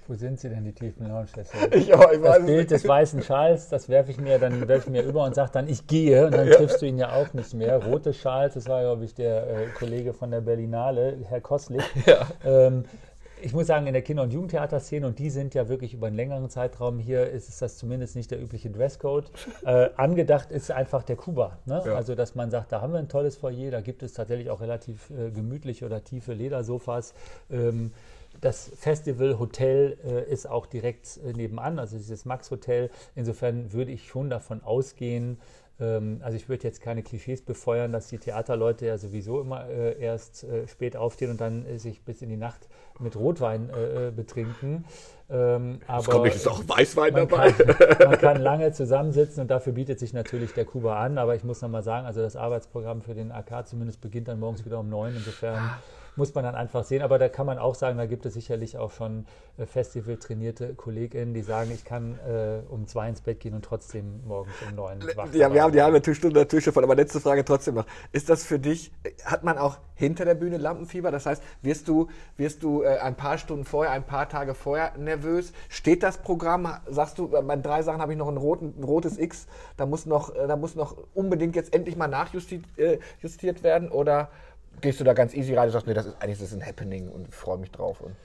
Wo 0.07 0.15
sind 0.15 0.39
sie 0.39 0.49
denn, 0.49 0.65
die 0.65 0.73
tiefen 0.73 1.09
Lounge-Sessel? 1.09 1.71
Ich, 1.73 1.89
ich 1.89 1.97
Das 2.23 2.47
Bild 2.47 2.59
nicht. 2.59 2.71
des 2.71 2.87
weißen 2.87 3.23
Schals, 3.23 3.69
das 3.69 3.89
werfe 3.89 4.13
ich 4.13 4.21
mir, 4.21 4.39
dann 4.39 4.69
werfe 4.69 4.87
ich 4.87 4.93
mir 4.93 5.03
über 5.03 5.25
und 5.25 5.35
sage 5.35 5.51
dann, 5.53 5.69
ich 5.69 5.89
gehe. 5.89 6.27
Und 6.27 6.35
dann 6.35 6.49
triffst 6.51 6.81
du 6.81 6.87
ihn 6.87 6.99
ja 6.99 7.13
auch 7.15 7.33
nicht 7.35 7.53
mehr. 7.53 7.85
Rote 7.85 8.13
Schals, 8.15 8.55
das 8.55 8.69
war, 8.69 8.83
glaube 8.83 9.05
ich, 9.05 9.15
der 9.15 9.47
äh, 9.49 9.67
Kollege 9.77 10.13
von 10.13 10.31
der 10.31 10.41
Berlinale, 10.41 11.19
Herr 11.29 11.41
Koslik. 11.41 11.83
Ähm, 12.45 12.85
ich 13.45 13.53
muss 13.53 13.67
sagen, 13.67 13.87
in 13.87 13.93
der 13.93 14.03
Kinder- 14.03 14.23
und 14.23 14.33
Jugendtheaterszene, 14.33 15.07
und 15.07 15.19
die 15.19 15.29
sind 15.29 15.55
ja 15.55 15.69
wirklich 15.69 15.93
über 15.95 16.07
einen 16.07 16.17
längeren 16.17 16.49
Zeitraum 16.49 16.99
hier, 16.99 17.29
ist 17.29 17.49
es 17.49 17.59
das 17.59 17.77
zumindest 17.77 18.17
nicht 18.17 18.31
der 18.31 18.41
übliche 18.41 18.71
Dresscode. 18.71 19.31
Äh, 19.65 19.91
angedacht 19.97 20.51
ist 20.53 20.71
einfach 20.71 21.05
der 21.05 21.17
Kuba. 21.17 21.59
Ne? 21.65 21.83
Ja. 21.87 21.95
Also, 21.95 22.15
dass 22.15 22.35
man 22.35 22.51
sagt, 22.51 22.71
da 22.71 22.83
haben 22.83 22.93
wir 22.93 22.99
ein 22.99 23.09
tolles 23.09 23.37
Foyer, 23.37 23.71
da 23.71 23.81
gibt 23.81 24.03
es 24.03 24.13
tatsächlich 24.13 24.51
auch 24.51 24.61
relativ 24.61 25.11
äh, 25.11 25.31
gemütliche 25.31 25.87
oder 25.87 26.05
tiefe 26.05 26.35
Ledersofas. 26.35 27.15
Ähm, 27.51 27.93
das 28.41 28.71
Festival 28.77 29.39
Hotel 29.39 29.97
äh, 30.05 30.31
ist 30.31 30.49
auch 30.49 30.67
direkt 30.67 31.19
äh, 31.25 31.33
nebenan, 31.33 31.79
also 31.79 31.97
dieses 31.97 32.25
Max 32.25 32.51
Hotel. 32.51 32.91
Insofern 33.15 33.73
würde 33.73 33.93
ich 33.93 34.07
schon 34.07 34.29
davon 34.29 34.63
ausgehen, 34.63 35.39
also 35.79 36.37
ich 36.37 36.49
würde 36.49 36.63
jetzt 36.63 36.81
keine 36.81 37.03
Klischees 37.03 37.43
befeuern, 37.43 37.91
dass 37.91 38.07
die 38.07 38.19
Theaterleute 38.19 38.87
ja 38.87 38.97
sowieso 38.97 39.41
immer 39.41 39.69
äh, 39.69 40.01
erst 40.01 40.45
äh, 40.45 40.69
spät 40.69 40.97
aufstehen 40.97 41.33
und 41.33 41.41
dann 41.41 41.67
äh, 41.67 41.79
sich 41.79 42.05
bis 42.05 42.23
in 42.23 42.29
die 42.29 42.37
Nacht 42.37 42.69
mit 43.01 43.17
Rotwein 43.17 43.71
äh, 43.71 44.09
äh, 44.09 44.11
betrinken. 44.13 44.85
Ähm, 45.29 45.81
aber 45.89 46.05
Kommt 46.05 46.25
nicht, 46.27 46.37
ist 46.37 46.47
auch 46.47 46.63
Weißwein 46.69 47.13
man 47.13 47.29
dabei. 47.29 47.51
kann, 47.51 47.97
man 48.09 48.19
kann 48.19 48.41
lange 48.41 48.73
zusammensitzen 48.73 49.43
und 49.43 49.51
dafür 49.51 49.73
bietet 49.73 49.99
sich 49.99 50.13
natürlich 50.13 50.53
der 50.53 50.65
Kuba 50.65 51.01
an. 51.03 51.19
Aber 51.19 51.35
ich 51.35 51.43
muss 51.43 51.61
nochmal 51.61 51.83
sagen, 51.83 52.07
also 52.07 52.21
das 52.23 52.37
Arbeitsprogramm 52.37 53.03
für 53.03 53.15
den 53.15 53.33
AK 53.33 53.67
zumindest 53.67 54.01
beginnt 54.01 54.29
dann 54.29 54.39
morgens 54.39 54.65
wieder 54.65 54.79
um 54.79 54.89
neun. 54.89 55.15
Insofern 55.17 55.71
muss 56.17 56.35
man 56.35 56.45
dann 56.45 56.55
einfach 56.55 56.85
sehen. 56.85 57.03
Aber 57.03 57.19
da 57.19 57.29
kann 57.29 57.47
man 57.47 57.59
auch 57.59 57.75
sagen, 57.75 57.99
da 57.99 58.07
gibt 58.07 58.27
es 58.27 58.35
sicherlich 58.35 58.79
auch 58.79 58.93
schon 58.93 59.27
äh, 59.57 59.67
Festival-trainierte 59.67 60.75
KollegInnen, 60.75 61.35
die 61.35 61.43
sagen, 61.43 61.71
ich 61.73 61.85
kann 61.85 62.19
äh, 62.27 62.61
um 62.69 62.87
zwei 62.87 63.09
ins 63.09 63.21
Bett 63.21 63.41
gehen 63.41 63.55
und 63.55 63.65
trotzdem 63.65 64.21
morgens 64.27 64.55
um 64.69 64.75
neun 64.77 65.03
wach 65.15 65.33
Ja, 65.33 65.53
wir 65.53 65.63
haben 65.63 65.73
die 65.73 65.83
halbe 65.83 66.15
Stunde 66.15 66.41
natürlich 66.41 66.65
schon 66.65 66.75
voll, 66.75 66.85
aber 66.85 66.95
letzte 66.95 67.21
Frage 67.21 67.45
trotzdem 67.45 67.75
noch. 67.75 67.87
Ist 68.13 68.29
das 68.29 68.45
für 68.45 68.59
dich, 68.59 68.93
hat 69.25 69.45
man 69.45 69.59
auch 69.59 69.79
hinter 69.95 70.25
der 70.25 70.35
Bühne 70.35 70.57
Lampenfieber? 70.57 71.11
Das 71.11 71.27
heißt, 71.27 71.43
wirst 71.63 71.89
du, 71.89 72.09
wirst 72.37 72.63
du 72.63 72.83
äh, 72.83 72.99
ein 72.99 73.17
paar 73.17 73.39
Stunden 73.39 73.65
vorher, 73.65 73.93
ein 73.93 74.05
paar 74.05 74.29
Tage 74.29 74.55
vorher 74.55 74.97
nervös? 74.99 75.53
Steht 75.69 76.03
das 76.03 76.19
Programm? 76.19 76.69
Sagst 76.89 77.19
du, 77.19 77.29
bei 77.29 77.57
drei 77.57 77.83
Sachen 77.83 78.01
habe 78.01 78.13
ich 78.13 78.19
noch 78.19 78.29
ein, 78.29 78.37
roten, 78.37 78.75
ein 78.79 78.85
rotes 78.85 79.19
X, 79.19 79.47
da 79.77 79.87
muss, 79.87 80.07
noch, 80.07 80.35
äh, 80.35 80.47
da 80.47 80.57
muss 80.57 80.75
noch 80.75 80.97
unbedingt 81.15 81.57
jetzt 81.57 81.75
endlich 81.75 81.97
mal 81.97 82.09
nachjustiert 82.09 82.65
äh, 82.77 82.99
justiert 83.21 83.63
werden? 83.63 83.91
Oder 83.91 84.31
gehst 84.81 85.01
du 85.01 85.05
da 85.05 85.13
ganz 85.13 85.35
easy 85.35 85.55
rein 85.55 85.67
und 85.67 85.73
sagst, 85.73 85.87
nee, 85.87 85.95
das 85.95 86.07
ist 86.07 86.17
eigentlich 86.21 86.39
das 86.39 86.49
ist 86.53 86.55
ein 86.55 86.67
Happening 86.67 87.09
und 87.09 87.29
ich 87.29 87.35
freue 87.35 87.59
mich 87.59 87.71
drauf? 87.71 88.01
Und 88.01 88.17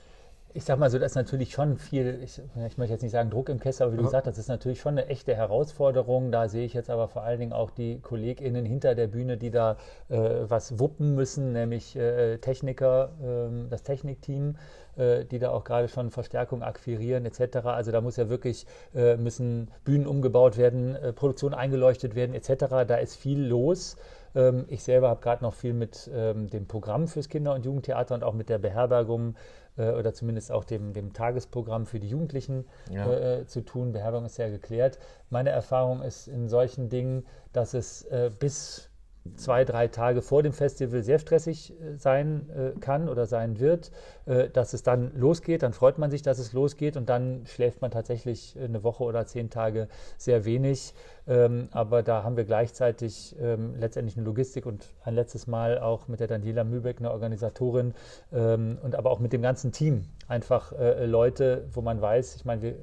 Ich 0.53 0.63
sag 0.63 0.79
mal 0.79 0.89
so, 0.89 0.97
das 0.97 1.11
ist 1.11 1.15
natürlich 1.15 1.51
schon 1.51 1.77
viel, 1.77 2.19
ich, 2.23 2.41
ich 2.67 2.77
möchte 2.77 2.93
jetzt 2.93 3.03
nicht 3.03 3.11
sagen 3.11 3.29
Druck 3.29 3.49
im 3.49 3.59
Kessel, 3.59 3.83
aber 3.83 3.93
wie 3.93 3.97
du 3.97 4.03
gesagt 4.03 4.25
hast, 4.25 4.33
das 4.37 4.45
ist 4.45 4.49
natürlich 4.49 4.81
schon 4.81 4.97
eine 4.97 5.07
echte 5.07 5.35
Herausforderung. 5.35 6.31
Da 6.31 6.49
sehe 6.49 6.65
ich 6.65 6.73
jetzt 6.73 6.89
aber 6.89 7.07
vor 7.07 7.21
allen 7.23 7.39
Dingen 7.39 7.53
auch 7.53 7.69
die 7.69 7.99
KollegInnen 7.99 8.65
hinter 8.65 8.95
der 8.95 9.07
Bühne, 9.07 9.37
die 9.37 9.51
da 9.51 9.77
äh, 10.09 10.17
was 10.17 10.79
wuppen 10.79 11.13
müssen, 11.13 11.53
nämlich 11.53 11.95
äh, 11.95 12.39
Techniker, 12.39 13.11
ähm, 13.23 13.67
das 13.69 13.83
Technikteam, 13.83 14.55
äh, 14.97 15.23
die 15.25 15.37
da 15.37 15.51
auch 15.51 15.63
gerade 15.63 15.87
schon 15.87 16.09
Verstärkung 16.09 16.63
akquirieren 16.63 17.25
etc. 17.25 17.57
Also 17.65 17.91
da 17.91 18.01
muss 18.01 18.17
ja 18.17 18.27
wirklich, 18.27 18.65
äh, 18.95 19.17
müssen 19.17 19.69
Bühnen 19.83 20.07
umgebaut 20.07 20.57
werden, 20.57 20.95
äh, 20.95 21.13
Produktion 21.13 21.53
eingeleuchtet 21.53 22.15
werden 22.15 22.33
etc. 22.33 22.87
Da 22.87 22.95
ist 22.95 23.15
viel 23.15 23.39
los. 23.39 23.97
Ähm, 24.35 24.65
ich 24.67 24.83
selber 24.83 25.09
habe 25.09 25.21
gerade 25.21 25.43
noch 25.43 25.53
viel 25.53 25.73
mit 25.73 26.09
ähm, 26.13 26.49
dem 26.49 26.67
Programm 26.67 27.07
fürs 27.07 27.29
Kinder- 27.29 27.53
und 27.53 27.65
Jugendtheater 27.65 28.15
und 28.15 28.23
auch 28.23 28.33
mit 28.33 28.49
der 28.49 28.57
Beherbergung 28.57 29.35
äh, 29.77 29.91
oder 29.91 30.13
zumindest 30.13 30.51
auch 30.51 30.63
dem, 30.63 30.93
dem 30.93 31.13
Tagesprogramm 31.13 31.85
für 31.85 31.99
die 31.99 32.09
Jugendlichen 32.09 32.65
ja. 32.91 33.11
äh, 33.11 33.45
zu 33.47 33.61
tun. 33.61 33.91
Beherbergung 33.91 34.25
ist 34.25 34.37
ja 34.37 34.49
geklärt. 34.49 34.99
Meine 35.29 35.49
Erfahrung 35.49 36.01
ist 36.01 36.27
in 36.27 36.47
solchen 36.47 36.89
Dingen, 36.89 37.25
dass 37.53 37.73
es 37.73 38.03
äh, 38.05 38.29
bis 38.39 38.89
zwei, 39.35 39.65
drei 39.65 39.87
Tage 39.87 40.21
vor 40.21 40.43
dem 40.43 40.53
Festival 40.53 41.03
sehr 41.03 41.19
stressig 41.19 41.73
äh, 41.79 41.95
sein 41.97 42.49
äh, 42.49 42.79
kann 42.79 43.09
oder 43.09 43.25
sein 43.25 43.59
wird, 43.59 43.91
dass 44.53 44.73
es 44.73 44.83
dann 44.83 45.11
losgeht, 45.15 45.63
dann 45.63 45.73
freut 45.73 45.97
man 45.97 46.11
sich, 46.11 46.21
dass 46.21 46.37
es 46.37 46.53
losgeht 46.53 46.97
und 46.97 47.09
dann 47.09 47.45
schläft 47.47 47.81
man 47.81 47.89
tatsächlich 47.89 48.55
eine 48.61 48.83
Woche 48.83 49.03
oder 49.03 49.25
zehn 49.25 49.49
Tage 49.49 49.87
sehr 50.17 50.45
wenig. 50.45 50.93
Ähm, 51.27 51.69
aber 51.71 52.01
da 52.01 52.23
haben 52.23 52.37
wir 52.37 52.43
gleichzeitig 52.43 53.35
ähm, 53.39 53.75
letztendlich 53.75 54.17
eine 54.17 54.25
Logistik 54.25 54.65
und 54.65 54.87
ein 55.03 55.13
letztes 55.13 55.45
Mal 55.45 55.77
auch 55.79 56.07
mit 56.07 56.19
der 56.19 56.27
Daniela 56.27 56.63
Mübeck, 56.63 56.97
eine 56.99 57.11
Organisatorin 57.11 57.93
ähm, 58.33 58.79
und 58.81 58.95
aber 58.95 59.11
auch 59.11 59.19
mit 59.19 59.31
dem 59.31 59.43
ganzen 59.43 59.71
Team 59.71 60.05
einfach 60.27 60.71
äh, 60.73 61.05
Leute, 61.05 61.67
wo 61.71 61.81
man 61.81 62.01
weiß, 62.01 62.35
ich 62.35 62.45
meine, 62.45 62.61
wir 62.61 62.75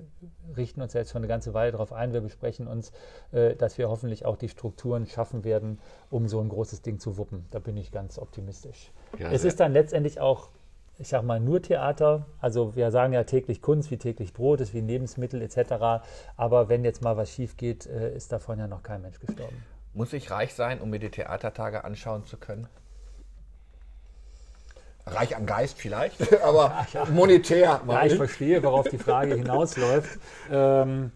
richten 0.57 0.81
uns 0.81 0.93
ja 0.93 1.01
jetzt 1.01 1.11
schon 1.11 1.21
eine 1.21 1.29
ganze 1.29 1.55
Weile 1.55 1.73
darauf 1.73 1.93
ein, 1.93 2.13
wir 2.13 2.21
besprechen 2.21 2.67
uns, 2.67 2.93
äh, 3.33 3.57
dass 3.57 3.79
wir 3.79 3.89
hoffentlich 3.89 4.25
auch 4.27 4.37
die 4.37 4.49
Strukturen 4.49 5.07
schaffen 5.07 5.45
werden, 5.45 5.79
um 6.11 6.29
so 6.29 6.41
ein 6.41 6.49
großes 6.49 6.83
Ding 6.83 6.99
zu 6.99 7.17
wuppen. 7.17 7.47
Da 7.51 7.59
bin 7.59 7.77
ich 7.77 7.91
ganz 7.91 8.19
optimistisch. 8.19 8.93
Ja, 9.19 9.31
es 9.31 9.45
ist 9.45 9.61
dann 9.61 9.73
letztendlich 9.73 10.21
auch 10.21 10.51
ich 10.99 11.09
sag 11.09 11.23
mal, 11.23 11.41
nur 11.41 11.61
Theater. 11.61 12.27
Also 12.41 12.75
wir 12.75 12.91
sagen 12.91 13.13
ja 13.13 13.25
täglich 13.25 13.61
Kunst, 13.61 13.91
wie 13.91 13.99
täglich 13.99 14.33
Brot, 14.33 14.61
ist 14.61 14.73
wie 14.73 14.81
Lebensmittel 14.81 15.43
etc. 15.43 16.05
Aber 16.37 16.69
wenn 16.69 16.85
jetzt 16.85 17.03
mal 17.03 17.17
was 17.17 17.31
schief 17.31 17.57
geht, 17.57 17.87
äh, 17.87 18.15
ist 18.15 18.33
davon 18.33 18.59
ja 18.59 18.67
noch 18.67 18.83
kein 18.83 19.03
Mensch 19.03 19.21
gestorben. 19.21 19.63
Muss 19.93 20.13
ich 20.13 20.31
reich 20.31 20.55
sein, 20.55 20.81
um 20.81 20.91
mir 20.91 20.99
die 20.99 21.11
Theatertage 21.11 21.85
anschauen 21.85 22.25
zu 22.27 22.37
können? 22.37 22.67
Reich 25.07 25.37
am 25.37 25.47
Geist 25.47 25.79
vielleicht, 25.79 26.43
aber 26.43 26.87
ja, 26.93 27.05
monetär. 27.07 27.81
Ja, 27.87 28.05
ich 28.05 28.17
verstehe, 28.17 28.63
worauf 28.63 28.89
die 28.89 28.99
Frage 28.99 29.35
hinausläuft. 29.35 30.19
Ähm, 30.51 31.11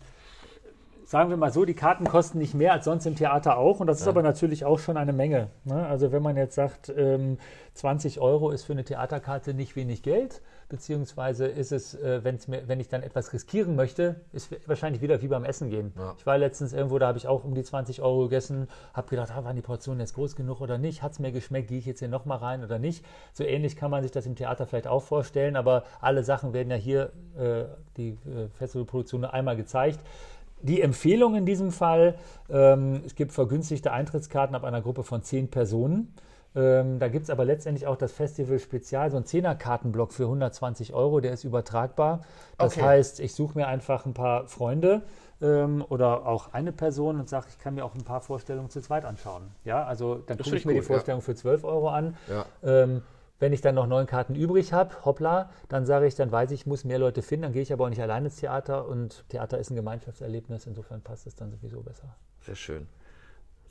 sagen 1.10 1.28
wir 1.28 1.36
mal 1.36 1.50
so, 1.50 1.64
die 1.64 1.74
Karten 1.74 2.04
kosten 2.04 2.38
nicht 2.38 2.54
mehr 2.54 2.72
als 2.72 2.84
sonst 2.84 3.04
im 3.04 3.16
Theater 3.16 3.56
auch. 3.56 3.80
Und 3.80 3.88
das 3.88 3.98
ist 3.98 4.06
ja. 4.06 4.12
aber 4.12 4.22
natürlich 4.22 4.64
auch 4.64 4.78
schon 4.78 4.96
eine 4.96 5.12
Menge. 5.12 5.48
Ne? 5.64 5.84
Also 5.84 6.12
wenn 6.12 6.22
man 6.22 6.36
jetzt 6.36 6.54
sagt, 6.54 6.92
ähm, 6.96 7.36
20 7.74 8.20
Euro 8.20 8.50
ist 8.50 8.62
für 8.62 8.74
eine 8.74 8.84
Theaterkarte 8.84 9.52
nicht 9.52 9.74
wenig 9.74 10.04
Geld, 10.04 10.40
beziehungsweise 10.68 11.46
ist 11.46 11.72
es, 11.72 11.94
äh, 11.94 12.20
mir, 12.46 12.68
wenn 12.68 12.78
ich 12.78 12.86
dann 12.86 13.02
etwas 13.02 13.32
riskieren 13.32 13.74
möchte, 13.74 14.20
ist 14.32 14.54
wahrscheinlich 14.68 15.02
wieder 15.02 15.20
wie 15.20 15.26
beim 15.26 15.42
Essen 15.42 15.68
gehen. 15.68 15.92
Ja. 15.98 16.14
Ich 16.16 16.26
war 16.26 16.38
letztens 16.38 16.72
irgendwo, 16.72 17.00
da 17.00 17.08
habe 17.08 17.18
ich 17.18 17.26
auch 17.26 17.42
um 17.42 17.56
die 17.56 17.64
20 17.64 18.02
Euro 18.02 18.22
gegessen, 18.22 18.68
habe 18.94 19.08
gedacht, 19.08 19.32
ah, 19.34 19.42
waren 19.42 19.56
die 19.56 19.62
Portionen 19.62 19.98
jetzt 19.98 20.14
groß 20.14 20.36
genug 20.36 20.60
oder 20.60 20.78
nicht? 20.78 21.02
Hat 21.02 21.10
es 21.10 21.18
mir 21.18 21.32
geschmeckt? 21.32 21.70
Gehe 21.70 21.78
ich 21.78 21.86
jetzt 21.86 21.98
hier 21.98 22.08
nochmal 22.08 22.38
rein 22.38 22.62
oder 22.62 22.78
nicht? 22.78 23.04
So 23.32 23.42
ähnlich 23.42 23.74
kann 23.74 23.90
man 23.90 24.04
sich 24.04 24.12
das 24.12 24.26
im 24.26 24.36
Theater 24.36 24.64
vielleicht 24.64 24.86
auch 24.86 25.02
vorstellen, 25.02 25.56
aber 25.56 25.82
alle 26.00 26.22
Sachen 26.22 26.52
werden 26.52 26.70
ja 26.70 26.76
hier, 26.76 27.10
äh, 27.36 27.64
die 27.96 28.10
äh, 28.10 28.46
Festivalproduktion, 28.54 29.24
einmal 29.24 29.56
gezeigt. 29.56 29.98
Die 30.62 30.80
Empfehlung 30.80 31.34
in 31.34 31.46
diesem 31.46 31.70
Fall, 31.72 32.16
ähm, 32.50 33.02
es 33.06 33.14
gibt 33.14 33.32
vergünstigte 33.32 33.92
Eintrittskarten 33.92 34.54
ab 34.54 34.64
einer 34.64 34.82
Gruppe 34.82 35.02
von 35.02 35.22
zehn 35.22 35.48
Personen. 35.48 36.14
Ähm, 36.54 36.98
da 36.98 37.08
gibt 37.08 37.24
es 37.24 37.30
aber 37.30 37.44
letztendlich 37.44 37.86
auch 37.86 37.96
das 37.96 38.12
Festival 38.12 38.58
Spezial, 38.58 39.10
so 39.10 39.16
ein 39.16 39.24
Zehner-Kartenblock 39.24 40.12
für 40.12 40.24
120 40.24 40.92
Euro, 40.92 41.20
der 41.20 41.32
ist 41.32 41.44
übertragbar. 41.44 42.22
Das 42.58 42.76
okay. 42.76 42.86
heißt, 42.86 43.20
ich 43.20 43.34
suche 43.34 43.56
mir 43.56 43.68
einfach 43.68 44.04
ein 44.04 44.14
paar 44.14 44.48
Freunde 44.48 45.02
ähm, 45.40 45.84
oder 45.88 46.26
auch 46.26 46.52
eine 46.52 46.72
Person 46.72 47.20
und 47.20 47.28
sage, 47.28 47.46
ich 47.50 47.58
kann 47.60 47.76
mir 47.76 47.84
auch 47.84 47.94
ein 47.94 48.02
paar 48.02 48.20
Vorstellungen 48.20 48.68
zu 48.68 48.80
zweit 48.80 49.04
anschauen. 49.04 49.42
Ja, 49.64 49.84
also 49.84 50.16
dann 50.16 50.38
gucke 50.38 50.56
ich 50.56 50.64
mir 50.64 50.72
gut, 50.72 50.82
die 50.82 50.86
Vorstellung 50.86 51.20
ja. 51.20 51.24
für 51.24 51.34
12 51.36 51.64
Euro 51.64 51.88
an. 51.88 52.16
Ja. 52.28 52.98
Wenn 53.40 53.54
ich 53.54 53.62
dann 53.62 53.74
noch 53.74 53.86
neun 53.86 54.06
Karten 54.06 54.34
übrig 54.34 54.72
habe, 54.72 55.04
hoppla, 55.04 55.50
dann 55.68 55.86
sage 55.86 56.06
ich, 56.06 56.14
dann 56.14 56.30
weiß 56.30 56.50
ich, 56.52 56.60
ich 56.60 56.66
muss 56.66 56.84
mehr 56.84 56.98
Leute 56.98 57.22
finden, 57.22 57.44
dann 57.44 57.52
gehe 57.52 57.62
ich 57.62 57.72
aber 57.72 57.86
auch 57.86 57.88
nicht 57.88 58.02
alleine 58.02 58.26
ins 58.26 58.36
Theater 58.36 58.86
und 58.86 59.24
Theater 59.30 59.58
ist 59.58 59.70
ein 59.70 59.76
Gemeinschaftserlebnis, 59.76 60.66
insofern 60.66 61.00
passt 61.00 61.26
es 61.26 61.34
dann 61.34 61.50
sowieso 61.50 61.80
besser. 61.80 62.14
Sehr 62.42 62.54
schön. 62.54 62.86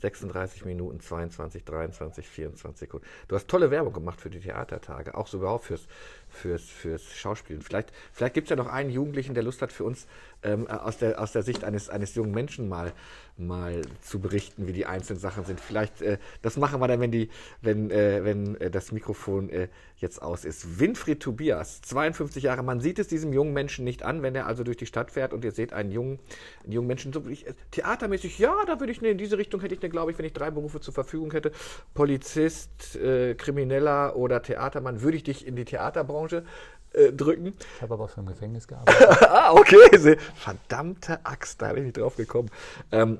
36 0.00 0.64
Minuten, 0.64 1.00
22, 1.00 1.64
23, 1.64 2.26
24 2.26 2.80
Sekunden. 2.80 3.06
Du 3.28 3.36
hast 3.36 3.48
tolle 3.48 3.70
Werbung 3.70 3.92
gemacht 3.92 4.20
für 4.20 4.30
die 4.30 4.40
Theatertage, 4.40 5.14
auch 5.14 5.26
sogar 5.26 5.58
fürs, 5.58 5.86
fürs, 6.28 6.64
fürs 6.64 7.04
Schauspielen. 7.14 7.62
Vielleicht, 7.62 7.92
vielleicht 8.12 8.34
gibt 8.34 8.46
es 8.46 8.50
ja 8.50 8.56
noch 8.56 8.66
einen 8.66 8.90
Jugendlichen, 8.90 9.34
der 9.34 9.42
Lust 9.42 9.62
hat, 9.62 9.72
für 9.72 9.84
uns 9.84 10.06
ähm, 10.42 10.66
aus, 10.66 10.98
der, 10.98 11.20
aus 11.20 11.32
der 11.32 11.42
Sicht 11.42 11.64
eines, 11.64 11.88
eines 11.88 12.14
jungen 12.14 12.32
Menschen 12.32 12.68
mal, 12.68 12.92
mal 13.36 13.82
zu 14.02 14.20
berichten, 14.20 14.66
wie 14.66 14.72
die 14.72 14.86
einzelnen 14.86 15.20
Sachen 15.20 15.44
sind. 15.44 15.60
Vielleicht, 15.60 16.02
äh, 16.02 16.18
das 16.42 16.56
machen 16.56 16.80
wir 16.80 16.88
dann, 16.88 17.00
wenn, 17.00 17.10
die, 17.10 17.30
wenn, 17.62 17.90
äh, 17.90 18.24
wenn 18.24 18.60
äh, 18.60 18.70
das 18.70 18.92
Mikrofon 18.92 19.50
äh, 19.50 19.68
jetzt 19.96 20.22
aus 20.22 20.44
ist. 20.44 20.80
Winfried 20.80 21.20
Tobias, 21.20 21.82
52 21.82 22.42
Jahre. 22.42 22.62
Man 22.62 22.80
sieht 22.80 22.98
es 22.98 23.08
diesem 23.08 23.32
jungen 23.32 23.52
Menschen 23.52 23.84
nicht 23.84 24.02
an, 24.02 24.22
wenn 24.22 24.34
er 24.34 24.46
also 24.46 24.64
durch 24.64 24.76
die 24.76 24.86
Stadt 24.86 25.10
fährt 25.10 25.32
und 25.32 25.44
ihr 25.44 25.52
seht 25.52 25.72
einen 25.72 25.90
jungen, 25.90 26.18
einen 26.64 26.72
jungen 26.72 26.88
Menschen. 26.88 27.12
So, 27.12 27.26
ich, 27.28 27.46
theatermäßig, 27.70 28.38
ja, 28.38 28.54
da 28.66 28.80
würde 28.80 28.92
ich, 28.92 29.00
ne, 29.00 29.08
in 29.08 29.18
diese 29.18 29.38
Richtung 29.38 29.60
hätte 29.60 29.74
ich, 29.74 29.82
ne, 29.82 29.88
glaube 29.88 30.10
ich, 30.10 30.18
wenn 30.18 30.26
ich 30.26 30.32
drei 30.32 30.50
Berufe 30.50 30.80
zur 30.80 30.94
Verfügung 30.94 31.32
hätte, 31.32 31.52
Polizist, 31.94 32.96
äh, 32.96 33.34
Krimineller 33.34 34.16
oder 34.16 34.42
Theatermann, 34.42 35.02
würde 35.02 35.16
ich 35.16 35.24
dich 35.24 35.46
in 35.46 35.56
die 35.56 35.64
Theaterbranche 35.64 36.44
äh, 36.92 37.12
drücken. 37.12 37.54
Ich 37.76 37.82
habe 37.82 37.94
aber 37.94 38.04
auch 38.04 38.10
schon 38.10 38.24
im 38.24 38.30
Gefängnis 38.30 38.66
gearbeitet. 38.68 39.22
ah, 39.22 39.52
okay. 39.52 40.16
Verdammte 40.34 41.24
Axt, 41.24 41.60
da 41.62 41.68
bin 41.68 41.78
ich 41.78 41.84
nicht 41.84 41.98
drauf 41.98 42.16
gekommen. 42.16 42.50
Ähm, 42.92 43.18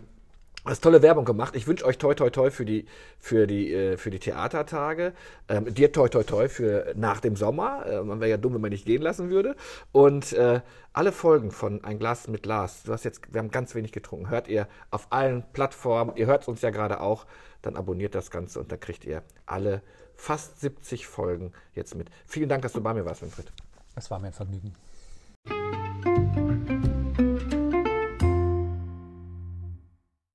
hast 0.64 0.82
tolle 0.82 1.02
Werbung 1.02 1.24
gemacht. 1.24 1.56
Ich 1.56 1.66
wünsche 1.66 1.84
euch 1.84 1.98
toi 1.98 2.14
toi 2.14 2.30
toi 2.30 2.50
für 2.50 2.64
die, 2.64 2.86
für 3.18 3.46
die, 3.46 3.72
äh, 3.72 3.96
für 3.96 4.10
die 4.10 4.18
Theatertage. 4.18 5.12
Ähm, 5.48 5.72
dir 5.72 5.92
toi 5.92 6.08
toi 6.08 6.22
toi 6.22 6.48
für 6.48 6.92
nach 6.96 7.20
dem 7.20 7.36
Sommer. 7.36 7.86
Äh, 7.86 8.02
man 8.02 8.20
wäre 8.20 8.30
ja 8.30 8.36
dumm, 8.36 8.54
wenn 8.54 8.60
man 8.60 8.70
nicht 8.70 8.86
gehen 8.86 9.02
lassen 9.02 9.30
würde. 9.30 9.56
Und 9.92 10.32
äh, 10.32 10.60
alle 10.92 11.12
Folgen 11.12 11.50
von 11.50 11.84
Ein 11.84 11.98
Glas 11.98 12.28
mit 12.28 12.46
Lars, 12.46 12.82
du 12.82 12.92
hast 12.92 13.04
jetzt, 13.04 13.32
wir 13.32 13.38
haben 13.38 13.50
ganz 13.50 13.74
wenig 13.74 13.92
getrunken, 13.92 14.28
hört 14.28 14.48
ihr 14.48 14.66
auf 14.90 15.06
allen 15.10 15.44
Plattformen. 15.52 16.16
Ihr 16.16 16.26
hört 16.26 16.46
uns 16.48 16.62
ja 16.62 16.70
gerade 16.70 17.00
auch. 17.00 17.26
Dann 17.62 17.76
abonniert 17.76 18.14
das 18.14 18.30
Ganze 18.30 18.58
und 18.58 18.72
dann 18.72 18.80
kriegt 18.80 19.04
ihr 19.04 19.22
alle 19.46 19.82
fast 20.20 20.60
70 20.60 21.06
Folgen 21.06 21.52
jetzt 21.74 21.94
mit. 21.94 22.10
Vielen 22.26 22.48
Dank, 22.48 22.62
dass 22.62 22.74
du 22.74 22.82
bei 22.82 22.92
mir 22.92 23.04
warst, 23.06 23.22
Winfried. 23.22 23.50
Es 23.96 24.10
war 24.10 24.18
mir 24.18 24.28
ein 24.28 24.32
Vergnügen. 24.32 24.74